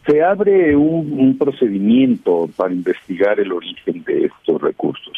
se 0.07 0.23
abre 0.23 0.77
un, 0.77 1.37
procedimiento 1.39 2.49
para 2.57 2.73
investigar 2.73 3.41
el 3.41 3.53
origen 3.53 4.05
de 4.05 4.27
estos 4.27 4.61
recursos. 4.63 5.15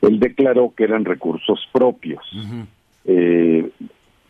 Él 0.00 0.18
declaró 0.18 0.72
que 0.76 0.84
eran 0.84 1.04
recursos 1.04 1.68
propios, 1.72 2.24
eh, 3.04 3.68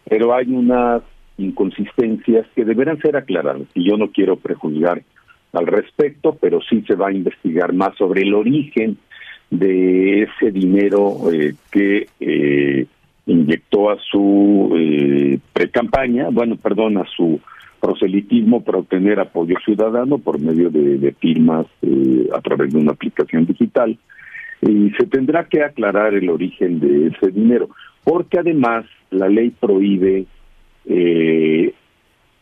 pero 0.09 0.35
hay 0.35 0.53
unas 0.53 1.03
inconsistencias 1.39 2.47
que 2.55 2.65
deberán 2.65 3.01
ser 3.01 3.17
aclaradas 3.17 3.69
y 3.75 3.89
yo 3.89 3.97
no 3.97 4.11
quiero 4.11 4.37
prejuzgar 4.37 5.03
al 5.53 5.67
respecto, 5.67 6.37
pero 6.41 6.61
sí 6.63 6.83
se 6.87 6.95
va 6.95 7.09
a 7.09 7.13
investigar 7.13 7.73
más 7.73 7.97
sobre 7.97 8.23
el 8.23 8.35
origen 8.35 8.99
de 9.51 10.23
ese 10.23 10.51
dinero 10.51 11.31
eh, 11.31 11.55
que 11.71 12.07
eh, 12.21 12.87
inyectó 13.27 13.91
a 13.91 13.99
su 13.99 14.73
eh, 14.75 15.39
pre-campaña, 15.53 16.29
bueno, 16.31 16.57
perdón, 16.57 16.97
a 16.97 17.05
su 17.05 17.39
proselitismo 17.83 18.63
para 18.63 18.79
obtener 18.79 19.19
apoyo 19.19 19.57
ciudadano 19.65 20.19
por 20.19 20.41
medio 20.41 20.71
de, 20.71 21.13
firmas 21.19 21.67
eh, 21.83 22.29
a 22.33 22.41
través 22.41 22.73
de 22.73 22.79
una 22.79 22.93
aplicación 22.93 23.45
digital. 23.45 23.99
Y 24.61 24.91
se 24.91 25.07
tendrá 25.09 25.45
que 25.49 25.65
aclarar 25.65 26.15
el 26.15 26.31
origen 26.31 26.79
de 26.79 27.09
ese 27.09 27.33
dinero, 27.33 27.71
porque 28.05 28.39
además 28.39 28.85
la 29.11 29.29
ley 29.29 29.51
prohíbe 29.51 30.27
eh, 30.87 31.75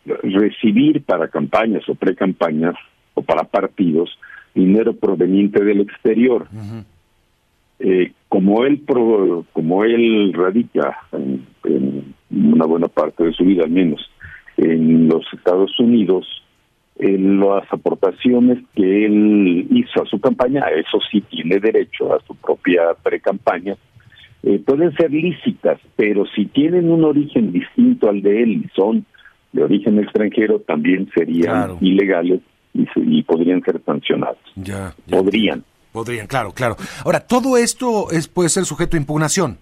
recibir 0.05 1.03
para 1.05 1.29
campañas 1.29 1.88
o 1.88 1.94
pre-campañas 1.94 2.74
o 3.14 3.22
para 3.22 3.44
partidos 3.44 4.11
dinero 4.55 4.92
proveniente 4.94 5.64
del 5.64 5.81
exterior. 5.81 6.48
Eh, 7.79 8.12
como 8.29 8.64
él 8.66 8.83
como 9.55 9.85
él 9.85 10.35
radica 10.35 10.98
en, 11.12 11.46
una 12.31 12.66
buena 12.66 12.88
parte 12.88 13.24
de 13.24 13.33
su 13.33 13.42
vida 13.42 13.64
al 13.64 13.70
menos 13.70 14.11
en 14.61 15.09
los 15.09 15.25
Estados 15.33 15.79
Unidos, 15.79 16.27
en 16.96 17.40
las 17.40 17.64
aportaciones 17.73 18.59
que 18.75 19.07
él 19.07 19.66
hizo 19.70 20.03
a 20.03 20.07
su 20.07 20.20
campaña, 20.20 20.64
eso 20.68 20.99
sí 21.11 21.23
tiene 21.23 21.59
derecho 21.59 22.14
a 22.14 22.20
su 22.27 22.35
propia 22.35 22.94
pre-campaña, 23.03 23.77
eh, 24.42 24.59
pueden 24.64 24.94
ser 24.96 25.11
lícitas, 25.11 25.79
pero 25.96 26.25
si 26.35 26.46
tienen 26.46 26.90
un 26.90 27.05
origen 27.05 27.53
distinto 27.53 28.09
al 28.09 28.23
de 28.23 28.42
él 28.42 28.51
y 28.64 28.68
son 28.75 29.05
de 29.53 29.64
origen 29.64 29.99
extranjero, 29.99 30.61
también 30.61 31.11
serían 31.14 31.77
ilegales 31.81 32.40
y, 32.73 33.23
podrían 33.23 33.62
ser 33.62 33.81
sancionados. 33.85 34.38
Ya, 34.55 34.94
Podrían. 35.09 35.64
Podrían, 35.92 36.27
claro, 36.27 36.53
claro. 36.53 36.77
Ahora, 37.05 37.20
todo 37.20 37.57
esto 37.57 38.11
es, 38.12 38.29
puede 38.29 38.49
ser 38.49 38.64
sujeto 38.64 38.96
a 38.96 39.01
impugnación. 39.01 39.59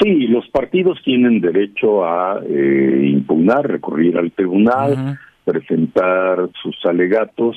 Sí, 0.00 0.26
los 0.26 0.46
partidos 0.48 1.00
tienen 1.02 1.40
derecho 1.40 2.04
a 2.04 2.40
eh, 2.46 3.08
impugnar, 3.12 3.66
recurrir 3.66 4.18
al 4.18 4.30
tribunal, 4.32 5.18
presentar 5.44 6.50
sus 6.62 6.76
alegatos 6.84 7.56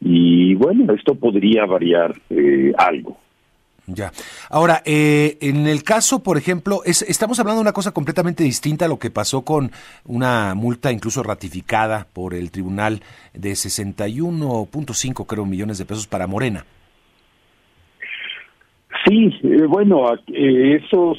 y 0.00 0.54
bueno, 0.54 0.92
esto 0.94 1.14
podría 1.14 1.66
variar 1.66 2.14
eh, 2.30 2.72
algo. 2.76 3.18
Ya. 3.86 4.12
Ahora, 4.48 4.82
eh, 4.84 5.38
en 5.40 5.66
el 5.66 5.82
caso, 5.82 6.22
por 6.22 6.38
ejemplo, 6.38 6.82
es, 6.84 7.02
estamos 7.02 7.38
hablando 7.40 7.58
de 7.58 7.62
una 7.62 7.72
cosa 7.72 7.92
completamente 7.92 8.44
distinta 8.44 8.84
a 8.84 8.88
lo 8.88 8.98
que 8.98 9.10
pasó 9.10 9.42
con 9.42 9.70
una 10.04 10.54
multa 10.54 10.92
incluso 10.92 11.22
ratificada 11.22 12.06
por 12.12 12.34
el 12.34 12.50
tribunal 12.50 13.02
de 13.32 13.52
61.5, 13.52 15.26
creo, 15.26 15.46
millones 15.46 15.78
de 15.78 15.84
pesos 15.84 16.06
para 16.06 16.26
Morena. 16.26 16.64
Sí, 19.06 19.32
eh, 19.42 19.64
bueno, 19.66 20.12
eh, 20.28 20.80
esos, 20.82 21.18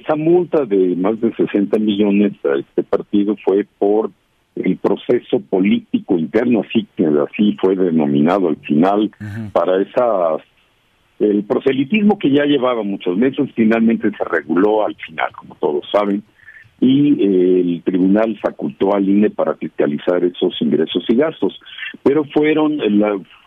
esa 0.00 0.16
multa 0.16 0.64
de 0.64 0.96
más 0.96 1.20
de 1.20 1.32
60 1.34 1.78
millones 1.78 2.32
a 2.44 2.58
este 2.58 2.82
partido 2.82 3.36
fue 3.44 3.66
por 3.78 4.10
el 4.56 4.76
proceso 4.76 5.40
político 5.40 6.18
interno, 6.18 6.62
así 6.68 6.86
que 6.96 7.06
así 7.06 7.56
fue 7.60 7.76
denominado 7.76 8.48
al 8.48 8.56
final, 8.56 9.10
para 9.52 9.82
esas 9.82 10.42
el 11.20 11.44
proselitismo 11.44 12.18
que 12.18 12.30
ya 12.30 12.44
llevaba 12.44 12.82
muchos 12.82 13.16
meses 13.16 13.48
finalmente 13.54 14.10
se 14.10 14.24
reguló 14.24 14.84
al 14.84 14.96
final, 14.96 15.30
como 15.32 15.54
todos 15.56 15.84
saben, 15.90 16.22
y 16.80 17.12
eh, 17.22 17.60
el 17.60 17.82
tribunal 17.84 18.36
facultó 18.42 18.94
al 18.94 19.08
INE 19.08 19.30
para 19.30 19.54
fiscalizar 19.54 20.24
esos 20.24 20.60
ingresos 20.60 21.04
y 21.08 21.16
gastos. 21.16 21.58
Pero 22.02 22.24
fueron 22.24 22.78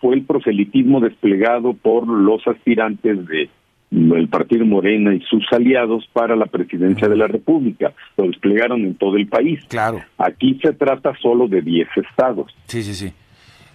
fue 0.00 0.16
el 0.16 0.22
proselitismo 0.24 1.00
desplegado 1.00 1.74
por 1.74 2.08
los 2.08 2.46
aspirantes 2.46 3.26
de 3.26 3.50
el 3.90 4.28
Partido 4.28 4.66
Morena 4.66 5.14
y 5.14 5.20
sus 5.22 5.44
aliados 5.52 6.08
para 6.12 6.36
la 6.36 6.46
presidencia 6.46 7.08
de 7.08 7.16
la 7.16 7.26
República. 7.26 7.92
Lo 8.16 8.26
desplegaron 8.26 8.80
en 8.82 8.94
todo 8.94 9.16
el 9.16 9.26
país. 9.26 9.64
Claro. 9.68 10.00
Aquí 10.18 10.58
se 10.62 10.72
trata 10.72 11.14
solo 11.20 11.48
de 11.48 11.62
10 11.62 11.88
estados. 11.96 12.54
Sí, 12.66 12.82
sí, 12.82 12.94
sí. 12.94 13.12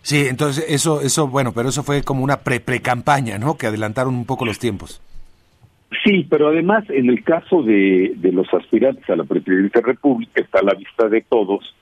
Sí, 0.01 0.25
entonces 0.27 0.65
eso, 0.67 1.01
eso, 1.01 1.27
bueno, 1.27 1.53
pero 1.53 1.69
eso 1.69 1.81
fue 1.81 2.03
como 2.03 2.23
una 2.23 2.41
pre-pre-campaña, 2.41 3.37
¿no? 3.37 3.57
Que 3.57 3.67
adelantaron 3.67 4.13
un 4.13 4.25
poco 4.25 4.45
los 4.45 4.59
tiempos. 4.59 5.01
Sí, 6.03 6.27
pero 6.29 6.49
además 6.49 6.83
en 6.89 7.09
el 7.09 7.23
caso 7.23 7.63
de, 7.63 8.13
de 8.17 8.31
los 8.31 8.51
aspirantes 8.53 9.09
a 9.09 9.15
la 9.15 9.23
presidencia 9.23 9.79
de 9.79 9.87
la 9.87 9.93
República 9.93 10.41
está 10.41 10.59
a 10.59 10.63
la 10.63 10.73
vista 10.73 11.07
de 11.07 11.21
todos 11.21 11.73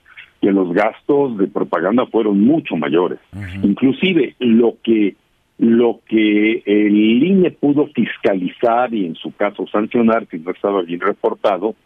que 0.42 0.50
los 0.50 0.72
gastos 0.72 1.38
de 1.38 1.46
propaganda 1.46 2.04
fueron 2.06 2.40
mucho 2.40 2.76
mayores. 2.76 3.20
Inclusive 3.62 4.34
lo 4.40 4.74
que 4.82 5.14
lo 5.62 6.00
que 6.08 6.60
el 6.66 7.22
INE 7.22 7.52
pudo 7.52 7.86
fiscalizar 7.86 8.92
y 8.92 9.06
en 9.06 9.14
su 9.14 9.30
caso 9.30 9.64
sancionar, 9.68 10.26
si 10.28 10.40
no 10.40 10.50
estaba 10.50 10.82
bien 10.82 10.98
reportado, 10.98 11.76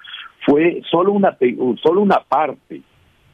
fue 0.47 0.81
solo 0.91 1.13
una 1.13 1.37
solo 1.83 2.01
una 2.01 2.21
parte 2.21 2.81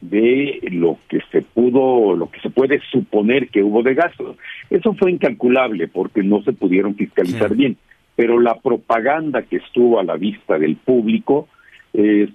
de 0.00 0.58
lo 0.72 0.98
que 1.08 1.20
se 1.30 1.42
pudo, 1.42 2.16
lo 2.16 2.28
que 2.28 2.40
se 2.40 2.50
puede 2.50 2.80
suponer 2.90 3.50
que 3.50 3.62
hubo 3.62 3.84
de 3.84 3.94
gastos. 3.94 4.36
Eso 4.68 4.94
fue 4.94 5.12
incalculable 5.12 5.86
porque 5.86 6.24
no 6.24 6.42
se 6.42 6.52
pudieron 6.52 6.96
fiscalizar 6.96 7.54
bien, 7.54 7.76
pero 8.16 8.40
la 8.40 8.56
propaganda 8.56 9.42
que 9.42 9.58
estuvo 9.58 10.00
a 10.00 10.04
la 10.04 10.16
vista 10.16 10.58
del 10.58 10.74
público, 10.74 11.46
eh, 11.94 12.28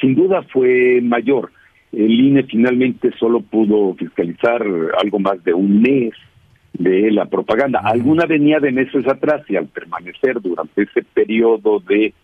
sin 0.00 0.14
duda 0.14 0.42
fue 0.52 1.00
mayor. 1.02 1.50
El 1.90 2.20
INE 2.20 2.44
finalmente 2.44 3.10
solo 3.18 3.40
pudo 3.40 3.94
fiscalizar 3.94 4.64
algo 5.02 5.18
más 5.18 5.42
de 5.42 5.54
un 5.54 5.82
mes 5.82 6.12
de 6.78 7.10
la 7.10 7.26
propaganda. 7.26 7.80
Alguna 7.84 8.24
venía 8.26 8.60
de 8.60 8.72
meses 8.72 9.06
atrás 9.06 9.42
y 9.48 9.56
al 9.56 9.66
permanecer 9.66 10.40
durante 10.40 10.82
ese 10.82 11.02
periodo 11.02 11.80
de 11.80 12.14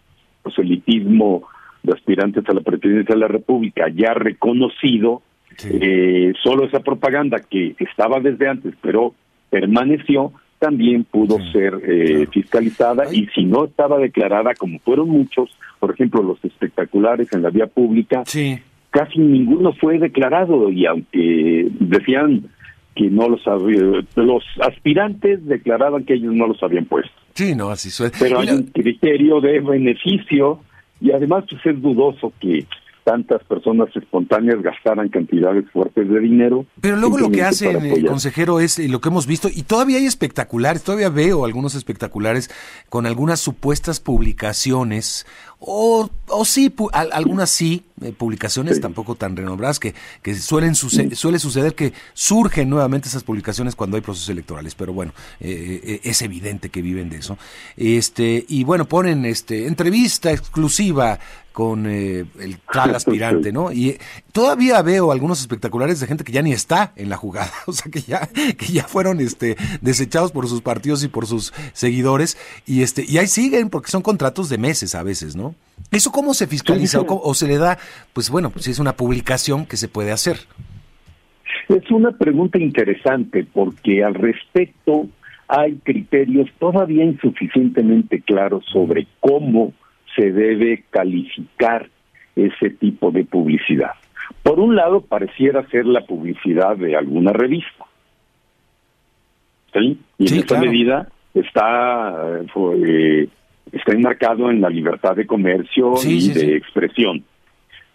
proselitismo 0.43 1.49
de 1.83 1.93
aspirantes 1.93 2.49
a 2.49 2.55
la 2.55 2.61
presidencia 2.61 3.15
de 3.15 3.21
la 3.21 3.29
República 3.29 3.89
ya 3.95 4.15
reconocido, 4.15 5.23
eh, 5.65 6.33
solo 6.43 6.65
esa 6.65 6.81
propaganda 6.81 7.39
que 7.41 7.75
estaba 7.79 8.21
desde 8.21 8.49
antes, 8.49 8.75
pero 8.81 9.15
permaneció, 9.51 10.33
también 10.59 11.05
pudo 11.05 11.39
ser 11.53 11.79
eh, 11.87 12.27
fiscalizada 12.33 13.13
y 13.13 13.27
si 13.35 13.45
no 13.45 13.67
estaba 13.67 13.99
declarada, 13.99 14.55
como 14.55 14.79
fueron 14.79 15.11
muchos, 15.11 15.51
por 15.79 15.93
ejemplo, 15.93 16.23
los 16.23 16.43
espectaculares 16.43 17.31
en 17.33 17.43
la 17.43 17.51
vía 17.51 17.67
pública, 17.67 18.23
casi 18.91 19.19
ninguno 19.19 19.75
fue 19.75 19.99
declarado 19.99 20.71
y 20.71 20.87
aunque 20.87 21.69
decían 21.81 22.45
que 22.95 23.11
no 23.11 23.29
los 23.29 23.43
los 24.15 24.45
aspirantes 24.61 25.45
declaraban 25.47 26.05
que 26.05 26.15
ellos 26.15 26.33
no 26.33 26.47
los 26.47 26.63
habían 26.63 26.87
puesto. 26.87 27.13
Sí, 27.35 27.55
no, 27.55 27.71
así 27.71 27.91
suele. 27.91 28.13
Pero 28.19 28.41
hay 28.41 28.51
un 28.51 28.65
criterio 28.65 29.41
de 29.41 29.61
beneficio 29.61 30.61
y 31.01 31.11
además 31.13 31.45
pues 31.49 31.65
es 31.67 31.83
dudoso 31.83 32.33
que 32.41 32.67
tantas 33.05 33.45
personas 33.45 33.95
espontáneas 33.95 34.63
gastaran 34.63 35.09
cantidades 35.09 35.71
fuertes 35.71 36.09
de 36.09 36.21
dinero. 36.21 36.65
Pero 36.81 36.97
luego 36.97 37.19
lo 37.19 37.31
que 37.31 37.43
hace 37.43 37.71
el 37.71 38.07
consejero 38.07 38.61
es 38.61 38.79
lo 38.91 39.01
que 39.01 39.11
hemos 39.11 39.27
visto, 39.27 39.49
y 39.55 39.63
todavía 39.63 39.99
hay 39.99 40.07
espectaculares, 40.07 40.83
todavía 40.83 41.11
veo 41.11 41.45
algunos 41.45 41.75
espectaculares 41.75 42.51
con 42.89 43.07
algunas 43.07 43.41
supuestas 43.41 44.01
publicaciones, 44.01 45.27
o, 45.67 46.11
o 46.29 46.45
sí, 46.45 46.75
algunas 46.93 47.51
sí, 47.51 47.85
eh, 48.03 48.13
publicaciones 48.13 48.81
tampoco 48.81 49.15
tan 49.15 49.35
renombradas, 49.35 49.81
que, 49.81 49.95
que 50.23 50.35
suelen 50.35 50.75
suele 50.75 51.39
suceder 51.39 51.75
que 51.75 51.93
surgen 52.13 52.69
nuevamente 52.69 53.09
esas 53.09 53.23
publicaciones 53.23 53.75
cuando 53.75 53.97
hay 53.97 54.03
procesos 54.03 54.29
electorales, 54.29 54.75
pero 54.75 54.93
bueno, 54.93 55.15
eh, 55.41 55.81
eh, 55.83 56.01
es 56.05 56.21
evidente 56.21 56.69
que 56.69 56.83
viven 56.83 57.09
de 57.09 57.17
eso. 57.19 57.39
Este, 57.77 58.45
y 58.47 58.65
bueno, 58.65 58.87
ponen 58.87 59.25
este 59.25 59.67
entrevista 59.67 60.33
exclusiva 60.33 61.19
con 61.53 61.87
el 61.87 62.59
tal 62.73 62.95
aspirante, 62.97 63.53
¿no? 63.53 63.73
Y 63.73 63.99
todavía 64.33 64.83
veo 64.83 65.13
algunos 65.13 65.41
espectaculares 65.41 66.01
de 66.01 66.09
gente 66.09 66.25
que 66.25 66.33
ya 66.33 66.43
ni 66.43 66.53
está 66.53 66.93
en 66.97 67.09
la 67.09 67.17
jugada, 67.17 67.53
o 67.67 67.73
sea 67.73 67.91
que 67.91 68.03
ya 68.03 68.27
que 68.27 68.67
ya 68.67 68.87
fueron 68.89 69.21
este 69.21 69.57
desechados 69.81 70.33
por 70.33 70.49
sus 70.49 70.61
partidos 70.61 71.05
y 71.05 71.09
por 71.09 71.27
sus 71.27 71.55
seguidores 71.73 72.37
y 72.67 72.83
este 72.83 73.05
y 73.09 73.19
ahí 73.19 73.29
siguen 73.29 73.71
porque 73.71 73.91
son 73.91 74.03
contratos 74.03 74.49
de 74.49 74.59
meses 74.59 74.95
a 74.95 75.03
veces, 75.05 75.37
¿no? 75.37 75.54
¿Eso 75.91 76.11
cómo 76.11 76.35
se 76.35 76.47
fiscaliza 76.47 77.01
o, 77.01 77.35
se 77.35 77.47
le 77.47 77.59
da, 77.59 77.79
pues 78.13 78.31
bueno, 78.31 78.53
si 78.57 78.71
es 78.71 78.79
una 78.79 78.97
publicación 78.97 79.67
que 79.67 79.77
se 79.77 79.89
puede 79.89 80.13
hacer? 80.13 80.37
Es 81.69 81.91
una 81.91 82.11
pregunta 82.13 82.59
interesante 82.59 83.47
porque 83.53 84.03
al 84.03 84.15
respecto 84.15 85.09
hay 85.49 85.77
criterios 85.77 86.51
todavía 86.59 87.05
insuficientemente 87.05 88.21
claros 88.21 88.65
sobre 88.73 89.07
cómo 89.21 89.73
se 90.17 90.33
debe 90.33 90.85
calificar 90.91 91.89
ese 92.35 92.71
tipo 92.71 93.11
de 93.11 93.25
publicidad. 93.25 93.93
Por 94.43 94.59
un 94.59 94.77
lado, 94.77 95.01
pareciera 95.01 95.67
ser 95.69 95.87
la 95.87 96.03
publicidad 96.03 96.77
de 96.77 96.97
alguna 96.97 97.33
revista. 97.33 97.85
¿Sí? 99.73 99.99
Y 100.19 100.33
en 100.33 100.39
esa 100.41 100.61
medida 100.61 101.09
está 101.35 102.39
eh, 102.77 103.29
está 103.73 103.93
enmarcado 103.93 104.51
en 104.51 104.61
la 104.61 104.71
libertad 104.71 105.17
de 105.17 105.27
comercio 105.27 105.95
y 106.05 106.29
de 106.31 106.57
expresión. 106.57 107.25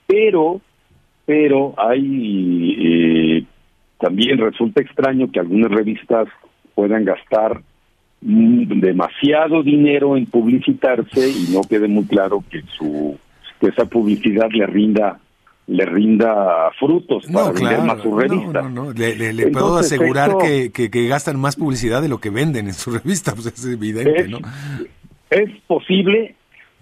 Pero, 0.08 0.62
pero 1.26 1.74
hay 1.78 2.76
eh, 2.80 3.46
también 4.00 4.38
resulta 4.40 4.82
extraño 4.82 5.32
que 5.32 5.40
algunas 5.40 5.72
revistas 5.72 6.28
puedan 6.74 7.06
gastar 7.06 7.62
mm, 8.22 8.80
demasiado 8.80 9.62
dinero 9.62 10.18
en 10.18 10.26
publicitarse 10.26 11.30
y 11.30 11.54
no 11.54 11.62
quede 11.62 11.88
muy 11.88 12.06
claro 12.06 12.44
que 12.50 12.62
su 12.78 13.18
que 13.60 13.68
esa 13.68 13.86
publicidad 13.86 14.48
le 14.52 14.66
rinda 14.66 15.20
le 15.68 15.86
rinda 15.86 16.72
frutos 16.80 17.26
para 17.32 17.52
vender 17.52 17.84
más 17.84 18.02
su 18.02 18.18
revista. 18.18 18.64
No, 18.64 18.92
Le, 18.92 19.48
puedo 19.52 19.78
asegurar 19.78 20.38
que, 20.40 20.72
que, 20.72 21.08
gastan 21.08 21.40
más 21.40 21.56
publicidad 21.56 22.02
de 22.02 22.10
lo 22.10 22.20
que 22.20 22.32
venden 22.32 22.66
en 22.68 22.74
su 22.74 22.90
revista, 22.98 23.36
pues 23.36 23.48
es 23.48 23.66
evidente, 23.66 24.28
¿no? 24.28 24.40
Es 25.30 25.50
posible 25.68 26.36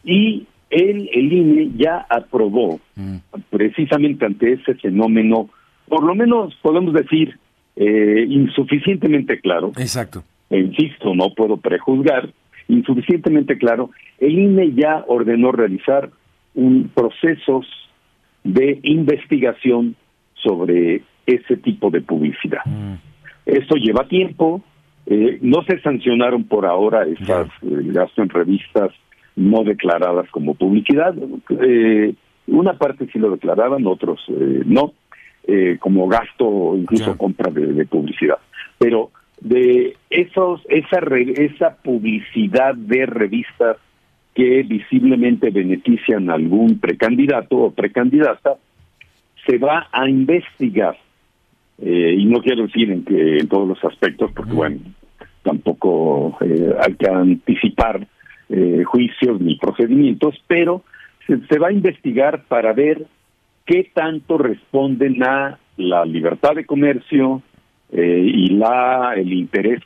y 0.04 0.48
el, 0.70 1.10
el 1.14 1.34
INE 1.34 1.72
ya 1.76 2.06
aprobó 2.10 2.80
mm. 2.96 3.18
precisamente 3.50 4.26
ante 4.26 4.54
ese 4.54 4.76
fenómeno, 4.76 5.50
por 5.88 6.04
lo 6.04 6.16
menos 6.16 6.56
podemos 6.62 6.94
decir, 6.94 7.38
eh, 7.76 8.26
insuficientemente 8.28 9.40
claro. 9.40 9.72
Exacto. 9.78 10.24
E 10.50 10.60
insisto, 10.60 11.14
no 11.14 11.34
puedo 11.36 11.58
prejuzgar, 11.58 12.30
insuficientemente 12.68 13.58
claro, 13.58 13.92
el 14.20 14.38
INE 14.38 14.74
ya 14.74 15.04
ordenó 15.08 15.52
realizar 15.52 16.10
un 16.56 16.90
procesos 16.94 17.66
de 18.44 18.80
investigación 18.84 19.96
sobre 20.36 21.04
ese 21.26 21.58
tipo 21.58 21.90
de 21.92 22.02
publicidad. 22.02 22.66
Mm. 22.66 22.96
Esto 23.46 23.76
lleva 23.76 24.08
tiempo, 24.08 24.62
eh, 25.10 25.40
no 25.42 25.64
se 25.64 25.80
sancionaron 25.80 26.44
por 26.44 26.66
ahora 26.66 27.06
esas 27.06 27.48
eh, 27.62 27.82
gastos 27.86 28.18
en 28.18 28.30
revistas 28.30 28.92
no 29.38 29.64
declaradas 29.64 30.30
como 30.32 30.56
publicidad. 30.56 31.16
Eh, 31.62 32.14
una 32.48 32.74
parte 32.74 33.08
sí 33.14 33.18
lo 33.18 33.32
declaraban, 33.32 33.88
otros 33.88 34.20
no, 34.66 34.94
como 35.80 36.08
gasto, 36.08 36.76
incluso 36.76 37.18
compra 37.18 37.52
de, 37.52 37.86
publicidad. 37.86 38.38
Pero 38.78 39.12
de 39.40 39.96
esos, 40.10 40.62
esa, 40.70 41.00
esa 41.36 41.76
publicidad 41.76 42.76
de 42.76 43.06
revistas 43.06 43.78
que 44.34 44.64
visiblemente 44.64 45.52
benefician 45.52 46.30
a 46.30 46.34
algún 46.34 46.80
precandidato 46.80 47.58
o 47.58 47.72
precandidata, 47.72 48.56
se 49.46 49.58
va 49.58 49.88
a 49.92 50.10
investigar 50.10 50.98
eh, 51.80 52.16
y 52.18 52.26
no 52.26 52.42
quiero 52.42 52.64
decir 52.64 52.92
en 52.92 53.04
que 53.04 53.38
en 53.38 53.48
todos 53.48 53.68
los 53.68 53.84
aspectos, 53.84 54.32
porque 54.32 54.54
bueno, 54.54 54.78
tampoco 55.48 56.38
eh, 56.42 56.76
hay 56.86 56.96
que 56.96 57.10
anticipar 57.10 58.06
eh, 58.50 58.84
juicios 58.84 59.40
ni 59.40 59.56
procedimientos, 59.56 60.36
pero 60.46 60.84
se, 61.26 61.58
va 61.58 61.70
a 61.70 61.72
investigar 61.72 62.44
para 62.50 62.74
ver 62.74 63.06
qué 63.66 63.90
tanto 63.94 64.38
responden 64.38 65.24
a 65.24 65.58
la 65.78 66.04
libertad 66.06 66.56
de 66.56 66.66
comercio 66.66 67.42
y 67.90 68.50
la 68.50 69.14
el 69.16 69.32
interés 69.32 69.82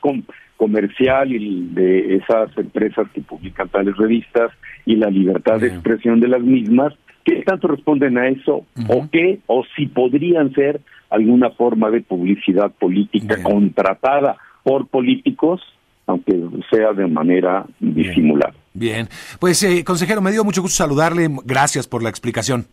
comercial 0.58 1.32
y 1.32 1.68
de 1.72 2.16
esas 2.16 2.58
empresas 2.58 3.08
que 3.14 3.22
publican 3.22 3.70
tales 3.70 3.96
revistas 3.96 4.52
y 4.88 4.96
la 4.96 5.12
libertad 5.12 5.60
de 5.60 5.68
expresión 5.68 6.20
de 6.20 6.28
las 6.28 6.42
mismas, 6.42 6.94
qué 7.24 7.44
tanto 7.44 7.68
responden 7.68 8.18
a 8.18 8.28
eso 8.28 8.66
o 8.88 9.08
qué 9.12 9.40
o 9.46 9.64
si 9.76 9.86
podrían 9.86 10.52
ser 10.54 10.82
alguna 11.12 11.52
forma 11.52 11.92
de 11.92 12.02
publicidad 12.02 12.72
política 12.72 13.42
contratada 13.44 14.38
por 14.64 14.88
políticos, 14.88 15.62
aunque 16.08 16.34
sea 16.70 16.94
de 16.94 17.08
manera 17.08 17.66
disimulada. 17.80 18.54
Bien, 18.74 19.08
pues 19.40 19.62
eh, 19.64 19.84
consejero, 19.84 20.22
me 20.22 20.32
dio 20.32 20.44
mucho 20.44 20.62
gusto 20.62 20.78
saludarle, 20.78 21.30
gracias 21.46 21.88
por 21.88 22.04
la 22.04 22.10
explicación. 22.10 22.66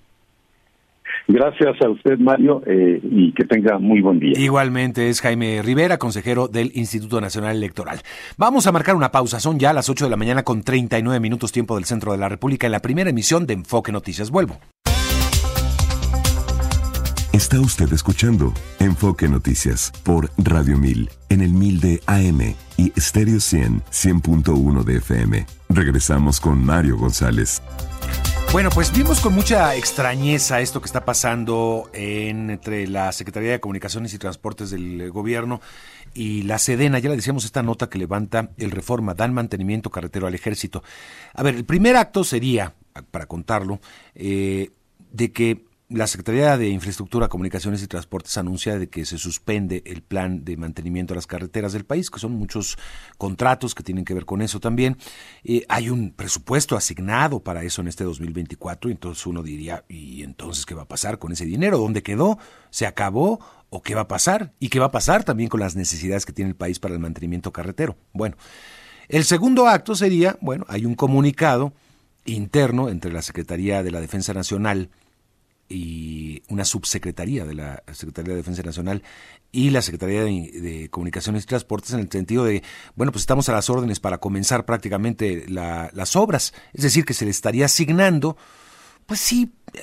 Gracias 1.30 1.76
a 1.84 1.90
usted, 1.90 2.18
Mario, 2.18 2.62
eh, 2.66 3.00
y 3.02 3.32
que 3.32 3.44
tenga 3.44 3.78
muy 3.78 4.00
buen 4.00 4.18
día. 4.18 4.32
Igualmente 4.38 5.10
es 5.10 5.20
Jaime 5.20 5.60
Rivera, 5.62 5.98
consejero 5.98 6.48
del 6.48 6.72
Instituto 6.74 7.20
Nacional 7.20 7.54
Electoral. 7.54 8.00
Vamos 8.38 8.66
a 8.66 8.72
marcar 8.72 8.94
una 8.94 9.10
pausa, 9.10 9.38
son 9.38 9.58
ya 9.58 9.74
las 9.74 9.90
8 9.90 10.06
de 10.06 10.10
la 10.10 10.16
mañana 10.16 10.42
con 10.42 10.62
39 10.62 11.20
minutos 11.20 11.52
tiempo 11.52 11.74
del 11.74 11.84
centro 11.84 12.12
de 12.12 12.18
la 12.18 12.30
República 12.30 12.66
en 12.66 12.72
la 12.72 12.80
primera 12.80 13.10
emisión 13.10 13.46
de 13.46 13.52
Enfoque 13.52 13.92
Noticias. 13.92 14.30
Vuelvo. 14.30 14.58
Está 17.38 17.60
usted 17.60 17.92
escuchando 17.92 18.52
Enfoque 18.80 19.28
Noticias 19.28 19.92
por 20.02 20.28
Radio 20.38 20.76
1000 20.76 21.08
en 21.28 21.40
el 21.40 21.52
1000 21.52 21.80
de 21.80 22.02
AM 22.06 22.56
y 22.76 22.92
Stereo 23.00 23.38
100 23.38 23.84
100.1 23.84 24.82
de 24.82 24.96
FM. 24.96 25.46
Regresamos 25.68 26.40
con 26.40 26.64
Mario 26.66 26.96
González. 26.98 27.62
Bueno, 28.50 28.70
pues 28.70 28.92
vimos 28.92 29.20
con 29.20 29.34
mucha 29.34 29.76
extrañeza 29.76 30.60
esto 30.60 30.80
que 30.80 30.86
está 30.86 31.04
pasando 31.04 31.88
entre 31.92 32.88
la 32.88 33.12
Secretaría 33.12 33.52
de 33.52 33.60
Comunicaciones 33.60 34.12
y 34.14 34.18
Transportes 34.18 34.70
del 34.70 35.08
gobierno 35.12 35.60
y 36.14 36.42
la 36.42 36.58
Sedena. 36.58 36.98
Ya 36.98 37.08
le 37.08 37.14
decíamos 37.14 37.44
esta 37.44 37.62
nota 37.62 37.88
que 37.88 37.98
levanta 37.98 38.50
el 38.56 38.72
Reforma, 38.72 39.14
dan 39.14 39.32
mantenimiento 39.32 39.90
carretero 39.90 40.26
al 40.26 40.34
ejército. 40.34 40.82
A 41.34 41.44
ver, 41.44 41.54
el 41.54 41.64
primer 41.64 41.94
acto 41.94 42.24
sería, 42.24 42.74
para 43.12 43.26
contarlo, 43.26 43.78
eh, 44.16 44.72
de 45.12 45.30
que 45.30 45.67
la 45.90 46.06
Secretaría 46.06 46.58
de 46.58 46.68
Infraestructura, 46.68 47.28
Comunicaciones 47.28 47.82
y 47.82 47.86
Transportes 47.86 48.36
anuncia 48.36 48.78
de 48.78 48.90
que 48.90 49.06
se 49.06 49.16
suspende 49.16 49.82
el 49.86 50.02
plan 50.02 50.44
de 50.44 50.58
mantenimiento 50.58 51.14
de 51.14 51.16
las 51.16 51.26
carreteras 51.26 51.72
del 51.72 51.86
país, 51.86 52.10
que 52.10 52.18
son 52.18 52.32
muchos 52.32 52.76
contratos 53.16 53.74
que 53.74 53.82
tienen 53.82 54.04
que 54.04 54.12
ver 54.12 54.26
con 54.26 54.42
eso 54.42 54.60
también. 54.60 54.98
Eh, 55.44 55.64
hay 55.66 55.88
un 55.88 56.10
presupuesto 56.10 56.76
asignado 56.76 57.40
para 57.40 57.62
eso 57.62 57.80
en 57.80 57.88
este 57.88 58.04
2024, 58.04 58.90
entonces 58.90 59.26
uno 59.26 59.42
diría, 59.42 59.84
¿y 59.88 60.22
entonces 60.24 60.66
qué 60.66 60.74
va 60.74 60.82
a 60.82 60.88
pasar 60.88 61.18
con 61.18 61.32
ese 61.32 61.46
dinero? 61.46 61.78
¿Dónde 61.78 62.02
quedó? 62.02 62.38
¿Se 62.68 62.86
acabó? 62.86 63.40
¿O 63.70 63.82
qué 63.82 63.94
va 63.94 64.02
a 64.02 64.08
pasar? 64.08 64.52
¿Y 64.60 64.68
qué 64.68 64.80
va 64.80 64.86
a 64.86 64.90
pasar 64.90 65.24
también 65.24 65.48
con 65.48 65.60
las 65.60 65.74
necesidades 65.74 66.26
que 66.26 66.32
tiene 66.34 66.50
el 66.50 66.56
país 66.56 66.78
para 66.80 66.92
el 66.92 67.00
mantenimiento 67.00 67.50
carretero? 67.50 67.96
Bueno, 68.12 68.36
el 69.08 69.24
segundo 69.24 69.66
acto 69.66 69.94
sería, 69.94 70.36
bueno, 70.42 70.66
hay 70.68 70.84
un 70.84 70.94
comunicado 70.94 71.72
interno 72.26 72.90
entre 72.90 73.10
la 73.10 73.22
Secretaría 73.22 73.82
de 73.82 73.90
la 73.90 74.02
Defensa 74.02 74.34
Nacional, 74.34 74.90
y 75.68 76.42
una 76.48 76.64
subsecretaría 76.64 77.44
de 77.44 77.54
la 77.54 77.82
Secretaría 77.92 78.32
de 78.32 78.38
Defensa 78.38 78.62
Nacional 78.62 79.02
y 79.52 79.70
la 79.70 79.82
Secretaría 79.82 80.24
de, 80.24 80.88
Comunicaciones 80.90 81.44
y 81.44 81.46
Transportes 81.46 81.92
en 81.92 82.00
el 82.00 82.10
sentido 82.10 82.44
de, 82.44 82.62
bueno, 82.94 83.12
pues 83.12 83.22
estamos 83.22 83.48
a 83.48 83.52
las 83.52 83.68
órdenes 83.70 84.00
para 84.00 84.18
comenzar 84.18 84.64
prácticamente 84.64 85.46
las 85.48 86.16
obras, 86.16 86.54
es 86.72 86.82
decir, 86.82 87.04
que 87.04 87.14
se 87.14 87.24
le 87.24 87.30
estaría 87.30 87.66
asignando, 87.66 88.36
pues 89.06 89.20
sí, 89.20 89.52
eh, 89.74 89.80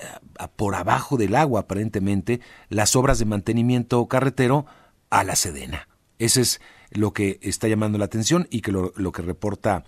por 0.55 0.75
abajo 0.75 1.17
del 1.17 1.35
agua 1.35 1.61
aparentemente, 1.61 2.41
las 2.69 2.95
obras 2.95 3.19
de 3.19 3.25
mantenimiento 3.25 4.05
carretero 4.07 4.65
a 5.09 5.23
la 5.23 5.35
Sedena. 5.35 5.87
Ese 6.17 6.41
es 6.41 6.61
lo 6.91 7.13
que 7.13 7.39
está 7.41 7.67
llamando 7.67 7.97
la 7.97 8.05
atención 8.05 8.47
y 8.49 8.61
que 8.61 8.71
lo, 8.71 8.93
lo 8.95 9.11
que 9.11 9.21
reporta 9.21 9.83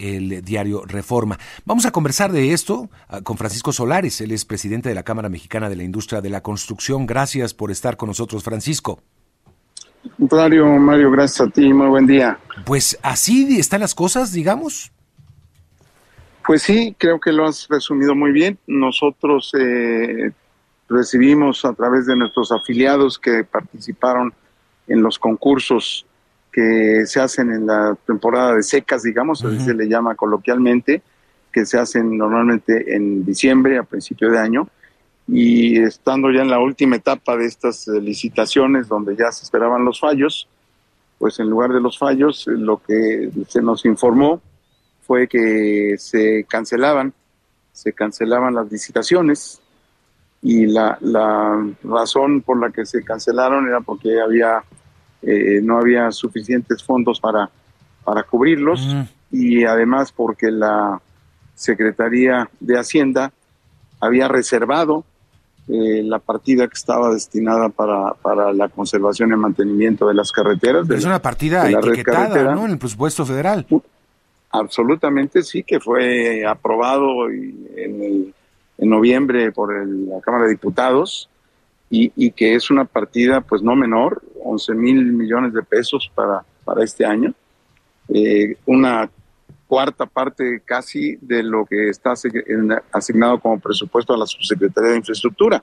el 0.00 0.42
diario 0.42 0.82
Reforma. 0.86 1.38
Vamos 1.64 1.86
a 1.86 1.92
conversar 1.92 2.32
de 2.32 2.52
esto 2.52 2.88
ah, 3.08 3.20
con 3.22 3.36
Francisco 3.36 3.72
Solares, 3.72 4.20
él 4.20 4.32
es 4.32 4.44
presidente 4.44 4.88
de 4.88 4.94
la 4.94 5.02
Cámara 5.02 5.28
Mexicana 5.28 5.68
de 5.68 5.76
la 5.76 5.84
Industria 5.84 6.20
de 6.20 6.30
la 6.30 6.42
Construcción. 6.42 7.06
Gracias 7.06 7.54
por 7.54 7.70
estar 7.70 7.96
con 7.96 8.08
nosotros, 8.08 8.42
Francisco. 8.42 9.02
Mario, 10.16 10.66
Mario, 10.66 11.10
gracias 11.10 11.46
a 11.46 11.50
ti, 11.50 11.72
muy 11.72 11.88
buen 11.88 12.06
día. 12.06 12.38
Pues 12.64 12.98
así 13.02 13.58
están 13.58 13.80
las 13.80 13.94
cosas, 13.94 14.32
digamos. 14.32 14.90
Pues 16.46 16.62
sí, 16.62 16.96
creo 16.98 17.20
que 17.20 17.32
lo 17.32 17.46
has 17.46 17.68
resumido 17.68 18.14
muy 18.14 18.32
bien. 18.32 18.58
Nosotros 18.66 19.52
eh, 19.58 20.32
recibimos 20.88 21.64
a 21.64 21.74
través 21.74 22.06
de 22.06 22.16
nuestros 22.16 22.50
afiliados 22.50 23.18
que 23.18 23.44
participaron 23.44 24.32
en 24.88 25.02
los 25.02 25.18
concursos 25.18 26.06
que 26.52 27.06
se 27.06 27.20
hacen 27.20 27.52
en 27.52 27.66
la 27.66 27.96
temporada 28.06 28.54
de 28.54 28.62
secas, 28.62 29.02
digamos, 29.02 29.44
así 29.44 29.60
se 29.60 29.74
le 29.74 29.88
llama 29.88 30.14
coloquialmente, 30.14 31.02
que 31.52 31.64
se 31.64 31.78
hacen 31.78 32.16
normalmente 32.16 32.94
en 32.94 33.24
diciembre, 33.24 33.78
a 33.78 33.82
principio 33.82 34.30
de 34.30 34.38
año, 34.38 34.68
y 35.26 35.80
estando 35.80 36.30
ya 36.30 36.42
en 36.42 36.50
la 36.50 36.58
última 36.58 36.96
etapa 36.96 37.36
de 37.36 37.46
estas 37.46 37.86
licitaciones 37.86 38.88
donde 38.88 39.14
ya 39.16 39.30
se 39.30 39.44
esperaban 39.44 39.84
los 39.84 40.00
fallos, 40.00 40.48
pues 41.18 41.38
en 41.38 41.50
lugar 41.50 41.72
de 41.72 41.80
los 41.80 41.98
fallos, 41.98 42.46
lo 42.46 42.78
que 42.78 43.30
se 43.46 43.60
nos 43.62 43.84
informó 43.84 44.40
fue 45.06 45.28
que 45.28 45.96
se 45.98 46.44
cancelaban, 46.48 47.12
se 47.72 47.92
cancelaban 47.92 48.54
las 48.54 48.70
licitaciones. 48.72 49.60
Y 50.42 50.64
la, 50.66 50.96
la 51.02 51.62
razón 51.84 52.40
por 52.40 52.58
la 52.58 52.70
que 52.70 52.86
se 52.86 53.04
cancelaron 53.04 53.68
era 53.68 53.80
porque 53.82 54.18
había 54.18 54.64
eh, 55.22 55.60
no 55.62 55.78
había 55.78 56.10
suficientes 56.12 56.82
fondos 56.82 57.20
para, 57.20 57.50
para 58.04 58.22
cubrirlos 58.22 58.96
y 59.30 59.64
además 59.64 60.12
porque 60.12 60.50
la 60.50 61.00
Secretaría 61.54 62.48
de 62.58 62.78
Hacienda 62.78 63.32
había 64.00 64.28
reservado 64.28 65.04
eh, 65.68 66.02
la 66.02 66.18
partida 66.18 66.66
que 66.66 66.74
estaba 66.74 67.12
destinada 67.12 67.68
para, 67.68 68.14
para 68.14 68.52
la 68.52 68.68
conservación 68.68 69.30
y 69.30 69.36
mantenimiento 69.36 70.08
de 70.08 70.14
las 70.14 70.32
carreteras. 70.32 70.88
es 70.90 71.04
una 71.04 71.22
partida 71.22 71.70
etiquetada 71.70 72.54
¿no? 72.54 72.64
en 72.64 72.72
el 72.72 72.78
presupuesto 72.78 73.24
federal. 73.24 73.66
Absolutamente 74.50 75.42
sí, 75.42 75.62
que 75.62 75.78
fue 75.78 76.44
aprobado 76.44 77.28
en, 77.28 78.34
en 78.78 78.90
noviembre 78.90 79.52
por 79.52 79.86
la 79.86 80.20
Cámara 80.22 80.44
de 80.44 80.50
Diputados 80.50 81.29
y, 81.90 82.12
y, 82.14 82.30
que 82.30 82.54
es 82.54 82.70
una 82.70 82.84
partida 82.84 83.40
pues 83.40 83.62
no 83.62 83.74
menor, 83.74 84.22
11 84.44 84.74
mil 84.74 85.12
millones 85.12 85.52
de 85.52 85.62
pesos 85.62 86.10
para, 86.14 86.44
para 86.64 86.84
este 86.84 87.04
año, 87.04 87.34
eh, 88.08 88.56
una 88.64 89.10
cuarta 89.66 90.06
parte 90.06 90.62
casi 90.64 91.16
de 91.20 91.42
lo 91.42 91.64
que 91.64 91.88
está 91.88 92.14
asignado 92.92 93.38
como 93.38 93.60
presupuesto 93.60 94.14
a 94.14 94.18
la 94.18 94.26
Subsecretaría 94.26 94.90
de 94.90 94.96
Infraestructura. 94.96 95.62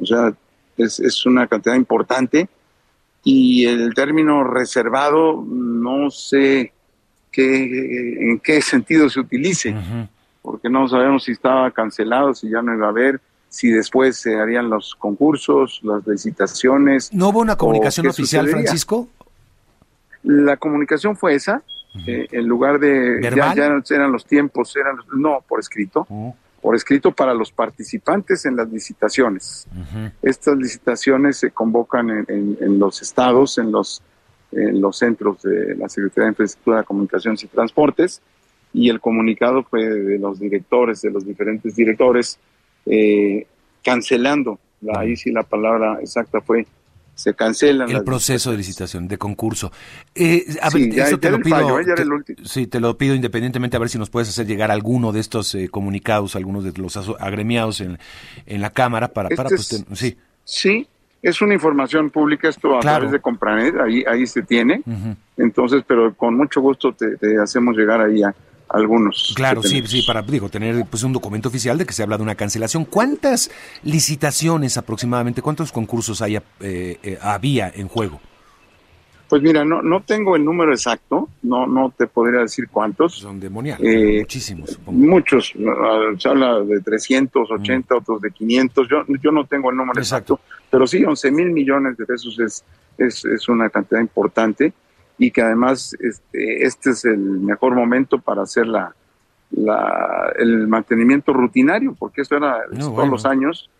O 0.00 0.06
sea, 0.06 0.32
es, 0.76 0.98
es 0.98 1.24
una 1.26 1.46
cantidad 1.46 1.76
importante. 1.76 2.48
Y 3.24 3.66
el 3.66 3.94
término 3.94 4.42
reservado 4.42 5.44
no 5.46 6.10
sé 6.10 6.72
qué, 7.30 8.30
en 8.30 8.40
qué 8.40 8.60
sentido 8.60 9.08
se 9.08 9.20
utilice, 9.20 9.74
porque 10.42 10.68
no 10.68 10.88
sabemos 10.88 11.24
si 11.24 11.32
estaba 11.32 11.70
cancelado, 11.70 12.34
si 12.34 12.50
ya 12.50 12.62
no 12.62 12.74
iba 12.74 12.86
a 12.86 12.90
haber, 12.90 13.20
si 13.52 13.70
después 13.70 14.16
se 14.16 14.40
harían 14.40 14.70
los 14.70 14.94
concursos, 14.94 15.80
las 15.82 16.06
licitaciones. 16.06 17.12
¿No 17.12 17.28
hubo 17.28 17.40
una 17.40 17.54
comunicación 17.54 18.06
oficial, 18.06 18.48
Francisco? 18.48 19.10
La 20.22 20.56
comunicación 20.56 21.18
fue 21.18 21.34
esa, 21.34 21.62
eh, 22.06 22.28
en 22.32 22.46
lugar 22.46 22.78
de... 22.78 23.20
Ya, 23.20 23.52
eran 23.52 24.10
los 24.10 24.24
tiempos, 24.24 24.74
eran 24.74 24.96
no, 25.14 25.44
por 25.46 25.60
escrito, 25.60 26.06
por 26.62 26.74
escrito 26.74 27.12
para 27.12 27.34
los 27.34 27.52
participantes 27.52 28.46
en 28.46 28.56
las 28.56 28.70
licitaciones. 28.70 29.68
Estas 30.22 30.56
licitaciones 30.56 31.36
se 31.36 31.50
convocan 31.50 32.24
en, 32.26 32.78
los 32.78 33.02
estados, 33.02 33.58
en 33.58 33.70
los, 33.70 34.00
en 34.50 34.80
los 34.80 34.96
centros 34.96 35.42
de 35.42 35.74
la 35.76 35.90
Secretaría 35.90 36.24
de 36.24 36.30
Infraestructura, 36.30 36.84
Comunicaciones 36.84 37.44
y 37.44 37.48
Transportes, 37.48 38.22
y 38.72 38.88
el 38.88 38.98
comunicado 38.98 39.62
fue 39.62 39.84
de 39.86 40.18
los 40.18 40.40
directores, 40.40 41.02
de 41.02 41.10
los 41.10 41.26
diferentes 41.26 41.76
directores, 41.76 42.38
eh, 42.86 43.46
cancelando, 43.84 44.58
ahí 44.94 45.16
sí 45.16 45.30
la 45.30 45.42
palabra 45.42 45.98
exacta 46.00 46.40
fue 46.40 46.66
se 47.14 47.34
cancela 47.34 47.84
el 47.84 48.04
proceso 48.04 48.50
de 48.50 48.56
licitación 48.56 49.06
de 49.06 49.18
concurso. 49.18 49.70
Eh, 50.14 50.44
a 50.60 50.70
ver, 50.70 50.98
eso 50.98 51.18
te 51.18 51.30
lo 51.30 51.40
pido 51.40 51.78
sí 52.44 52.66
te 52.66 52.80
lo 52.80 52.96
pido 52.96 53.14
independientemente 53.14 53.76
a 53.76 53.80
ver 53.80 53.90
si 53.90 53.98
nos 53.98 54.10
puedes 54.10 54.28
hacer 54.28 54.46
llegar 54.46 54.70
alguno 54.70 55.12
de 55.12 55.20
estos 55.20 55.54
eh, 55.54 55.68
comunicados 55.68 56.36
algunos 56.36 56.64
de 56.64 56.72
los 56.80 56.96
agremiados 57.20 57.80
en, 57.80 57.98
en 58.46 58.60
la 58.60 58.70
cámara 58.70 59.08
para, 59.08 59.28
para 59.30 59.50
pues, 59.50 59.84
sí. 59.92 60.16
Sí 60.44 60.86
es 61.20 61.40
una 61.40 61.54
información 61.54 62.10
pública 62.10 62.48
esto 62.48 62.76
a 62.76 62.80
través 62.80 63.12
de 63.12 63.20
Compranet 63.20 63.76
ahí 63.78 64.04
ahí 64.08 64.26
se 64.26 64.42
tiene. 64.42 64.82
Entonces 65.36 65.84
pero 65.86 66.14
con 66.14 66.36
mucho 66.36 66.60
gusto 66.60 66.92
te, 66.92 67.16
te 67.18 67.38
hacemos 67.38 67.76
llegar 67.76 68.00
ahí 68.00 68.22
a 68.22 68.34
algunos. 68.72 69.32
Claro, 69.36 69.62
sí, 69.62 69.82
sí, 69.86 70.02
para 70.02 70.22
digo, 70.22 70.48
tener 70.48 70.84
pues 70.86 71.02
un 71.02 71.12
documento 71.12 71.48
oficial 71.48 71.78
de 71.78 71.86
que 71.86 71.92
se 71.92 72.02
habla 72.02 72.16
de 72.16 72.22
una 72.22 72.34
cancelación. 72.34 72.84
¿Cuántas 72.84 73.50
licitaciones 73.82 74.76
aproximadamente, 74.76 75.42
cuántos 75.42 75.72
concursos 75.72 76.22
haya, 76.22 76.42
eh, 76.60 76.98
eh, 77.02 77.18
había 77.20 77.70
en 77.74 77.88
juego? 77.88 78.20
Pues 79.28 79.40
mira, 79.40 79.64
no, 79.64 79.80
no 79.80 80.02
tengo 80.02 80.36
el 80.36 80.44
número 80.44 80.72
exacto, 80.72 81.30
no, 81.42 81.66
no 81.66 81.90
te 81.96 82.06
podría 82.06 82.40
decir 82.40 82.68
cuántos. 82.70 83.14
Son 83.14 83.40
demoniales, 83.40 83.86
eh, 83.86 84.18
muchísimos. 84.20 84.78
Muchos, 84.84 85.54
se 86.18 86.28
habla 86.28 86.60
de 86.60 86.80
380, 86.80 87.96
otros 87.96 88.20
de 88.20 88.30
500, 88.30 88.88
yo, 88.90 89.04
yo 89.22 89.32
no 89.32 89.46
tengo 89.46 89.70
el 89.70 89.76
número 89.76 89.98
exacto, 89.98 90.40
pero 90.70 90.86
sí, 90.86 91.02
11 91.02 91.30
mil 91.30 91.50
millones 91.50 91.96
de 91.96 92.04
pesos 92.04 92.38
es, 92.40 92.62
es, 92.98 93.24
es 93.24 93.48
una 93.48 93.70
cantidad 93.70 94.02
importante 94.02 94.74
y 95.22 95.30
que 95.30 95.40
además 95.40 95.96
este, 96.00 96.64
este 96.64 96.90
es 96.90 97.04
el 97.04 97.16
mejor 97.16 97.76
momento 97.76 98.18
para 98.18 98.42
hacer 98.42 98.66
la, 98.66 98.92
el 100.36 100.66
mantenimiento 100.66 101.32
rutinario, 101.32 101.94
porque 101.96 102.22
esto 102.22 102.36
era 102.36 102.62
todos 102.76 103.08
los 103.08 103.24
años 103.24 103.70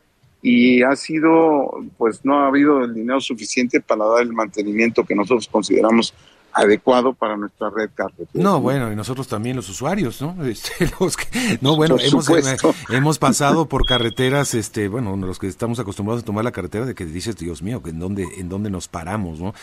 y 0.41 0.85
ha 0.85 0.95
sido, 0.95 1.83
pues 1.99 2.25
no 2.25 2.39
ha 2.39 2.47
habido 2.47 2.85
el 2.85 2.95
dinero 2.95 3.21
suficiente 3.21 3.81
para 3.81 4.05
dar 4.05 4.23
el 4.23 4.33
mantenimiento 4.33 5.05
que 5.05 5.17
nosotros 5.17 5.49
consideramos 5.49 6.15
adecuado 6.53 7.15
para 7.15 7.37
nuestra 7.37 7.71
red 7.71 7.91
carretera. 7.95 8.29
No, 8.35 8.61
bueno, 8.61 8.93
y 8.93 8.97
nosotros 8.97 9.29
también 9.29 9.57
los 9.57 9.69
usuarios, 9.69 10.21
¿no? 10.21 10.37
Este, 10.53 10.91
los 11.01 11.17
que, 11.17 11.59
no, 11.61 11.77
bueno, 11.77 11.97
hemos, 11.99 12.29
eh, 12.29 12.57
hemos 12.91 13.19
pasado 13.19 13.67
por 13.67 13.87
carreteras, 13.87 14.55
este, 14.55 14.89
bueno, 14.89 15.17
los 15.17 15.39
que 15.39 15.47
estamos 15.47 15.79
acostumbrados 15.79 16.23
a 16.23 16.27
tomar 16.27 16.45
la 16.45 16.53
carretera 16.53 16.85
de 16.85 16.95
que 16.95 17.07
dices, 17.07 17.37
Dios 17.37 17.63
mío, 17.63 17.81
¿en 17.87 17.99
dónde, 17.99 18.27
en 18.37 18.49
dónde 18.49 18.71
nos 18.71 18.89
paramos, 18.89 19.41
no? 19.41 19.55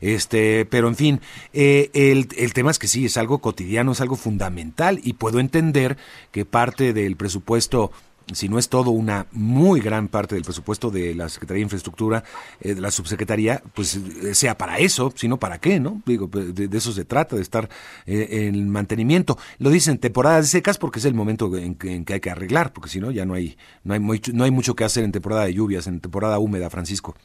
Este, 0.00 0.64
pero 0.64 0.88
en 0.88 0.96
fin, 0.96 1.20
eh, 1.52 1.90
el, 1.92 2.28
el 2.36 2.52
tema 2.52 2.70
es 2.70 2.78
que 2.78 2.88
sí, 2.88 3.04
es 3.04 3.16
algo 3.16 3.38
cotidiano, 3.38 3.92
es 3.92 4.00
algo 4.00 4.16
fundamental 4.16 5.00
y 5.02 5.14
puedo 5.14 5.40
entender 5.40 5.98
que 6.30 6.44
parte 6.44 6.92
del 6.92 7.16
presupuesto 7.16 7.90
si 8.32 8.48
no 8.48 8.58
es 8.58 8.68
todo, 8.68 8.90
una 8.90 9.26
muy 9.32 9.80
gran 9.80 10.08
parte 10.08 10.34
del 10.34 10.44
presupuesto 10.44 10.90
de 10.90 11.14
la 11.14 11.28
Secretaría 11.28 11.60
de 11.60 11.64
Infraestructura, 11.64 12.24
eh, 12.60 12.74
de 12.74 12.80
la 12.80 12.90
subsecretaría, 12.90 13.62
pues 13.74 13.96
eh, 13.96 14.34
sea 14.34 14.56
para 14.56 14.78
eso, 14.78 15.12
sino 15.14 15.38
para 15.38 15.58
qué, 15.58 15.80
¿no? 15.80 16.02
Digo, 16.06 16.28
de, 16.28 16.68
eso 16.76 16.92
se 16.92 17.04
trata, 17.04 17.36
de 17.36 17.42
estar 17.42 17.68
eh, 18.06 18.46
en 18.48 18.68
mantenimiento. 18.68 19.38
Lo 19.58 19.70
dicen 19.70 19.98
temporadas 19.98 20.48
secas 20.48 20.78
porque 20.78 20.98
es 20.98 21.04
el 21.04 21.14
momento 21.14 21.56
en 21.56 21.74
que, 21.74 22.04
hay 22.12 22.20
que 22.20 22.30
arreglar, 22.30 22.72
porque 22.72 22.90
si 22.90 23.00
no, 23.00 23.10
ya 23.10 23.24
no 23.24 23.34
hay, 23.34 23.56
no, 23.84 23.94
hay 23.94 24.00
no 24.00 24.44
hay 24.44 24.50
mucho 24.50 24.74
que 24.74 24.84
hacer 24.84 25.04
en 25.04 25.12
temporada 25.12 25.44
de 25.44 25.54
lluvias, 25.54 25.86
en 25.86 26.00
temporada 26.00 26.38
húmeda, 26.38 26.70
Francisco. 26.70 27.16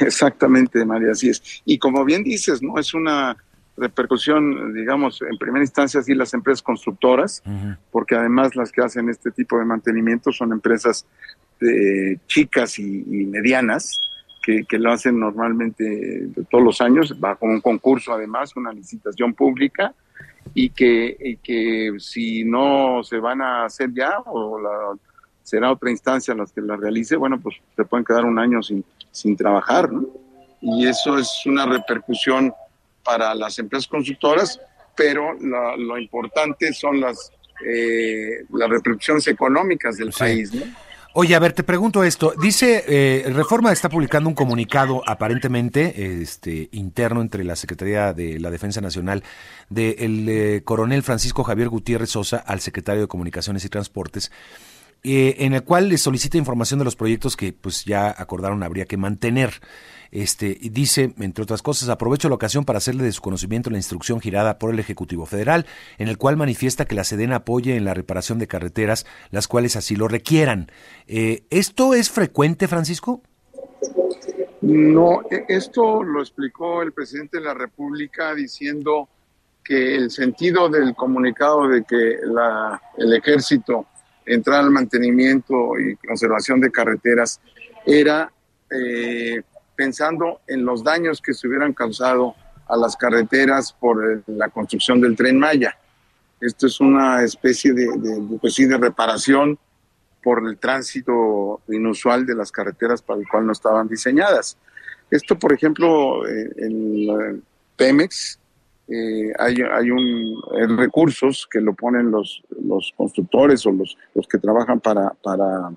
Exactamente, 0.00 0.84
María, 0.84 1.12
así 1.12 1.28
es. 1.28 1.42
Y 1.64 1.78
como 1.78 2.04
bien 2.04 2.24
dices, 2.24 2.62
¿no? 2.62 2.78
Es 2.78 2.94
una 2.94 3.36
repercusión, 3.76 4.74
digamos, 4.74 5.22
en 5.22 5.36
primera 5.38 5.62
instancia 5.62 6.02
sí 6.02 6.14
las 6.14 6.34
empresas 6.34 6.62
constructoras, 6.62 7.42
porque 7.90 8.14
además 8.14 8.54
las 8.54 8.70
que 8.70 8.82
hacen 8.82 9.08
este 9.08 9.30
tipo 9.30 9.58
de 9.58 9.64
mantenimiento 9.64 10.30
son 10.32 10.52
empresas 10.52 11.06
eh, 11.60 12.18
chicas 12.26 12.78
y, 12.78 13.26
medianas, 13.26 14.00
que, 14.42 14.66
lo 14.72 14.92
hacen 14.92 15.18
normalmente 15.18 16.28
todos 16.50 16.64
los 16.64 16.80
años, 16.80 17.18
bajo 17.18 17.46
un 17.46 17.60
concurso 17.60 18.12
además, 18.12 18.56
una 18.56 18.72
licitación 18.72 19.34
pública, 19.34 19.94
y 20.54 20.70
que, 20.70 21.38
que 21.42 21.94
si 21.98 22.44
no 22.44 23.02
se 23.04 23.18
van 23.18 23.40
a 23.40 23.64
hacer 23.64 23.92
ya, 23.94 24.18
o 24.26 24.60
la, 24.60 24.98
será 25.42 25.70
otra 25.70 25.90
instancia 25.90 26.34
las 26.34 26.52
que 26.52 26.60
la 26.60 26.76
realice, 26.76 27.16
bueno, 27.16 27.40
pues 27.40 27.56
se 27.76 27.84
pueden 27.84 28.04
quedar 28.04 28.24
un 28.24 28.38
año 28.38 28.62
sin, 28.62 28.84
sin 29.10 29.36
trabajar, 29.36 29.92
¿no? 29.92 30.06
Y 30.60 30.86
eso 30.86 31.18
es 31.18 31.42
una 31.44 31.66
repercusión 31.66 32.52
para 33.04 33.34
las 33.34 33.58
empresas 33.58 33.88
constructoras, 33.88 34.60
pero 34.96 35.32
lo, 35.34 35.98
importante 35.98 36.72
son 36.72 37.00
las, 37.00 37.32
eh, 37.66 38.44
las 38.52 38.68
repercusiones 38.68 39.26
económicas 39.26 39.96
del 39.96 40.12
país. 40.12 40.52
¿no? 40.52 40.64
Oye, 41.14 41.34
a 41.34 41.38
ver, 41.38 41.52
te 41.52 41.62
pregunto 41.62 42.04
esto. 42.04 42.32
Dice, 42.40 42.84
eh, 42.88 43.30
Reforma 43.34 43.70
está 43.70 43.90
publicando 43.90 44.30
un 44.30 44.34
comunicado 44.34 45.02
aparentemente 45.06 46.22
este, 46.22 46.70
interno 46.72 47.20
entre 47.20 47.44
la 47.44 47.54
Secretaría 47.54 48.14
de 48.14 48.40
la 48.40 48.50
Defensa 48.50 48.80
Nacional 48.80 49.22
del 49.68 50.26
eh, 50.26 50.62
coronel 50.64 51.02
Francisco 51.02 51.44
Javier 51.44 51.68
Gutiérrez 51.68 52.08
Sosa 52.08 52.38
al 52.38 52.60
secretario 52.60 53.02
de 53.02 53.08
Comunicaciones 53.08 53.62
y 53.66 53.68
Transportes, 53.68 54.32
eh, 55.02 55.36
en 55.40 55.52
el 55.52 55.64
cual 55.64 55.90
le 55.90 55.98
solicita 55.98 56.38
información 56.38 56.78
de 56.78 56.86
los 56.86 56.96
proyectos 56.96 57.36
que 57.36 57.52
pues 57.52 57.84
ya 57.84 58.14
acordaron 58.16 58.62
habría 58.62 58.86
que 58.86 58.96
mantener. 58.96 59.60
Este, 60.12 60.58
dice, 60.60 61.14
entre 61.18 61.42
otras 61.42 61.62
cosas, 61.62 61.88
aprovecho 61.88 62.28
la 62.28 62.34
ocasión 62.34 62.66
para 62.66 62.76
hacerle 62.76 63.02
de 63.02 63.12
su 63.12 63.22
conocimiento 63.22 63.70
la 63.70 63.78
instrucción 63.78 64.20
girada 64.20 64.58
por 64.58 64.72
el 64.72 64.78
Ejecutivo 64.78 65.24
Federal, 65.24 65.64
en 65.96 66.08
el 66.08 66.18
cual 66.18 66.36
manifiesta 66.36 66.84
que 66.84 66.94
la 66.94 67.04
SEDEN 67.04 67.32
apoye 67.32 67.76
en 67.76 67.86
la 67.86 67.94
reparación 67.94 68.38
de 68.38 68.46
carreteras, 68.46 69.06
las 69.30 69.48
cuales 69.48 69.74
así 69.74 69.96
lo 69.96 70.08
requieran. 70.08 70.70
Eh, 71.06 71.44
¿Esto 71.48 71.94
es 71.94 72.10
frecuente, 72.10 72.68
Francisco? 72.68 73.22
No, 74.60 75.22
e, 75.30 75.46
esto 75.48 76.02
lo 76.02 76.20
explicó 76.20 76.82
el 76.82 76.92
presidente 76.92 77.38
de 77.38 77.44
la 77.44 77.54
República 77.54 78.34
diciendo 78.34 79.08
que 79.64 79.96
el 79.96 80.10
sentido 80.10 80.68
del 80.68 80.94
comunicado 80.94 81.68
de 81.68 81.84
que 81.84 82.18
el 82.98 83.12
ejército 83.14 83.86
entrara 84.26 84.60
al 84.60 84.70
mantenimiento 84.70 85.78
y 85.78 85.96
conservación 85.96 86.60
de 86.60 86.70
carreteras 86.70 87.40
era 87.86 88.30
eh, 88.70 89.42
pensando 89.82 90.40
en 90.46 90.64
los 90.64 90.84
daños 90.84 91.20
que 91.20 91.34
se 91.34 91.48
hubieran 91.48 91.72
causado 91.72 92.36
a 92.68 92.76
las 92.76 92.96
carreteras 92.96 93.72
por 93.72 94.22
la 94.28 94.48
construcción 94.48 95.00
del 95.00 95.16
tren 95.16 95.40
Maya. 95.40 95.76
Esto 96.40 96.68
es 96.68 96.80
una 96.80 97.24
especie 97.24 97.72
de, 97.72 97.88
pues 98.40 98.54
de 98.54 98.78
reparación 98.78 99.58
por 100.22 100.46
el 100.46 100.56
tránsito 100.58 101.62
inusual 101.66 102.24
de 102.24 102.36
las 102.36 102.52
carreteras 102.52 103.02
para 103.02 103.18
el 103.18 103.26
cual 103.28 103.44
no 103.44 103.52
estaban 103.52 103.88
diseñadas. 103.88 104.56
Esto, 105.10 105.36
por 105.36 105.52
ejemplo, 105.52 106.28
en, 106.28 107.42
Pemex 107.76 108.38
eh, 108.86 109.32
hay, 109.36 109.56
hay, 109.62 109.90
un, 109.90 110.78
recursos 110.78 111.48
que 111.50 111.60
lo 111.60 111.74
ponen 111.74 112.12
los, 112.12 112.40
los 112.50 112.92
constructores 112.96 113.66
o 113.66 113.72
los, 113.72 113.98
los 114.14 114.28
que 114.28 114.38
trabajan 114.38 114.78
para, 114.78 115.10
para, 115.24 115.72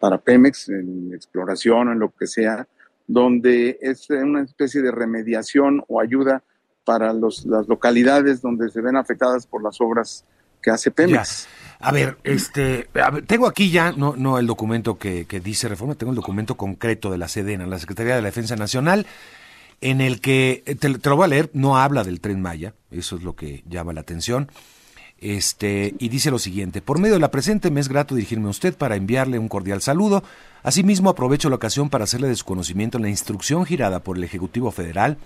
para 0.00 0.18
Pemex 0.18 0.68
en 0.70 1.12
exploración 1.14 1.86
o 1.86 1.92
en 1.92 2.00
lo 2.00 2.10
que 2.10 2.26
sea, 2.26 2.66
donde 3.06 3.78
es 3.80 4.08
una 4.10 4.42
especie 4.42 4.82
de 4.82 4.90
remediación 4.90 5.84
o 5.88 6.00
ayuda 6.00 6.42
para 6.84 7.12
los, 7.12 7.44
las 7.46 7.68
localidades 7.68 8.40
donde 8.42 8.70
se 8.70 8.80
ven 8.80 8.96
afectadas 8.96 9.46
por 9.46 9.62
las 9.62 9.80
obras 9.80 10.24
que 10.62 10.70
hace 10.70 10.90
Pemex. 10.90 11.48
A 11.80 11.90
ver, 11.90 12.16
este, 12.22 12.88
tengo 13.26 13.48
aquí 13.48 13.70
ya 13.70 13.90
no, 13.92 14.14
no 14.16 14.38
el 14.38 14.46
documento 14.46 14.98
que, 14.98 15.26
dice 15.42 15.68
reforma, 15.68 15.96
tengo 15.96 16.12
el 16.12 16.16
documento 16.16 16.56
concreto 16.56 17.10
de 17.10 17.18
la 17.18 17.28
SEDENA, 17.28 17.66
la 17.66 17.78
Secretaría 17.78 18.14
de 18.14 18.22
la 18.22 18.28
Defensa 18.28 18.54
Nacional, 18.54 19.06
en 19.80 20.00
el 20.00 20.20
que, 20.20 20.62
te, 20.64 20.74
te 20.74 21.10
lo 21.10 21.16
voy 21.16 21.24
a 21.24 21.28
leer, 21.28 21.50
no 21.54 21.76
habla 21.76 22.04
del 22.04 22.20
tren 22.20 22.40
Maya, 22.40 22.74
eso 22.92 23.16
es 23.16 23.24
lo 23.24 23.34
que 23.34 23.64
llama 23.68 23.92
la 23.92 24.02
atención. 24.02 24.48
Este, 25.22 25.94
y 26.00 26.08
dice 26.08 26.32
lo 26.32 26.40
siguiente, 26.40 26.82
por 26.82 26.98
medio 26.98 27.14
de 27.14 27.20
la 27.20 27.30
presente 27.30 27.70
me 27.70 27.80
es 27.80 27.88
grato 27.88 28.16
dirigirme 28.16 28.48
a 28.48 28.50
usted 28.50 28.74
para 28.74 28.96
enviarle 28.96 29.38
un 29.38 29.48
cordial 29.48 29.80
saludo. 29.80 30.24
Asimismo 30.64 31.10
aprovecho 31.10 31.48
la 31.48 31.56
ocasión 31.56 31.90
para 31.90 32.04
hacerle 32.04 32.26
desconocimiento 32.26 32.98
en 32.98 33.02
la 33.02 33.08
instrucción 33.08 33.64
girada 33.64 34.00
por 34.00 34.16
el 34.16 34.24
Ejecutivo 34.24 34.72
Federal 34.72 35.16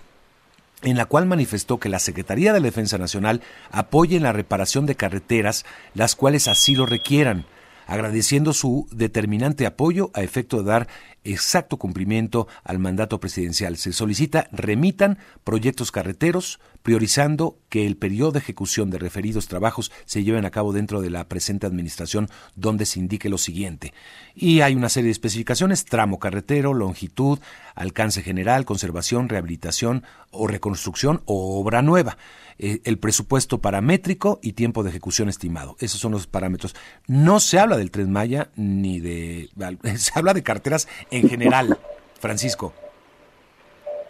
en 0.82 0.98
la 0.98 1.06
cual 1.06 1.24
manifestó 1.24 1.78
que 1.78 1.88
la 1.88 1.98
Secretaría 1.98 2.52
de 2.52 2.60
la 2.60 2.66
Defensa 2.66 2.98
Nacional 2.98 3.40
apoye 3.70 4.16
en 4.16 4.22
la 4.22 4.32
reparación 4.32 4.84
de 4.84 4.94
carreteras, 4.94 5.64
las 5.94 6.14
cuales 6.14 6.48
así 6.48 6.74
lo 6.74 6.84
requieran, 6.84 7.46
agradeciendo 7.86 8.52
su 8.52 8.88
determinante 8.90 9.64
apoyo 9.64 10.10
a 10.14 10.22
efecto 10.22 10.58
de 10.58 10.70
dar 10.70 10.88
exacto 11.24 11.76
cumplimiento 11.76 12.46
al 12.64 12.78
mandato 12.78 13.18
presidencial. 13.20 13.76
Se 13.76 13.92
solicita 13.92 14.48
remitan 14.52 15.18
proyectos 15.44 15.90
carreteros, 15.90 16.60
priorizando 16.82 17.58
que 17.68 17.86
el 17.86 17.96
periodo 17.96 18.32
de 18.32 18.38
ejecución 18.38 18.90
de 18.90 18.98
referidos 18.98 19.48
trabajos 19.48 19.90
se 20.04 20.22
lleven 20.22 20.44
a 20.44 20.50
cabo 20.50 20.72
dentro 20.72 21.00
de 21.00 21.10
la 21.10 21.28
presente 21.28 21.66
administración, 21.66 22.28
donde 22.54 22.86
se 22.86 23.00
indique 23.00 23.28
lo 23.28 23.38
siguiente. 23.38 23.92
Y 24.34 24.60
hay 24.60 24.74
una 24.74 24.88
serie 24.88 25.06
de 25.06 25.12
especificaciones, 25.12 25.84
tramo 25.84 26.18
carretero, 26.18 26.74
longitud, 26.74 27.40
alcance 27.74 28.22
general, 28.22 28.64
conservación, 28.64 29.28
rehabilitación 29.28 30.04
o 30.30 30.46
reconstrucción 30.46 31.22
o 31.24 31.60
obra 31.60 31.82
nueva. 31.82 32.18
Eh, 32.58 32.80
el 32.84 32.98
presupuesto 32.98 33.60
paramétrico 33.60 34.38
y 34.42 34.52
tiempo 34.52 34.82
de 34.82 34.90
ejecución 34.90 35.28
estimado. 35.28 35.76
Esos 35.78 36.00
son 36.00 36.12
los 36.12 36.26
parámetros. 36.26 36.74
No 37.06 37.38
se 37.38 37.58
habla 37.58 37.76
del 37.76 37.90
Tren 37.90 38.10
Maya 38.10 38.50
ni 38.56 39.00
de... 39.00 39.50
Se 39.96 40.12
habla 40.14 40.32
de 40.32 40.42
carteras 40.42 40.88
en 41.10 41.28
general, 41.28 41.78
Francisco. 42.18 42.72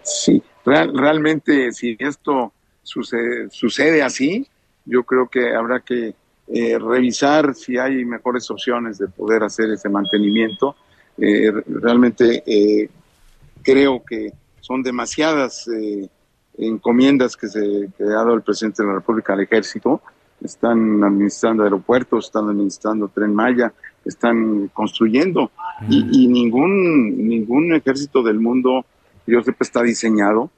Sí, 0.03 0.41
realmente 0.65 1.73
si 1.73 1.97
esto 1.99 2.53
sucede, 2.83 4.03
así, 4.03 4.47
yo 4.85 5.03
creo 5.03 5.29
que 5.29 5.55
habrá 5.55 5.81
que 5.81 6.15
eh, 6.49 6.79
revisar 6.79 7.55
si 7.55 7.77
hay 7.77 8.05
mejores 8.05 8.49
opciones 8.51 8.99
de 8.99 9.09
poder 9.09 9.43
hacer 9.43 9.71
ese 9.71 9.89
mantenimiento. 9.89 10.77
Eh, 11.19 11.51
realmente 11.67 12.45
eh, 12.47 12.89
creo 13.63 14.05
que 14.05 14.33
son 14.61 14.83
demasiadas 14.83 15.69
encomiendas 16.59 17.37
que 17.37 17.49
se 17.49 17.89
que 17.97 18.05
ha 18.05 18.07
dado 18.07 18.35
el 18.35 18.43
presidente 18.43 18.83
de 18.83 18.89
la 18.89 18.95
República 18.97 19.33
al 19.33 19.41
ejército. 19.41 20.01
Están 20.43 21.03
administrando 21.03 21.65
aeropuertos, 21.65 22.27
están 22.27 22.51
administrando 22.51 23.09
tren 23.09 23.35
Maya, 23.35 23.73
están 24.05 24.69
construyendo 24.69 25.51
y, 25.89 26.29
ningún, 26.29 27.27
ningún 27.29 27.75
ejército 27.75 28.23
del 28.23 28.39
mundo, 28.39 28.85
yo 29.27 29.43
sepa, 29.43 29.65
está 29.65 29.83
diseñado 29.83 30.51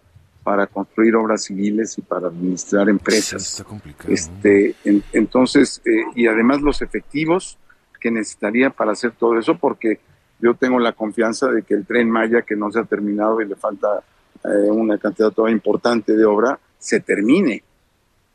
para 0.43 0.67
construir 0.67 1.15
obras 1.17 1.45
civiles 1.45 1.97
y 1.99 2.03
para 2.03 2.29
administrar 2.29 2.89
empresas. 2.89 3.65
este, 4.09 4.75
entonces, 5.13 5.81
eh, 5.85 6.05
y 6.15 6.27
además 6.27 6.61
los 6.61 6.83
efectivos 6.83 7.59
que 8.01 8.11
necesitaría 8.11 8.71
para 8.71 8.93
hacer 8.93 9.13
todo 9.13 9.39
eso, 9.39 9.59
porque 9.59 10.01
yo 10.41 10.55
tengo 10.55 10.79
la 10.79 10.93
confianza 10.93 11.49
de 11.49 11.63
que 11.63 11.75
el 11.75 11.85
tren 11.85 12.11
Maya, 12.11 12.43
que 12.43 12.57
no 12.57 12.71
se 12.71 12.79
ha 12.81 12.85
terminado 12.85 13.41
y 13.41 13.47
le 13.47 13.57
falta 13.57 14.03
eh, 14.45 14.71
una 14.71 14.99
cantidad 14.99 15.31
toda 15.31 15.51
importante 15.51 16.17
de 16.17 16.25
obra, 16.25 16.59
se 16.79 17.01
termine. 17.01 17.63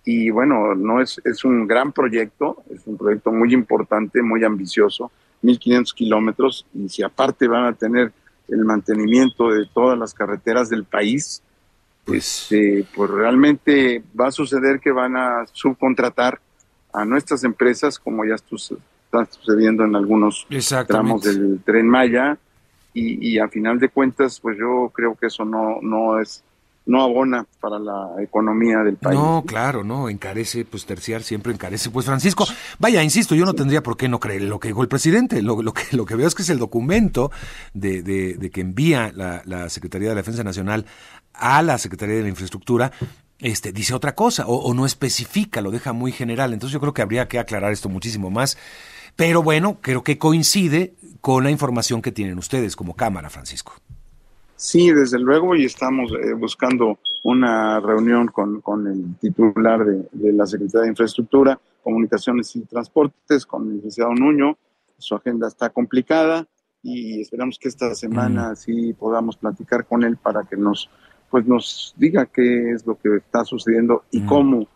Y 0.06 0.30
bueno, 0.30 0.76
no 0.76 1.02
es, 1.02 1.22
es 1.24 1.46
un 1.46 1.66
gran 1.66 1.92
proyecto, 1.92 2.64
es 2.70 2.86
un 2.86 2.98
proyecto 2.98 3.32
muy 3.32 3.54
importante, 3.54 4.22
muy 4.22 4.44
ambicioso, 4.44 5.12
1.500 5.44 5.94
kilómetros, 5.94 6.66
y 6.74 6.90
si 6.90 7.04
aparte 7.04 7.48
van 7.48 7.66
a 7.66 7.74
tener 7.74 8.12
el 8.50 8.66
mantenimiento 8.66 9.50
de 9.50 9.66
todas 9.74 9.98
las 9.98 10.14
carreteras 10.14 10.70
del 10.70 10.84
país, 10.84 11.42
pues, 12.06 12.44
este, 12.44 12.86
pues 12.96 13.10
realmente 13.10 14.04
va 14.20 14.28
a 14.28 14.32
suceder 14.32 14.80
que 14.80 14.92
van 14.92 15.16
a 15.16 15.46
subcontratar 15.52 16.40
a 16.92 17.06
nuestras 17.06 17.44
empresas, 17.44 17.98
como 17.98 18.26
ya 18.26 18.36
está 18.36 19.26
sucediendo 19.32 19.84
en 19.84 19.96
algunos 19.96 20.46
tramos 20.88 21.24
del 21.24 21.62
tren 21.64 21.88
Maya, 21.88 22.38
y, 22.94 23.34
y 23.34 23.40
a 23.40 23.48
final 23.48 23.80
de 23.80 23.90
cuentas, 23.90 24.40
pues 24.40 24.58
yo 24.58 24.92
creo 24.94 25.16
que 25.16 25.28
eso 25.28 25.46
no, 25.46 25.80
no 25.82 26.20
es 26.20 26.44
no 26.86 27.02
abona 27.02 27.46
para 27.62 27.80
la 27.80 28.12
economía 28.22 28.80
del 28.80 28.98
país. 28.98 29.18
No, 29.18 29.44
claro, 29.48 29.84
no, 29.84 30.10
encarece, 30.10 30.66
pues 30.66 30.86
terciar 30.86 31.24
siempre 31.24 31.54
encarece. 31.54 31.90
Pues 31.90 32.06
Francisco, 32.06 32.46
vaya, 32.80 33.02
insisto, 33.04 33.36
yo 33.36 33.46
no 33.46 33.54
tendría 33.54 33.82
por 33.82 33.96
qué 33.96 34.10
no 34.10 34.20
creer 34.20 34.44
lo 34.44 34.60
que 34.60 34.68
dijo 34.68 34.82
el 34.82 34.90
presidente. 34.90 35.42
Lo, 35.42 35.62
lo, 35.62 35.74
que, 35.74 35.96
lo 35.96 36.06
que 36.06 36.16
veo 36.16 36.28
es 36.28 36.36
que 36.36 36.42
es 36.42 36.50
el 36.50 36.60
documento 36.60 37.32
de, 37.74 38.02
de, 38.04 38.52
que 38.52 38.62
envía 38.62 39.12
la, 39.16 39.42
la, 39.46 39.70
Secretaría 39.70 40.10
de 40.10 40.16
la 40.16 40.22
Defensa 40.22 40.44
Nacional 40.44 40.86
a 41.34 41.62
la 41.62 41.78
Secretaría 41.78 42.16
de 42.16 42.24
la 42.24 42.30
Infraestructura. 42.30 42.92
Este, 43.40 43.72
dice 43.72 43.94
otra 43.94 44.16
cosa 44.16 44.46
o, 44.48 44.56
o 44.56 44.74
no 44.74 44.86
especifica, 44.86 45.62
lo 45.62 45.72
deja 45.72 45.94
muy 45.94 46.12
general. 46.12 46.54
Entonces 46.54 46.74
yo 46.74 46.80
creo 46.80 46.94
que 46.94 47.02
habría 47.02 47.28
que 47.28 47.40
aclarar 47.40 47.72
esto 47.72 47.88
muchísimo 47.88 48.30
más. 48.30 48.58
Pero 49.16 49.44
bueno, 49.44 49.78
creo 49.82 50.04
que 50.04 50.18
coincide 50.18 50.96
con 51.22 51.44
la 51.44 51.52
información 51.52 52.02
que 52.02 52.12
tienen 52.12 52.38
ustedes 52.38 52.76
como 52.76 52.96
Cámara, 52.96 53.30
Francisco. 53.30 53.74
Sí, 54.56 54.92
desde 54.92 55.20
luego, 55.20 55.56
y 55.56 55.66
estamos 55.66 56.12
eh, 56.12 56.34
buscando 56.34 57.00
una 57.24 57.80
reunión 57.80 58.28
con, 58.28 58.62
con 58.62 58.88
el 58.88 59.16
titular 59.20 59.86
de, 59.86 60.08
de, 60.12 60.34
la 60.34 60.46
Secretaría 60.46 60.84
de 60.84 60.90
Infraestructura, 60.90 61.60
Comunicaciones 61.84 62.56
y 62.56 62.62
Transportes, 62.62 63.46
con 63.46 63.68
el 63.68 63.76
licenciado 63.76 64.14
Nuño. 64.14 64.58
Su 64.98 65.16
agenda 65.16 65.48
está 65.48 65.70
complicada 65.70 66.48
y 66.82 67.22
esperamos 67.22 67.58
que 67.58 67.70
esta 67.70 67.96
semana 67.96 68.52
mm. 68.52 68.56
sí 68.56 68.94
podamos 68.94 69.38
platicar 69.38 69.86
con 69.86 70.04
él 70.04 70.18
para 70.18 70.44
que 70.44 70.58
nos, 70.58 70.90
pues 71.30 71.46
nos 71.46 71.94
diga 71.98 72.26
qué 72.26 72.72
es 72.72 72.86
lo 72.86 72.96
que 72.96 73.18
está 73.18 73.46
sucediendo 73.46 74.04
y 74.12 74.20
mm. 74.22 74.26
cómo 74.28 74.68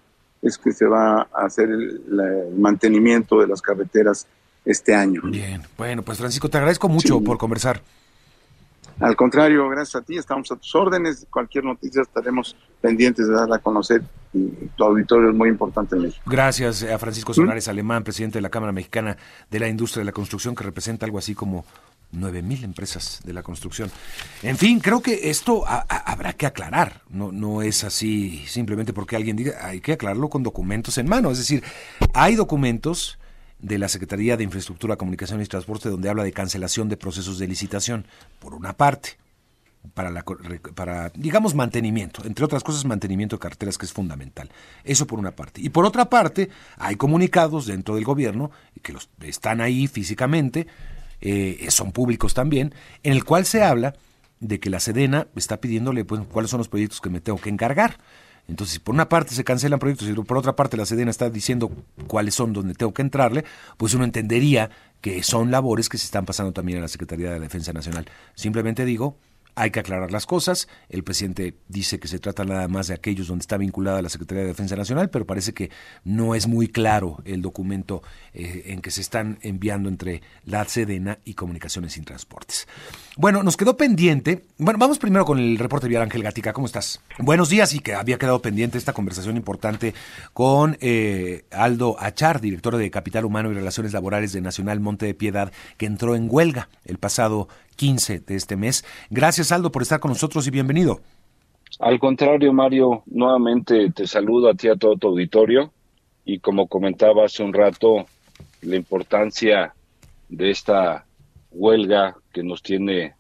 es 0.42 0.58
que 0.58 0.72
se 0.72 0.86
va 0.86 1.22
a 1.34 1.46
hacer 1.46 1.70
el, 1.70 2.02
el, 2.08 2.58
mantenimiento 2.58 3.40
de 3.40 3.48
las 3.48 3.62
carreteras 3.62 4.28
este 4.66 4.94
año. 4.94 5.22
Bien, 5.24 5.64
bueno, 5.78 6.04
pues 6.04 6.18
Francisco, 6.18 6.50
te 6.50 6.58
agradezco 6.58 6.90
mucho 6.90 7.22
por 7.22 7.38
conversar. 7.38 7.82
Al 9.00 9.16
contrario, 9.16 9.70
gracias 9.70 10.02
a 10.02 10.06
ti, 10.06 10.18
estamos 10.18 10.52
a 10.52 10.56
tus 10.56 10.74
órdenes. 10.74 11.28
Cualquier 11.30 11.64
noticia 11.64 12.02
estaremos 12.02 12.56
pendientes 12.82 13.28
de 13.28 13.34
darla 13.34 13.58
a 13.58 13.60
conocer 13.60 14.02
y 14.34 14.48
tu 14.76 14.84
auditorio 14.84 15.30
es 15.30 15.36
muy 15.36 15.50
importante 15.50 15.96
en 15.96 16.04
México. 16.04 16.24
Gracias 16.26 16.84
a 16.84 16.98
Francisco 16.98 17.34
Solares 17.34 17.68
Alemán, 17.68 18.04
presidente 18.04 18.40
de 18.40 18.42
la 18.42 18.50
Cámara 18.50 18.72
Mexicana 18.72 19.16
de 19.52 19.60
la 19.60 19.68
Industria 19.68 20.02
de 20.02 20.06
la 20.06 20.12
Construcción, 20.14 20.56
que 20.56 20.64
representa 20.64 21.06
algo 21.06 21.20
así 21.20 21.36
como 21.36 21.64
nueve 22.12 22.41
mil 22.41 22.64
empresas 22.64 23.22
de 23.24 23.34
la 23.34 23.43
construcción. 23.43 23.91
En 24.43 24.58
fin, 24.58 24.80
creo 24.80 25.01
que 25.01 25.30
esto 25.30 25.66
habrá 25.68 26.34
que 26.34 26.45
aclarar. 26.45 27.01
No, 27.10 27.32
no 27.32 27.62
es 27.62 27.84
así 27.84 28.43
simplemente 28.47 28.93
porque 28.93 29.16
alguien 29.16 29.36
diga, 29.36 29.66
hay 29.66 29.82
que 29.82 29.93
aclararlo 29.93 30.30
con 30.30 30.43
documentos 30.43 30.97
en 30.97 31.08
mano. 31.08 31.32
Es 31.32 31.38
decir, 31.38 31.64
hay 32.14 32.36
documentos 32.36 33.20
de 33.60 33.78
la 33.80 33.88
Secretaría 33.88 34.38
de 34.38 34.43
Infraestructura, 34.43 34.97
Comunicación 34.97 35.41
y 35.41 35.45
Transporte, 35.45 35.89
donde 35.89 36.10
habla 36.10 36.24
de 36.24 36.32
cancelación 36.32 36.89
de 36.89 36.97
procesos 36.97 37.39
de 37.39 37.47
licitación, 37.47 38.05
por 38.39 38.53
una 38.53 38.74
parte, 38.74 39.18
para, 39.93 40.12
la, 40.12 40.24
para, 40.76 41.10
digamos, 41.16 41.55
mantenimiento, 41.55 42.24
entre 42.26 42.45
otras 42.45 42.64
cosas, 42.64 42.86
mantenimiento 42.86 43.38
de 43.38 43.39
carreteras, 43.39 43.78
que 43.78 43.86
es 43.86 43.93
fundamental. 43.93 44.49
Eso 44.84 45.08
por 45.08 45.18
una 45.18 45.32
parte. 45.32 45.62
Y 45.62 45.70
por 45.70 45.86
otra 45.86 46.05
parte, 46.05 46.49
hay 46.78 46.97
comunicados 46.97 47.66
dentro 47.66 47.95
del 47.95 48.03
gobierno, 48.03 48.51
que 48.84 48.93
los, 48.93 49.10
están 49.22 49.60
ahí 49.62 49.88
físicamente, 49.88 50.68
eh, 51.22 51.68
son 51.70 51.91
públicos 51.91 52.34
también, 52.34 52.74
en 53.03 53.13
el 53.13 53.24
cual 53.24 53.45
se 53.45 53.63
habla 53.63 53.95
de 54.39 54.59
que 54.59 54.70
la 54.70 54.80
Sedena 54.80 55.28
está 55.36 55.59
pidiéndole 55.59 56.05
pues, 56.05 56.22
cuáles 56.32 56.51
son 56.51 56.59
los 56.59 56.70
proyectos 56.70 57.01
que 57.01 57.09
me 57.09 57.22
tengo 57.22 57.39
que 57.39 57.49
encargar. 57.49 57.97
Entonces, 58.47 58.80
por 58.80 58.95
una 58.95 59.09
parte 59.09 59.36
se 59.36 59.43
cancelan 59.43 59.80
proyectos 59.80 60.07
y 60.07 60.13
por 60.13 60.38
otra 60.38 60.55
parte 60.55 60.78
la 60.78 60.86
Sedena 60.86 61.11
está 61.11 61.30
diciendo 61.30 61.70
cuáles 62.07 62.34
son 62.34 62.53
donde 62.53 62.76
tengo 62.76 62.93
que 62.93 63.01
entrarle, 63.01 63.43
pues 63.76 63.93
uno 63.93 64.05
entendería 64.05 64.70
que 65.01 65.22
son 65.22 65.51
labores 65.51 65.89
que 65.89 65.97
se 65.97 66.05
están 66.05 66.26
pasando 66.26 66.53
también 66.53 66.78
a 66.78 66.82
la 66.82 66.88
Secretaría 66.88 67.32
de 67.32 67.39
Defensa 67.41 67.74
Nacional. 67.74 68.05
Simplemente 68.36 68.86
digo, 68.86 69.18
hay 69.58 69.72
que 69.72 69.80
aclarar 69.80 70.12
las 70.12 70.28
cosas. 70.28 70.68
El 70.88 71.03
presidente 71.03 71.55
dice 71.68 71.99
que 71.99 72.08
se 72.08 72.20
trata 72.20 72.45
nada 72.45 72.68
más 72.68 72.88
de 72.88 72.93
aquellos 72.93 73.28
donde 73.28 73.41
está 73.41 73.58
vinculada 73.58 74.03
la 74.03 74.10
Secretaría 74.10 74.43
de 74.43 74.49
Defensa 74.49 74.76
Nacional, 74.76 75.10
pero 75.10 75.26
parece 75.26 75.53
que 75.53 75.72
no 76.03 76.36
es 76.36 76.47
muy 76.47 76.68
claro 76.68 77.18
el 77.26 77.41
documento 77.41 78.03
eh, 78.36 78.66
en 78.68 78.82
que 78.82 78.91
se 78.91 79.01
están 79.01 79.39
enviando 79.41 79.89
entre 79.89 80.22
la 80.45 80.64
Sedena 80.66 81.18
y 81.26 81.34
Comunicaciones 81.34 81.93
sin 81.93 82.05
Transportes. 82.05 82.68
Bueno, 83.16 83.41
nos 83.41 83.58
quedó 83.58 83.76
pendiente. 83.76 84.45
Bueno, 84.60 84.78
vamos 84.78 84.99
primero 84.99 85.26
con 85.26 85.39
el 85.39 85.58
reporte 85.58 85.88
vial 85.88 86.03
Ángel 86.03 86.22
Gatica. 86.22 86.53
¿Cómo 86.53 86.68
estás? 86.68 87.01
Buenos 87.18 87.49
días 87.49 87.74
y 87.74 87.80
que 87.80 87.95
había 87.95 88.20
quedado 88.20 88.43
pendiente 88.43 88.78
esta 88.78 88.93
conversación 88.93 89.38
importante 89.38 89.95
con 90.34 90.78
eh, 90.82 91.45
Aldo 91.49 91.95
Achar, 91.99 92.41
director 92.41 92.78
de 92.78 92.91
Capital 92.91 93.26
Humano 93.26 93.49
y 93.49 93.55
Relaciones 93.55 93.91
Laborales 93.91 94.34
de 94.34 94.41
Nacional 94.41 94.80
Monte 94.80 95.08
de 95.08 95.16
Piedad, 95.16 95.51
que 95.78 95.88
entró 95.88 96.16
en 96.16 96.28
huelga 96.30 96.70
el 96.86 96.99
pasado 96.99 97.47
15 97.78 98.20
de 98.20 98.36
este 98.36 98.58
mes. 98.58 98.84
Gracias, 99.10 99.54
Aldo, 99.54 99.72
por 99.72 99.84
estar 99.84 100.02
con 100.02 100.12
nosotros 100.12 100.46
y 100.48 100.52
bienvenido. 100.52 101.00
Al 101.80 102.00
contrario, 102.00 102.52
Mario, 102.52 103.04
nuevamente 103.06 103.92
te 103.92 104.08
saludo 104.08 104.50
a 104.50 104.54
ti, 104.54 104.68
a 104.68 104.76
todo 104.76 104.96
tu 104.98 105.08
auditorio. 105.08 105.72
Y 106.26 106.40
como 106.40 106.68
comentaba 106.68 107.26
hace 107.26 107.44
un 107.44 107.54
rato, 107.54 108.06
la 108.62 108.76
importancia 108.76 109.74
de 110.28 110.50
esta 110.50 111.06
huelga 111.52 112.18
que 112.34 112.44
nos 112.44 112.62
tiene 112.62 113.14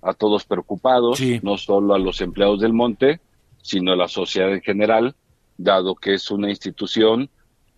a 0.00 0.14
todos 0.14 0.44
preocupados, 0.44 1.20
no 1.42 1.56
solo 1.56 1.94
a 1.94 1.98
los 1.98 2.20
empleados 2.20 2.60
del 2.60 2.72
monte, 2.72 3.20
sino 3.62 3.92
a 3.92 3.96
la 3.96 4.08
sociedad 4.08 4.52
en 4.52 4.60
general, 4.60 5.14
dado 5.56 5.94
que 5.94 6.14
es 6.14 6.30
una 6.30 6.50
institución 6.50 7.30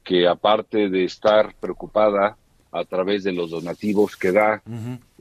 que 0.03 0.27
aparte 0.29 0.89
de 0.89 1.05
estar 1.05 1.55
preocupada 1.61 2.37
a 2.79 2.85
través 2.85 3.25
de 3.25 3.33
los 3.33 3.51
donativos 3.51 4.17
que 4.17 4.33
da 4.33 4.63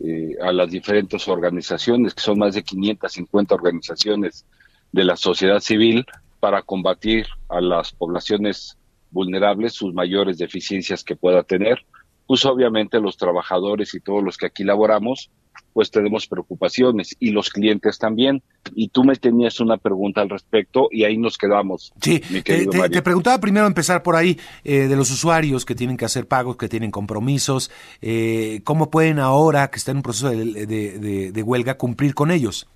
eh, 0.03 0.35
a 0.41 0.51
las 0.51 0.69
diferentes 0.69 1.27
organizaciones, 1.27 2.13
que 2.13 2.21
son 2.21 2.39
más 2.39 2.55
de 2.55 2.63
550 2.63 3.55
organizaciones 3.55 4.45
de 4.91 5.03
la 5.03 5.15
sociedad 5.15 5.59
civil, 5.59 6.05
para 6.39 6.61
combatir 6.61 7.25
a 7.49 7.61
las 7.61 7.91
poblaciones 7.91 8.77
vulnerables 9.09 9.73
sus 9.73 9.93
mayores 9.93 10.37
deficiencias 10.37 11.03
que 11.03 11.15
pueda 11.15 11.43
tener. 11.43 11.85
Pues 12.27 12.45
obviamente 12.45 12.99
los 12.99 13.17
trabajadores 13.17 13.93
y 13.93 13.99
todos 13.99 14.23
los 14.23 14.37
que 14.37 14.47
aquí 14.47 14.63
laboramos 14.63 15.29
pues 15.73 15.91
tenemos 15.91 16.25
preocupaciones 16.27 17.15
y 17.19 17.31
los 17.31 17.49
clientes 17.49 17.99
también. 17.99 18.41
Y 18.73 18.87
tú 18.87 19.03
me 19.03 19.15
tenías 19.15 19.59
una 19.59 19.77
pregunta 19.77 20.21
al 20.21 20.29
respecto 20.29 20.87
y 20.91 21.03
ahí 21.03 21.17
nos 21.17 21.37
quedamos. 21.37 21.93
Sí, 22.01 22.19
te, 22.19 23.01
preguntaba 23.01 23.39
primero 23.39 23.67
empezar 23.67 24.01
por 24.01 24.15
ahí 24.15 24.39
eh, 24.63 24.87
de 24.87 24.95
los 24.95 25.11
usuarios 25.11 25.65
que 25.65 25.75
tienen 25.75 25.97
que 25.97 26.05
hacer 26.05 26.27
pagos, 26.27 26.55
que 26.55 26.69
tienen 26.69 26.91
compromisos, 26.91 27.71
eh, 28.01 28.61
¿cómo 28.63 28.89
pueden 28.89 29.19
ahora 29.19 29.69
que 29.69 29.77
están 29.77 29.93
en 29.93 29.97
un 29.97 30.03
proceso 30.03 30.29
de, 30.29 31.43
huelga 31.45 31.77
cumplir 31.77 32.13
con 32.13 32.31
ellos? 32.31 32.67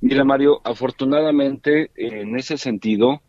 Mira, 0.00 0.24
Mario, 0.24 0.60
afortunadamente 0.64 1.90
en 1.96 2.36
ese 2.36 2.58
sentido, 2.58 3.22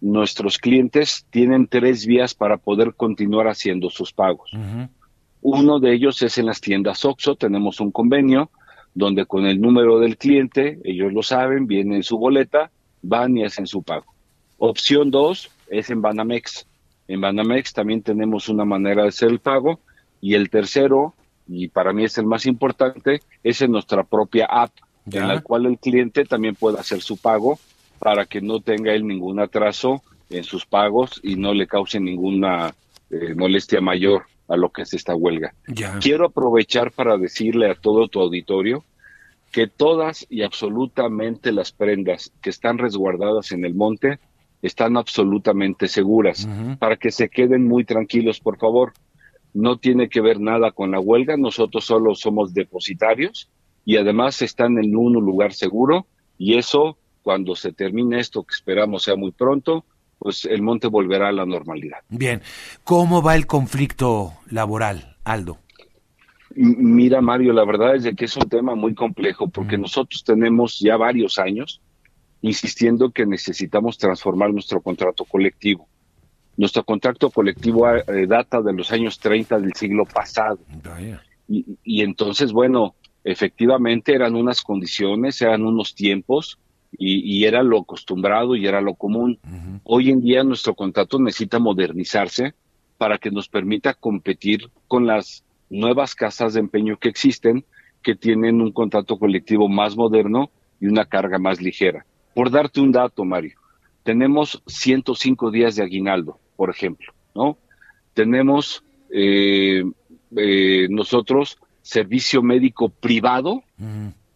nuestros 0.00 0.58
clientes 0.58 1.26
tienen 1.30 1.68
tres 1.68 2.06
vías 2.06 2.34
para 2.34 2.56
poder 2.56 2.94
continuar 2.94 3.48
haciendo 3.48 3.90
sus 3.90 4.12
pagos. 4.12 4.50
Uno 5.42 5.80
de 5.80 5.92
ellos 5.92 6.22
es 6.22 6.38
en 6.38 6.46
las 6.46 6.60
tiendas 6.60 7.04
OXO, 7.04 7.34
tenemos 7.34 7.80
un 7.80 7.90
convenio 7.90 8.50
donde 8.94 9.26
con 9.26 9.46
el 9.46 9.60
número 9.60 9.98
del 9.98 10.16
cliente, 10.16 10.78
ellos 10.84 11.12
lo 11.12 11.22
saben, 11.22 11.66
viene 11.66 11.96
en 11.96 12.02
su 12.02 12.18
boleta, 12.18 12.70
van 13.02 13.36
y 13.36 13.44
hacen 13.44 13.66
su 13.66 13.82
pago. 13.82 14.06
Opción 14.58 15.10
dos 15.10 15.50
es 15.68 15.90
en 15.90 16.02
Banamex. 16.02 16.66
En 17.08 17.20
Banamex 17.20 17.72
también 17.72 18.02
tenemos 18.02 18.48
una 18.48 18.64
manera 18.64 19.02
de 19.02 19.08
hacer 19.08 19.30
el 19.30 19.40
pago. 19.40 19.80
Y 20.20 20.34
el 20.34 20.50
tercero, 20.50 21.14
y 21.48 21.68
para 21.68 21.92
mí 21.92 22.04
es 22.04 22.16
el 22.18 22.26
más 22.26 22.46
importante, 22.46 23.22
es 23.42 23.60
en 23.62 23.72
nuestra 23.72 24.04
propia 24.04 24.46
app, 24.46 24.70
en 25.10 25.26
la 25.26 25.40
cual 25.40 25.66
el 25.66 25.78
cliente 25.78 26.24
también 26.24 26.54
puede 26.54 26.78
hacer 26.78 27.02
su 27.02 27.16
pago 27.16 27.58
para 27.98 28.26
que 28.26 28.40
no 28.40 28.60
tenga 28.60 28.92
él 28.92 29.04
ningún 29.04 29.40
atraso 29.40 30.02
en 30.30 30.44
sus 30.44 30.64
pagos 30.64 31.20
y 31.24 31.34
no 31.34 31.52
le 31.54 31.66
cause 31.66 31.98
ninguna 31.98 32.72
eh, 33.10 33.34
molestia 33.34 33.80
mayor 33.80 34.26
a 34.52 34.56
lo 34.56 34.70
que 34.70 34.82
es 34.82 34.92
esta 34.92 35.14
huelga. 35.14 35.54
Quiero 36.00 36.26
aprovechar 36.26 36.92
para 36.92 37.16
decirle 37.16 37.70
a 37.70 37.74
todo 37.74 38.08
tu 38.08 38.20
auditorio 38.20 38.84
que 39.50 39.66
todas 39.66 40.26
y 40.28 40.42
absolutamente 40.42 41.52
las 41.52 41.72
prendas 41.72 42.32
que 42.42 42.50
están 42.50 42.76
resguardadas 42.76 43.52
en 43.52 43.64
el 43.64 43.74
monte 43.74 44.18
están 44.60 44.98
absolutamente 44.98 45.88
seguras. 45.88 46.46
Para 46.78 46.96
que 46.96 47.10
se 47.10 47.30
queden 47.30 47.66
muy 47.66 47.84
tranquilos, 47.84 48.40
por 48.40 48.58
favor. 48.58 48.92
No 49.54 49.78
tiene 49.78 50.10
que 50.10 50.20
ver 50.20 50.38
nada 50.38 50.70
con 50.70 50.90
la 50.90 51.00
huelga, 51.00 51.36
nosotros 51.38 51.86
solo 51.86 52.14
somos 52.14 52.52
depositarios 52.52 53.48
y 53.86 53.96
además 53.96 54.42
están 54.42 54.78
en 54.78 54.96
un 54.96 55.14
lugar 55.14 55.54
seguro 55.54 56.06
y 56.36 56.58
eso, 56.58 56.98
cuando 57.22 57.54
se 57.54 57.72
termine 57.72 58.20
esto, 58.20 58.42
que 58.44 58.54
esperamos 58.54 59.04
sea 59.04 59.16
muy 59.16 59.32
pronto, 59.32 59.84
pues 60.22 60.44
el 60.44 60.62
monte 60.62 60.86
volverá 60.86 61.30
a 61.30 61.32
la 61.32 61.44
normalidad. 61.44 61.98
Bien, 62.08 62.42
¿cómo 62.84 63.22
va 63.22 63.34
el 63.34 63.48
conflicto 63.48 64.34
laboral, 64.48 65.16
Aldo? 65.24 65.58
Mira, 66.54 67.20
Mario, 67.20 67.52
la 67.52 67.64
verdad 67.64 67.96
es 67.96 68.14
que 68.14 68.26
es 68.26 68.36
un 68.36 68.48
tema 68.48 68.76
muy 68.76 68.94
complejo 68.94 69.48
porque 69.48 69.76
nosotros 69.76 70.22
tenemos 70.22 70.78
ya 70.78 70.96
varios 70.96 71.40
años 71.40 71.80
insistiendo 72.40 73.10
que 73.10 73.26
necesitamos 73.26 73.98
transformar 73.98 74.52
nuestro 74.52 74.80
contrato 74.80 75.24
colectivo. 75.24 75.88
Nuestro 76.56 76.84
contrato 76.84 77.28
colectivo 77.30 77.88
eh, 77.88 78.26
data 78.28 78.62
de 78.62 78.74
los 78.74 78.92
años 78.92 79.18
30 79.18 79.58
del 79.58 79.72
siglo 79.74 80.04
pasado. 80.04 80.60
Y, 81.48 81.66
y, 81.82 82.02
entonces, 82.02 82.52
bueno, 82.52 82.94
efectivamente 83.24 84.14
eran 84.14 84.36
unas 84.36 84.62
condiciones, 84.62 85.42
eran 85.42 85.64
unos 85.64 85.96
tiempos 85.96 86.58
y, 86.92 87.38
y 87.38 87.44
era 87.44 87.62
lo 87.62 87.80
acostumbrado 87.80 88.56
y 88.56 88.66
era 88.66 88.80
lo 88.80 88.94
común. 88.94 89.38
Hoy 89.84 90.10
en 90.10 90.20
día 90.20 90.44
nuestro 90.44 90.74
contrato 90.74 91.18
necesita 91.18 91.58
modernizarse 91.58 92.54
para 92.98 93.18
que 93.18 93.30
nos 93.30 93.48
permita 93.48 93.94
competir 93.94 94.70
con 94.88 95.06
las 95.06 95.44
nuevas 95.70 96.14
casas 96.14 96.54
de 96.54 96.60
empeño 96.60 96.98
que 96.98 97.08
existen, 97.08 97.64
que 98.02 98.14
tienen 98.14 98.60
un 98.60 98.72
contrato 98.72 99.18
colectivo 99.18 99.68
más 99.68 99.96
moderno 99.96 100.50
y 100.80 100.86
una 100.86 101.04
carga 101.04 101.38
más 101.38 101.60
ligera. 101.60 102.04
Por 102.34 102.50
darte 102.50 102.80
un 102.80 102.92
dato, 102.92 103.24
Mario, 103.24 103.58
tenemos 104.02 104.62
105 104.66 105.50
días 105.50 105.76
de 105.76 105.82
aguinaldo, 105.82 106.38
por 106.56 106.70
ejemplo, 106.70 107.12
¿no? 107.34 107.56
Tenemos 108.14 108.84
eh, 109.10 109.84
eh, 110.36 110.86
nosotros 110.90 111.58
servicio 111.82 112.42
médico 112.42 112.88
privado 112.88 113.62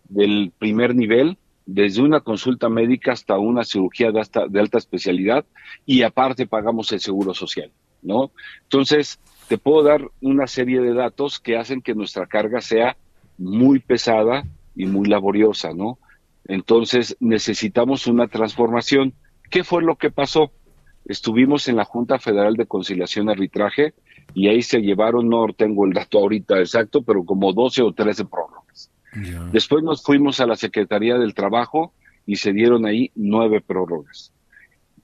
del 0.09 0.53
primer 0.59 0.95
nivel, 0.95 1.39
desde 1.67 2.01
una 2.01 2.21
consulta 2.21 2.69
médica 2.69 3.12
hasta 3.12 3.39
una 3.39 3.64
cirugía 3.64 4.12
de, 4.12 4.23
de 4.49 4.61
alta 4.61 4.79
especialidad 4.79 5.45
y 5.85 6.03
aparte 6.03 6.47
pagamos 6.47 6.93
el 6.93 7.01
seguro 7.01 7.35
social, 7.35 7.73
¿no? 8.03 8.31
Entonces, 8.62 9.19
te 9.49 9.59
puedo 9.59 9.83
dar 9.83 10.09
una 10.21 10.47
serie 10.47 10.81
de 10.81 10.95
datos 10.95 11.41
que 11.41 11.57
hacen 11.57 11.83
que 11.83 11.95
nuestra 11.95 12.27
carga 12.27 12.61
sea 12.61 12.97
muy 13.37 13.81
pesada 13.81 14.45
y 14.75 14.87
muy 14.87 15.09
laboriosa, 15.09 15.73
¿no? 15.73 15.99
Entonces 16.47 17.17
necesitamos 17.21 18.07
una 18.07 18.29
transformación. 18.29 19.14
¿Qué 19.51 19.64
fue 19.64 19.83
lo 19.83 19.97
que 19.97 20.11
pasó? 20.11 20.53
Estuvimos 21.05 21.69
en 21.69 21.77
la 21.77 21.85
Junta 21.85 22.19
Federal 22.19 22.55
de 22.55 22.67
Conciliación 22.67 23.29
y 23.29 23.33
Arbitraje 23.33 23.95
y 24.35 24.49
ahí 24.49 24.62
se 24.62 24.81
llevaron, 24.81 25.29
no 25.29 25.47
tengo 25.57 25.87
el 25.87 25.93
dato 25.93 26.19
ahorita 26.19 26.59
exacto, 26.59 27.03
pero 27.03 27.25
como 27.25 27.53
12 27.53 27.83
o 27.83 27.93
13 27.93 28.25
prórrogas. 28.25 28.91
Después 29.53 29.83
nos 29.83 30.03
fuimos 30.03 30.41
a 30.41 30.47
la 30.47 30.57
Secretaría 30.57 31.19
del 31.19 31.35
Trabajo 31.35 31.93
y 32.27 32.37
se 32.37 32.53
dieron 32.53 32.87
ahí 32.87 33.11
nueve 33.14 33.61
prórrogas. 33.61 34.33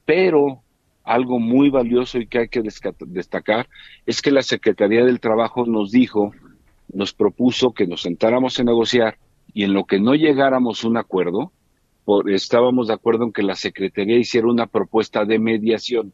Pero 0.04 0.62
algo 1.04 1.38
muy 1.38 1.70
valioso 1.70 2.18
y 2.18 2.26
que 2.26 2.38
hay 2.38 2.48
que 2.48 2.62
destacar 3.06 3.68
es 4.06 4.22
que 4.22 4.30
la 4.30 4.42
Secretaría 4.42 5.04
del 5.04 5.20
Trabajo 5.20 5.66
nos 5.66 5.90
dijo, 5.90 6.32
nos 6.92 7.12
propuso 7.12 7.72
que 7.72 7.86
nos 7.86 8.02
sentáramos 8.02 8.58
a 8.58 8.64
negociar 8.64 9.18
y 9.54 9.64
en 9.64 9.72
lo 9.72 9.84
que 9.84 10.00
no 10.00 10.14
llegáramos 10.14 10.84
a 10.84 10.88
un 10.88 10.96
acuerdo, 10.96 11.52
estábamos 12.26 12.88
de 12.88 12.94
acuerdo 12.94 13.24
en 13.24 13.32
que 13.32 13.42
la 13.42 13.54
Secretaría 13.54 14.18
hiciera 14.18 14.46
una 14.46 14.66
propuesta 14.66 15.24
de 15.24 15.38
mediación. 15.38 16.12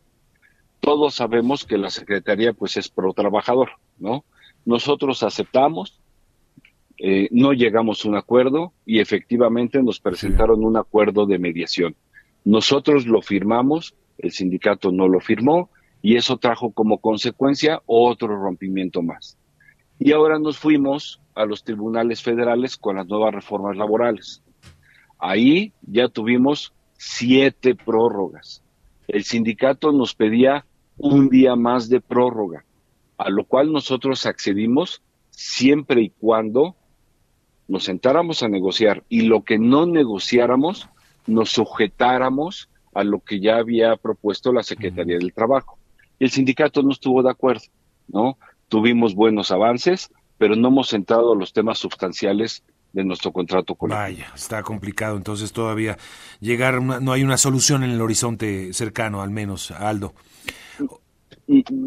Todos 0.80 1.14
sabemos 1.14 1.64
que 1.64 1.78
la 1.78 1.90
Secretaría 1.90 2.53
pues 2.53 2.76
es 2.76 2.88
pro 2.88 3.12
trabajador, 3.12 3.70
¿no? 3.99 4.24
Nosotros 4.64 5.22
aceptamos, 5.22 6.01
eh, 6.99 7.28
no 7.30 7.53
llegamos 7.53 8.05
a 8.05 8.09
un 8.09 8.16
acuerdo 8.16 8.72
y 8.84 8.99
efectivamente 8.99 9.82
nos 9.82 10.01
presentaron 10.01 10.64
un 10.64 10.76
acuerdo 10.76 11.26
de 11.26 11.38
mediación. 11.38 11.94
Nosotros 12.44 13.07
lo 13.07 13.22
firmamos, 13.22 13.94
el 14.18 14.32
sindicato 14.32 14.90
no 14.90 15.07
lo 15.07 15.20
firmó 15.20 15.70
y 16.03 16.16
eso 16.16 16.38
trajo 16.38 16.72
como 16.72 16.99
consecuencia 16.99 17.82
otro 17.86 18.36
rompimiento 18.36 19.03
más. 19.03 19.38
Y 20.01 20.12
ahora 20.12 20.38
nos 20.38 20.59
fuimos 20.59 21.20
a 21.34 21.44
los 21.44 21.62
tribunales 21.62 22.22
federales 22.22 22.76
con 22.76 22.96
las 22.96 23.07
nuevas 23.07 23.34
reformas 23.34 23.76
laborales. 23.76 24.42
Ahí 25.18 25.72
ya 25.82 26.09
tuvimos 26.09 26.72
siete 26.96 27.74
prórrogas. 27.74 28.62
El 29.07 29.24
sindicato 29.24 29.92
nos 29.92 30.14
pedía 30.14 30.64
un 30.96 31.28
día 31.28 31.55
más 31.55 31.88
de 31.88 32.01
prórroga, 32.01 32.64
a 33.16 33.30
lo 33.30 33.44
cual 33.44 33.72
nosotros 33.72 34.26
accedimos 34.26 35.03
siempre 35.30 36.03
y 36.03 36.11
cuando 36.11 36.76
nos 37.68 37.84
sentáramos 37.84 38.42
a 38.42 38.48
negociar 38.48 39.04
y 39.08 39.22
lo 39.22 39.44
que 39.44 39.58
no 39.58 39.86
negociáramos 39.86 40.88
nos 41.26 41.50
sujetáramos 41.50 42.68
a 42.94 43.04
lo 43.04 43.20
que 43.20 43.40
ya 43.40 43.56
había 43.56 43.96
propuesto 43.96 44.52
la 44.52 44.62
Secretaría 44.62 45.18
del 45.18 45.32
Trabajo. 45.32 45.78
El 46.18 46.30
sindicato 46.30 46.82
no 46.82 46.90
estuvo 46.90 47.22
de 47.22 47.30
acuerdo, 47.30 47.64
¿no? 48.08 48.38
Tuvimos 48.68 49.14
buenos 49.14 49.50
avances, 49.50 50.10
pero 50.38 50.56
no 50.56 50.68
hemos 50.68 50.92
entrado 50.92 51.32
a 51.32 51.36
los 51.36 51.52
temas 51.52 51.78
sustanciales 51.78 52.62
de 52.92 53.04
nuestro 53.04 53.32
contrato 53.32 53.74
colectivo. 53.74 54.02
Vaya, 54.02 54.32
está 54.34 54.62
complicado 54.62 55.16
entonces 55.16 55.52
todavía 55.52 55.98
llegar, 56.40 56.82
no 56.82 57.12
hay 57.12 57.22
una 57.22 57.36
solución 57.36 57.84
en 57.84 57.90
el 57.90 58.00
horizonte 58.00 58.72
cercano, 58.72 59.22
al 59.22 59.30
menos, 59.30 59.70
Aldo. 59.70 60.14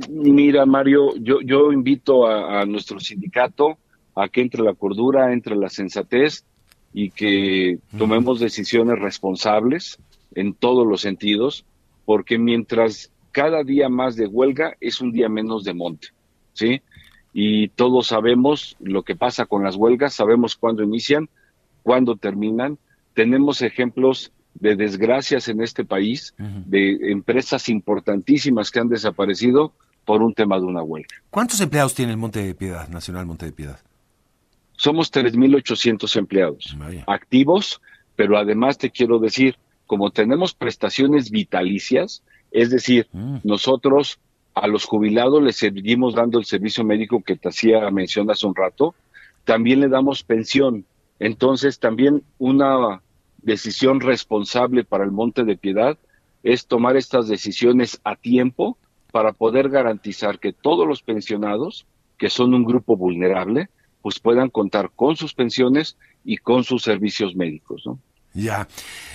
Mira, 0.10 0.66
Mario, 0.66 1.16
yo, 1.18 1.42
yo 1.42 1.72
invito 1.72 2.28
a, 2.28 2.66
nuestro 2.66 3.00
sindicato 3.00 3.78
a 4.16 4.30
que 4.30 4.42
entre 4.42 4.64
la 4.64 4.74
cordura, 4.74 5.34
entre 5.34 5.56
la 5.56 5.70
sensatez 5.70 6.46
y 6.94 7.12
que 7.12 7.80
tomemos 7.98 8.40
decisiones 8.40 9.00
responsables 9.00 9.98
en 10.36 10.54
todos 10.54 10.86
los 10.86 11.02
sentidos, 11.02 11.66
porque 12.06 12.38
mientras 12.38 13.12
cada 13.32 13.64
día 13.64 13.90
más 13.90 14.16
de 14.16 14.28
huelga 14.28 14.76
es 14.82 15.00
un 15.02 15.12
día 15.12 15.30
menos 15.30 15.64
de 15.64 15.74
monte, 15.74 16.10
¿sí? 16.54 16.82
y 17.34 17.70
todos 17.70 18.08
sabemos 18.08 18.76
lo 18.80 19.04
que 19.04 19.16
pasa 19.16 19.46
con 19.46 19.64
las 19.64 19.76
huelgas, 19.76 20.14
sabemos 20.14 20.56
cuándo 20.56 20.84
inician, 20.84 21.30
cuándo 21.84 22.16
terminan. 22.16 22.78
Tenemos 23.14 23.62
ejemplos 23.62 24.32
de 24.54 24.76
desgracias 24.76 25.48
en 25.48 25.62
este 25.62 25.86
país, 25.86 26.34
de 26.38 27.12
empresas 27.12 27.70
importantísimas 27.70 28.70
que 28.70 28.80
han 28.80 28.90
desaparecido 28.90 29.74
por 30.06 30.22
un 30.22 30.34
tema 30.34 30.58
de 30.58 30.66
una 30.66 30.84
huelga. 30.84 31.16
¿Cuántos 31.30 31.62
empleados 31.62 31.94
tiene 31.94 32.12
el 32.12 32.18
Monte 32.18 32.44
de 32.44 32.54
Piedad, 32.54 32.90
Nacional 32.90 33.26
Monte 33.26 33.46
de 33.46 33.52
Piedad? 33.54 33.80
Somos 34.82 35.12
3.800 35.12 36.16
empleados 36.16 36.76
activos, 37.06 37.80
pero 38.16 38.36
además 38.36 38.80
te 38.80 38.90
quiero 38.90 39.20
decir, 39.20 39.56
como 39.86 40.10
tenemos 40.10 40.56
prestaciones 40.56 41.30
vitalicias, 41.30 42.24
es 42.50 42.72
decir, 42.72 43.08
mm. 43.12 43.42
nosotros 43.44 44.18
a 44.56 44.66
los 44.66 44.86
jubilados 44.86 45.44
les 45.44 45.58
seguimos 45.58 46.16
dando 46.16 46.40
el 46.40 46.46
servicio 46.46 46.84
médico 46.84 47.22
que 47.22 47.36
te 47.36 47.50
hacía 47.50 47.92
mención 47.92 48.32
hace 48.32 48.48
un 48.48 48.56
rato, 48.56 48.96
también 49.44 49.82
le 49.82 49.88
damos 49.88 50.24
pensión. 50.24 50.84
Entonces, 51.20 51.78
también 51.78 52.24
una 52.40 53.04
decisión 53.44 54.00
responsable 54.00 54.84
para 54.84 55.04
el 55.04 55.12
Monte 55.12 55.44
de 55.44 55.58
Piedad 55.58 55.96
es 56.42 56.66
tomar 56.66 56.98
estas 56.98 57.28
decisiones 57.28 58.02
a 58.04 58.16
tiempo 58.16 58.80
para 59.12 59.32
poder 59.32 59.70
garantizar 59.70 60.40
que 60.40 60.54
todos 60.54 60.88
los 60.88 61.04
pensionados, 61.04 61.86
que 62.18 62.32
son 62.32 62.56
un 62.56 62.66
grupo 62.66 62.98
vulnerable, 62.98 63.70
pues 64.02 64.20
puedan 64.20 64.50
contar 64.50 64.92
con 64.96 65.16
sus 65.16 65.34
pensiones 65.34 65.98
y 66.24 66.38
con 66.38 66.64
sus 66.64 66.84
servicios 66.84 67.36
médicos, 67.36 67.84
¿no? 67.86 68.00
Ya, 68.34 68.68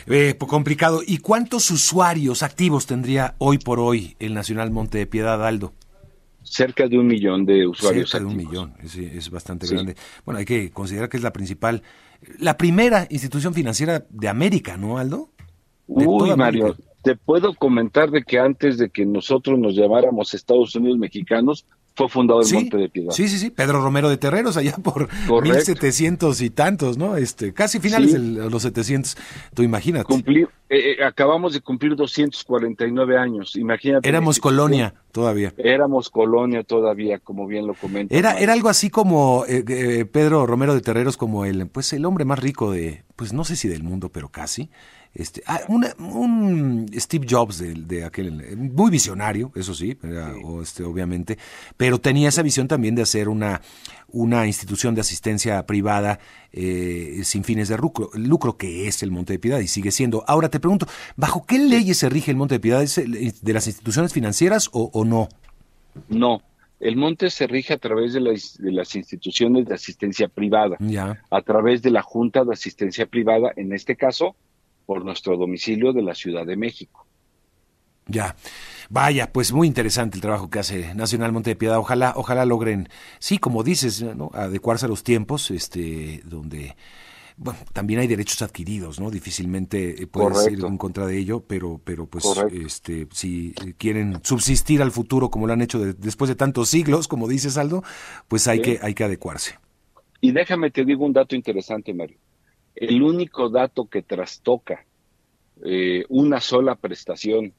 eh, 0.06 0.36
complicado. 0.38 1.00
¿Y 1.06 1.18
cuántos 1.18 1.70
usuarios 1.70 2.42
activos 2.42 2.86
tendría 2.86 3.34
hoy 3.38 3.58
por 3.58 3.80
hoy 3.80 4.14
el 4.18 4.34
Nacional 4.34 4.70
Monte 4.70 4.98
de 4.98 5.06
Piedad, 5.06 5.44
Aldo? 5.46 5.72
Cerca 6.42 6.86
de 6.86 6.98
un 6.98 7.06
millón 7.06 7.46
de 7.46 7.66
usuarios. 7.66 8.10
Cerca 8.10 8.24
de 8.24 8.30
un 8.30 8.36
millón, 8.36 8.74
es, 8.82 9.30
bastante 9.30 9.66
grande. 9.66 9.96
Bueno, 10.24 10.38
hay 10.38 10.44
que 10.44 10.70
considerar 10.70 11.08
que 11.08 11.16
es 11.16 11.22
la 11.22 11.32
principal, 11.32 11.82
la 12.38 12.56
primera 12.56 13.06
institución 13.10 13.54
financiera 13.54 14.04
de 14.10 14.28
América, 14.28 14.76
¿no, 14.76 14.98
Aldo? 14.98 15.30
Uy, 15.88 16.36
Mario, 16.36 16.76
te 17.02 17.16
puedo 17.16 17.54
comentar 17.54 18.10
de 18.10 18.22
que 18.22 18.38
antes 18.38 18.78
de 18.78 18.90
que 18.90 19.06
nosotros 19.06 19.58
nos 19.58 19.74
llamáramos 19.74 20.34
Estados 20.34 20.74
Unidos 20.74 20.98
mexicanos, 20.98 21.64
fue 21.96 22.08
fundado 22.10 22.42
el 22.42 22.52
Monte 22.52 22.76
de 22.76 22.88
Piedad. 22.90 23.10
Sí, 23.10 23.26
sí, 23.26 23.38
sí, 23.38 23.50
Pedro 23.50 23.80
Romero 23.80 24.10
de 24.10 24.18
Terreros, 24.18 24.56
allá 24.58 24.76
por 24.82 25.08
mil 25.42 25.54
1700 25.54 26.42
y 26.42 26.50
tantos, 26.50 26.98
¿no? 26.98 27.16
Este, 27.16 27.54
casi 27.54 27.80
finales 27.80 28.12
de 28.12 28.18
los 28.18 28.62
700, 28.62 29.16
tú 29.54 29.62
imagínate. 29.62 30.04
Cumplir, 30.04 30.48
eh, 30.68 30.96
eh, 30.98 31.04
acabamos 31.04 31.54
de 31.54 31.62
cumplir 31.62 31.96
249 31.96 33.16
años, 33.16 33.56
imagínate. 33.56 34.06
Éramos 34.06 34.38
colonia 34.38 34.94
todavía. 35.10 35.54
Éramos 35.56 36.10
colonia 36.10 36.62
todavía, 36.64 37.18
como 37.18 37.46
bien 37.46 37.66
lo 37.66 37.72
comenta. 37.72 38.14
Era, 38.14 38.38
era 38.38 38.52
algo 38.52 38.68
así 38.68 38.90
como 38.90 39.44
eh, 39.48 40.04
Pedro 40.04 40.46
Romero 40.46 40.74
de 40.74 40.82
Terreros, 40.82 41.16
como 41.16 41.46
el, 41.46 41.66
pues 41.68 41.94
el 41.94 42.04
hombre 42.04 42.26
más 42.26 42.38
rico 42.38 42.70
de, 42.70 43.04
pues 43.16 43.32
no 43.32 43.44
sé 43.44 43.56
si 43.56 43.68
del 43.68 43.82
mundo, 43.82 44.10
pero 44.10 44.28
casi. 44.28 44.68
Este, 45.18 45.42
ah, 45.46 45.60
un 45.68 46.86
Steve 46.94 47.26
Jobs 47.28 47.58
de, 47.58 48.04
aquel, 48.04 48.56
muy 48.56 48.90
visionario, 48.90 49.50
eso 49.54 49.72
sí, 49.72 49.96
este, 50.62 50.84
obviamente, 50.84 51.38
pero 51.78 51.98
tenía 51.98 52.28
esa 52.28 52.42
visión 52.42 52.68
también 52.68 52.94
de 52.94 53.00
hacer 53.00 53.30
una, 53.30 53.62
una 54.08 54.46
institución 54.46 54.94
de 54.94 55.00
asistencia 55.00 55.64
privada 55.64 56.18
eh, 56.52 57.20
sin 57.24 57.44
fines 57.44 57.68
de 57.68 57.78
lucro, 57.78 58.10
lucro, 58.12 58.58
que 58.58 58.88
es 58.88 59.02
el 59.02 59.10
Monte 59.10 59.32
de 59.32 59.38
Piedad 59.38 59.60
y 59.60 59.68
sigue 59.68 59.90
siendo. 59.90 60.22
Ahora 60.26 60.50
te 60.50 60.60
pregunto, 60.60 60.86
¿bajo 61.16 61.46
qué 61.46 61.58
leyes 61.58 61.96
se 61.96 62.10
rige 62.10 62.30
el 62.30 62.36
Monte 62.36 62.56
de 62.56 62.60
Piedad? 62.60 62.82
¿Es 62.82 62.96
de 62.96 63.52
las 63.54 63.66
instituciones 63.66 64.12
financieras 64.12 64.68
o, 64.72 65.04
no? 65.06 65.30
No, 66.10 66.42
el 66.78 66.96
monte 66.96 67.30
se 67.30 67.46
rige 67.46 67.72
a 67.72 67.78
través 67.78 68.12
de, 68.12 68.20
de, 68.20 68.72
las 68.72 68.94
instituciones 68.94 69.64
de 69.64 69.74
asistencia 69.74 70.28
privada, 70.28 70.76
ya. 70.78 71.22
a 71.30 71.40
través 71.40 71.80
de 71.80 71.90
la 71.90 72.02
Junta 72.02 72.44
de 72.44 72.52
Asistencia 72.52 73.06
Privada, 73.06 73.50
en 73.56 73.72
este 73.72 73.96
caso, 73.96 74.36
por 74.86 75.04
nuestro 75.04 75.36
domicilio 75.36 75.92
de 75.92 76.02
la 76.02 76.14
Ciudad 76.14 76.46
de 76.46 76.56
México. 76.56 77.06
Ya. 78.06 78.36
Vaya, 78.88 79.32
pues 79.32 79.52
muy 79.52 79.66
interesante 79.66 80.16
el 80.16 80.22
trabajo 80.22 80.48
que 80.48 80.60
hace 80.60 80.94
Nacional 80.94 81.32
Monte 81.32 81.50
de 81.50 81.56
Piedad. 81.56 81.78
Ojalá, 81.78 82.12
ojalá 82.16 82.44
logren, 82.44 82.88
sí, 83.18 83.38
como 83.38 83.64
dices, 83.64 84.02
¿no? 84.02 84.30
adecuarse 84.32 84.86
a 84.86 84.88
los 84.88 85.02
tiempos, 85.02 85.50
este, 85.50 86.22
donde 86.24 86.76
bueno, 87.38 87.58
también 87.74 88.00
hay 88.00 88.06
derechos 88.06 88.40
adquiridos, 88.40 88.98
¿no? 88.98 89.10
Difícilmente 89.10 90.02
eh, 90.02 90.06
puedes 90.06 90.50
ir 90.50 90.64
en 90.64 90.78
contra 90.78 91.06
de 91.06 91.18
ello, 91.18 91.40
pero, 91.40 91.78
pero 91.84 92.06
pues, 92.06 92.24
este, 92.50 93.08
si 93.12 93.52
quieren 93.76 94.20
subsistir 94.22 94.80
al 94.80 94.90
futuro 94.90 95.30
como 95.30 95.46
lo 95.46 95.52
han 95.52 95.60
hecho 95.60 95.78
después 95.80 96.28
de 96.28 96.34
tantos 96.34 96.70
siglos, 96.70 97.08
como 97.08 97.28
dices 97.28 97.58
Aldo, 97.58 97.82
pues 98.28 98.48
hay 98.48 98.62
que, 98.62 98.78
hay 98.80 98.94
que 98.94 99.04
adecuarse. 99.04 99.58
Y 100.22 100.32
déjame 100.32 100.70
te 100.70 100.84
digo 100.84 101.04
un 101.04 101.12
dato 101.12 101.36
interesante, 101.36 101.92
Mario. 101.92 102.16
El 102.76 103.02
único 103.02 103.48
dato 103.48 103.86
que 103.86 104.02
trastoca 104.02 104.84
eh, 105.64 106.04
una 106.10 106.40
sola 106.40 106.74
prestación, 106.74 107.54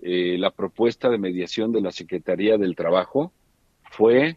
eh, 0.00 0.36
la 0.38 0.50
propuesta 0.50 1.08
de 1.08 1.18
mediación 1.18 1.72
de 1.72 1.80
la 1.80 1.90
Secretaría 1.90 2.58
del 2.58 2.76
Trabajo, 2.76 3.32
fue 3.90 4.36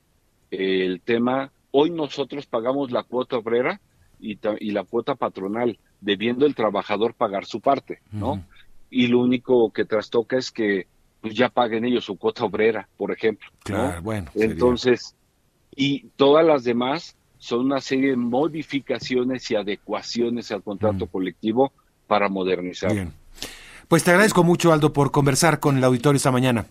el 0.50 1.02
tema, 1.02 1.52
hoy 1.72 1.90
nosotros 1.90 2.46
pagamos 2.46 2.92
la 2.92 3.04
cuota 3.04 3.38
obrera 3.38 3.82
y, 4.20 4.38
la 4.72 4.84
cuota 4.84 5.16
patronal, 5.16 5.80
debiendo 6.00 6.46
el 6.46 6.56
trabajador 6.56 7.14
pagar 7.14 7.46
su 7.46 7.60
parte, 7.60 8.00
¿no? 8.12 8.44
Y 8.90 9.08
lo 9.08 9.20
único 9.20 9.72
que 9.72 9.86
trastoca 9.86 10.38
es 10.38 10.52
que 10.52 10.88
pues 11.22 11.36
ya 11.36 11.50
paguen 11.50 11.86
ellos 11.86 12.06
su 12.06 12.18
cuota 12.18 12.46
obrera, 12.46 12.88
por 12.98 13.12
ejemplo. 13.12 13.50
Claro, 13.64 14.02
bueno. 14.02 14.32
Entonces, 14.36 15.16
y 15.76 16.08
todas 16.16 16.46
las 16.46 16.64
demás 16.64 17.16
son 17.42 17.62
una 17.62 17.82
serie 17.82 18.12
de 18.12 18.18
modificaciones 18.18 19.50
y 19.50 19.56
adecuaciones 19.56 20.52
al 20.52 20.62
contrato 20.62 21.08
colectivo 21.08 21.74
para 22.06 22.30
modernizar. 22.30 22.94
Bien. 22.94 23.12
Pues 23.88 24.04
te 24.04 24.12
agradezco 24.12 24.44
mucho, 24.44 24.72
Aldo, 24.72 24.94
por 24.94 25.12
conversar 25.12 25.60
con 25.60 25.78
el 25.78 25.84
auditorio 25.84 26.18
esta 26.18 26.32
mañana. 26.32 26.68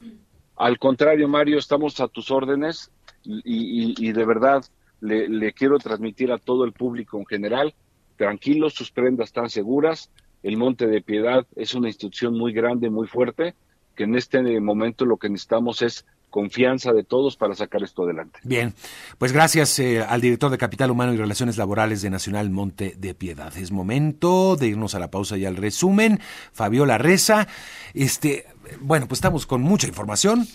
Al 0.56 0.78
contrario, 0.78 1.26
Mario, 1.26 1.58
estamos 1.58 1.98
a 2.00 2.06
tus 2.06 2.30
órdenes 2.30 2.90
y 3.24 4.12
de 4.12 4.24
verdad 4.24 4.64
le, 5.00 5.52
quiero 5.52 5.78
transmitir 5.78 6.30
a 6.32 6.38
todo 6.38 6.64
el 6.64 6.72
público 6.72 7.18
en 7.18 7.26
general, 7.26 7.74
tranquilos, 8.16 8.74
sus 8.74 8.90
prendas 8.90 9.28
están 9.28 9.50
seguras, 9.50 10.10
el 10.42 10.56
Monte 10.56 10.86
de 10.86 11.02
Piedad 11.02 11.46
es 11.56 11.74
una 11.74 11.88
institución 11.88 12.36
muy 12.36 12.52
grande, 12.52 12.90
muy 12.90 13.06
fuerte, 13.06 13.54
que 13.96 14.04
en 14.04 14.14
este 14.14 14.60
momento 14.60 15.04
lo 15.04 15.16
que 15.16 15.28
necesitamos 15.28 15.82
es 15.82 16.06
confianza 16.30 16.92
de 16.92 17.04
todos 17.04 17.36
para 17.36 17.54
sacar 17.54 17.82
esto 17.82 18.04
adelante. 18.04 18.40
Bien, 18.42 18.74
pues 19.18 19.32
gracias 19.32 19.78
eh, 19.78 20.02
al 20.02 20.20
director 20.20 20.50
de 20.50 20.58
Capital 20.58 20.90
Humano 20.90 21.12
y 21.12 21.16
Relaciones 21.16 21.56
Laborales 21.56 22.02
de 22.02 22.10
Nacional 22.10 22.50
Monte 22.50 22.94
de 22.96 23.14
Piedad. 23.14 23.56
Es 23.56 23.70
momento 23.70 24.56
de 24.56 24.68
irnos 24.68 24.94
a 24.94 24.98
la 24.98 25.10
pausa 25.10 25.36
y 25.36 25.44
al 25.44 25.56
resumen. 25.56 26.20
Fabiola 26.52 26.98
Reza, 26.98 27.48
este, 27.94 28.46
bueno, 28.80 29.06
pues 29.08 29.18
estamos 29.18 29.46
con 29.46 29.62
mucha 29.62 29.86
información. 29.86 30.46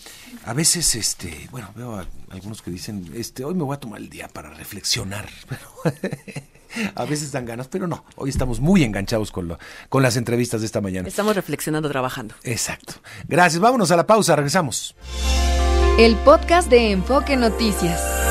A 0.45 0.53
veces, 0.53 0.95
este, 0.95 1.47
bueno, 1.51 1.69
veo 1.76 1.95
a 1.95 2.05
algunos 2.30 2.61
que 2.61 2.71
dicen, 2.71 3.11
este, 3.15 3.43
hoy 3.43 3.55
me 3.55 3.63
voy 3.63 3.76
a 3.76 3.80
tomar 3.80 3.99
el 3.99 4.09
día 4.09 4.28
para 4.28 4.49
reflexionar. 4.51 5.28
a 6.95 7.05
veces 7.05 7.32
dan 7.32 7.45
ganas, 7.45 7.67
pero 7.67 7.88
no. 7.88 8.05
Hoy 8.15 8.30
estamos 8.30 8.59
muy 8.59 8.84
enganchados 8.84 9.32
con, 9.32 9.47
lo, 9.47 9.59
con 9.89 10.03
las 10.03 10.17
entrevistas 10.17 10.61
de 10.61 10.67
esta 10.67 10.82
mañana. 10.82 11.07
Estamos 11.07 11.36
reflexionando, 11.36 11.89
trabajando. 11.89 12.36
Exacto. 12.43 12.93
Gracias. 13.28 13.59
Vámonos 13.59 13.91
a 13.91 13.95
la 13.95 14.07
pausa. 14.07 14.36
Regresamos. 14.36 14.95
El 15.97 16.15
podcast 16.17 16.69
de 16.69 16.91
Enfoque 16.91 17.38
Noticias. 17.38 18.24